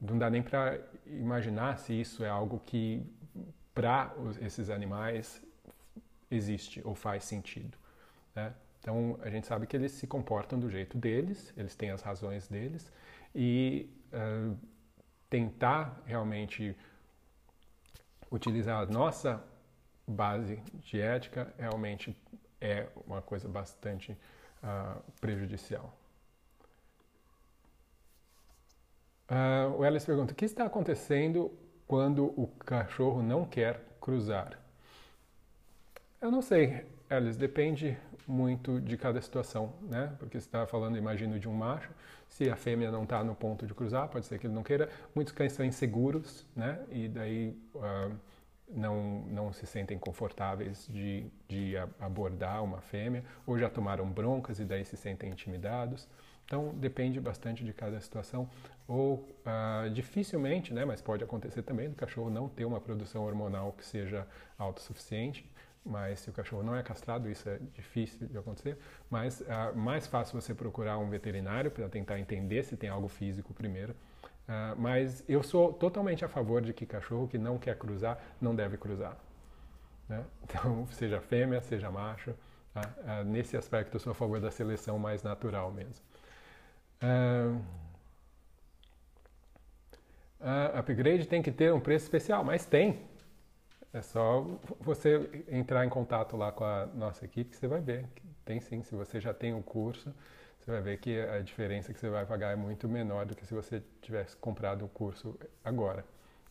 não 0.00 0.18
dá 0.18 0.28
nem 0.28 0.42
para 0.42 0.78
imaginar 1.06 1.78
se 1.78 1.98
isso 1.98 2.24
é 2.24 2.28
algo 2.28 2.60
que, 2.66 3.02
para 3.72 4.12
esses 4.40 4.68
animais, 4.70 5.42
existe 6.36 6.80
ou 6.84 6.94
faz 6.94 7.24
sentido. 7.24 7.76
Né? 8.34 8.52
Então, 8.80 9.18
a 9.22 9.30
gente 9.30 9.46
sabe 9.46 9.66
que 9.66 9.76
eles 9.76 9.92
se 9.92 10.06
comportam 10.06 10.58
do 10.60 10.68
jeito 10.68 10.98
deles, 10.98 11.52
eles 11.56 11.74
têm 11.74 11.90
as 11.90 12.02
razões 12.02 12.48
deles, 12.48 12.92
e 13.34 13.88
uh, 14.12 14.56
tentar 15.30 16.02
realmente 16.04 16.76
utilizar 18.30 18.82
a 18.82 18.86
nossa 18.86 19.42
base 20.06 20.56
de 20.82 21.00
ética 21.00 21.52
realmente 21.58 22.16
é 22.60 22.86
uma 23.06 23.22
coisa 23.22 23.48
bastante 23.48 24.12
uh, 24.62 25.00
prejudicial. 25.20 25.96
Uh, 29.30 29.78
o 29.78 29.84
Ellis 29.84 30.04
pergunta: 30.04 30.32
o 30.32 30.36
que 30.36 30.44
está 30.44 30.66
acontecendo 30.66 31.50
quando 31.86 32.26
o 32.38 32.46
cachorro 32.46 33.22
não 33.22 33.44
quer 33.44 33.80
cruzar? 34.00 34.63
Eu 36.24 36.30
não 36.30 36.40
sei, 36.40 36.86
Ellis, 37.10 37.36
depende 37.36 37.98
muito 38.26 38.80
de 38.80 38.96
cada 38.96 39.20
situação, 39.20 39.74
né? 39.82 40.10
Porque 40.18 40.40
você 40.40 40.46
está 40.46 40.66
falando, 40.66 40.96
imagino, 40.96 41.38
de 41.38 41.46
um 41.46 41.52
macho. 41.52 41.90
Se 42.30 42.48
a 42.48 42.56
fêmea 42.56 42.90
não 42.90 43.02
está 43.02 43.22
no 43.22 43.34
ponto 43.34 43.66
de 43.66 43.74
cruzar, 43.74 44.08
pode 44.08 44.24
ser 44.24 44.38
que 44.38 44.46
ele 44.46 44.54
não 44.54 44.62
queira. 44.62 44.88
Muitos 45.14 45.34
cães 45.34 45.52
são 45.52 45.66
inseguros, 45.66 46.46
né? 46.56 46.82
E 46.88 47.08
daí 47.08 47.54
uh, 47.74 48.16
não, 48.70 49.20
não 49.26 49.52
se 49.52 49.66
sentem 49.66 49.98
confortáveis 49.98 50.88
de, 50.90 51.26
de 51.46 51.74
abordar 52.00 52.64
uma 52.64 52.80
fêmea, 52.80 53.22
ou 53.46 53.58
já 53.58 53.68
tomaram 53.68 54.08
broncas 54.08 54.58
e 54.58 54.64
daí 54.64 54.82
se 54.82 54.96
sentem 54.96 55.28
intimidados. 55.28 56.08
Então 56.46 56.72
depende 56.74 57.20
bastante 57.20 57.62
de 57.62 57.74
cada 57.74 58.00
situação. 58.00 58.48
Ou 58.88 59.28
uh, 59.44 59.90
dificilmente, 59.90 60.72
né, 60.72 60.86
mas 60.86 61.02
pode 61.02 61.22
acontecer 61.22 61.60
também, 61.60 61.90
do 61.90 61.96
cachorro 61.96 62.30
não 62.30 62.48
ter 62.48 62.64
uma 62.64 62.80
produção 62.80 63.26
hormonal 63.26 63.72
que 63.72 63.84
seja 63.84 64.26
autossuficiente. 64.58 65.44
Mas 65.84 66.20
se 66.20 66.30
o 66.30 66.32
cachorro 66.32 66.62
não 66.62 66.74
é 66.74 66.82
castrado, 66.82 67.28
isso 67.28 67.48
é 67.48 67.58
difícil 67.74 68.26
de 68.26 68.38
acontecer. 68.38 68.78
Mas 69.10 69.40
uh, 69.42 69.76
mais 69.76 70.06
fácil 70.06 70.40
você 70.40 70.54
procurar 70.54 70.98
um 70.98 71.10
veterinário 71.10 71.70
para 71.70 71.88
tentar 71.88 72.18
entender 72.18 72.64
se 72.64 72.76
tem 72.76 72.88
algo 72.88 73.08
físico 73.08 73.52
primeiro 73.52 73.94
Uh, 74.44 74.76
mas 74.76 75.24
eu 75.26 75.42
sou 75.42 75.72
totalmente 75.72 76.22
a 76.22 76.28
favor 76.28 76.60
de 76.60 76.74
que 76.74 76.84
cachorro 76.84 77.26
que 77.26 77.38
não 77.38 77.58
quer 77.58 77.78
cruzar 77.78 78.18
não 78.40 78.54
deve 78.54 78.76
cruzar. 78.76 79.16
Né? 80.08 80.24
Então, 80.44 80.86
seja 80.88 81.20
fêmea, 81.20 81.60
seja 81.62 81.90
macho. 81.90 82.34
Tá? 82.74 82.82
Uh, 82.98 83.24
nesse 83.24 83.56
aspecto, 83.56 83.94
eu 83.94 84.00
sou 84.00 84.12
a 84.12 84.14
favor 84.14 84.40
da 84.40 84.50
seleção 84.50 84.98
mais 84.98 85.22
natural 85.22 85.72
mesmo. 85.72 86.04
Uh, 87.02 87.62
upgrade 90.78 91.26
tem 91.26 91.40
que 91.40 91.50
ter 91.50 91.72
um 91.72 91.80
preço 91.80 92.04
especial, 92.04 92.44
mas 92.44 92.66
tem. 92.66 93.00
É 93.94 94.02
só 94.02 94.42
você 94.80 95.44
entrar 95.48 95.86
em 95.86 95.88
contato 95.88 96.36
lá 96.36 96.52
com 96.52 96.64
a 96.64 96.84
nossa 96.86 97.24
equipe 97.24 97.50
que 97.50 97.56
você 97.56 97.66
vai 97.66 97.80
ver. 97.80 98.06
Tem 98.44 98.60
sim, 98.60 98.82
se 98.82 98.94
você 98.94 99.18
já 99.18 99.32
tem 99.32 99.54
o 99.54 99.58
um 99.58 99.62
curso 99.62 100.12
você 100.64 100.70
vai 100.70 100.80
ver 100.80 100.98
que 100.98 101.20
a 101.20 101.40
diferença 101.40 101.92
que 101.92 102.00
você 102.00 102.08
vai 102.08 102.24
pagar 102.24 102.50
é 102.52 102.56
muito 102.56 102.88
menor 102.88 103.26
do 103.26 103.36
que 103.36 103.44
se 103.44 103.52
você 103.52 103.82
tivesse 104.00 104.34
comprado 104.34 104.86
o 104.86 104.88
curso 104.88 105.38
agora. 105.62 106.02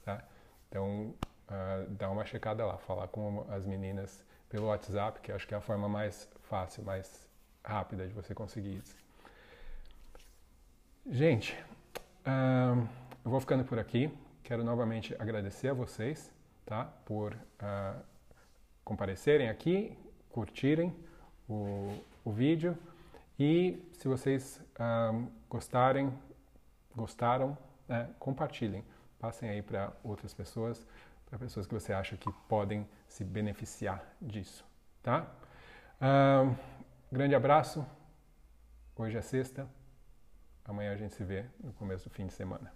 Tá? 0.06 0.24
Então, 0.70 1.16
uh, 1.50 1.90
dá 1.90 2.12
uma 2.12 2.24
checada 2.24 2.64
lá, 2.64 2.78
falar 2.78 3.08
com 3.08 3.44
as 3.50 3.66
meninas 3.66 4.24
pelo 4.50 4.68
WhatsApp, 4.68 5.20
que 5.20 5.32
acho 5.32 5.48
que 5.48 5.56
é 5.56 5.58
a 5.58 5.62
forma 5.62 5.90
mais 5.90 6.30
fácil, 6.44 6.84
mais 6.84 7.28
rápida 7.64 8.08
de 8.08 8.14
você 8.14 8.36
conseguir 8.36 8.78
isso. 8.78 8.96
Gente, 11.10 11.58
uh, 12.28 12.88
eu 13.26 13.32
vou 13.32 13.40
ficando 13.40 13.66
por 13.66 13.80
aqui. 13.80 14.16
Quero 14.44 14.64
novamente 14.64 15.16
agradecer 15.18 15.70
a 15.70 15.74
vocês 15.74 16.32
tá? 16.66 16.86
por 17.06 17.34
uh, 17.34 18.02
comparecerem 18.84 19.50
aqui, 19.50 19.98
curtirem 20.30 20.96
o, 21.48 21.98
o 22.24 22.32
vídeo. 22.32 22.78
E 23.40 23.82
se 23.94 24.08
vocês 24.08 24.62
um, 24.80 25.28
gostarem, 25.50 26.14
gostaram, 26.96 27.58
né, 27.88 28.10
compartilhem. 28.20 28.84
Passem 29.20 29.50
aí 29.50 29.62
para 29.62 29.94
outras 30.04 30.34
pessoas, 30.34 30.86
para 31.26 31.40
pessoas 31.40 31.66
que 31.66 31.74
você 31.74 31.94
acha 31.94 32.18
que 32.18 32.32
podem 32.48 32.88
se 33.08 33.24
beneficiar 33.24 34.04
disso, 34.22 34.66
tá? 35.02 35.26
Um, 36.02 36.56
grande 37.12 37.34
abraço. 37.34 37.86
Hoje 38.96 39.18
é 39.18 39.22
sexta. 39.22 39.68
Amanhã 40.66 40.94
a 40.94 40.98
gente 40.98 41.14
se 41.14 41.24
vê 41.24 41.46
no 41.64 41.74
começo 41.74 42.10
do 42.10 42.14
fim 42.14 42.28
de 42.28 42.34
semana. 42.34 42.72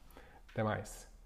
Até 0.50 0.64
mais. 0.64 1.17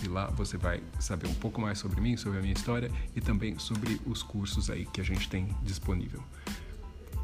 E 0.03 0.09
lá 0.09 0.27
você 0.31 0.57
vai 0.57 0.83
saber 0.99 1.29
um 1.29 1.35
pouco 1.35 1.61
mais 1.61 1.79
sobre 1.79 2.01
mim, 2.01 2.17
sobre 2.17 2.39
a 2.39 2.41
minha 2.41 2.53
história 2.53 2.91
e 3.15 3.21
também 3.21 3.57
sobre 3.57 4.01
os 4.05 4.21
cursos 4.21 4.69
aí 4.69 4.85
que 4.85 4.99
a 4.99 5.05
gente 5.05 5.29
tem 5.29 5.47
disponível. 5.63 6.21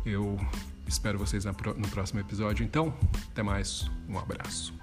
Eu 0.06 0.40
espero 0.88 1.20
vocês 1.20 1.44
no 1.44 1.90
próximo 1.90 2.22
episódio. 2.22 2.64
Então, 2.64 2.94
até 3.32 3.44
mais. 3.44 3.92
Um 4.08 4.18
abraço. 4.18 4.74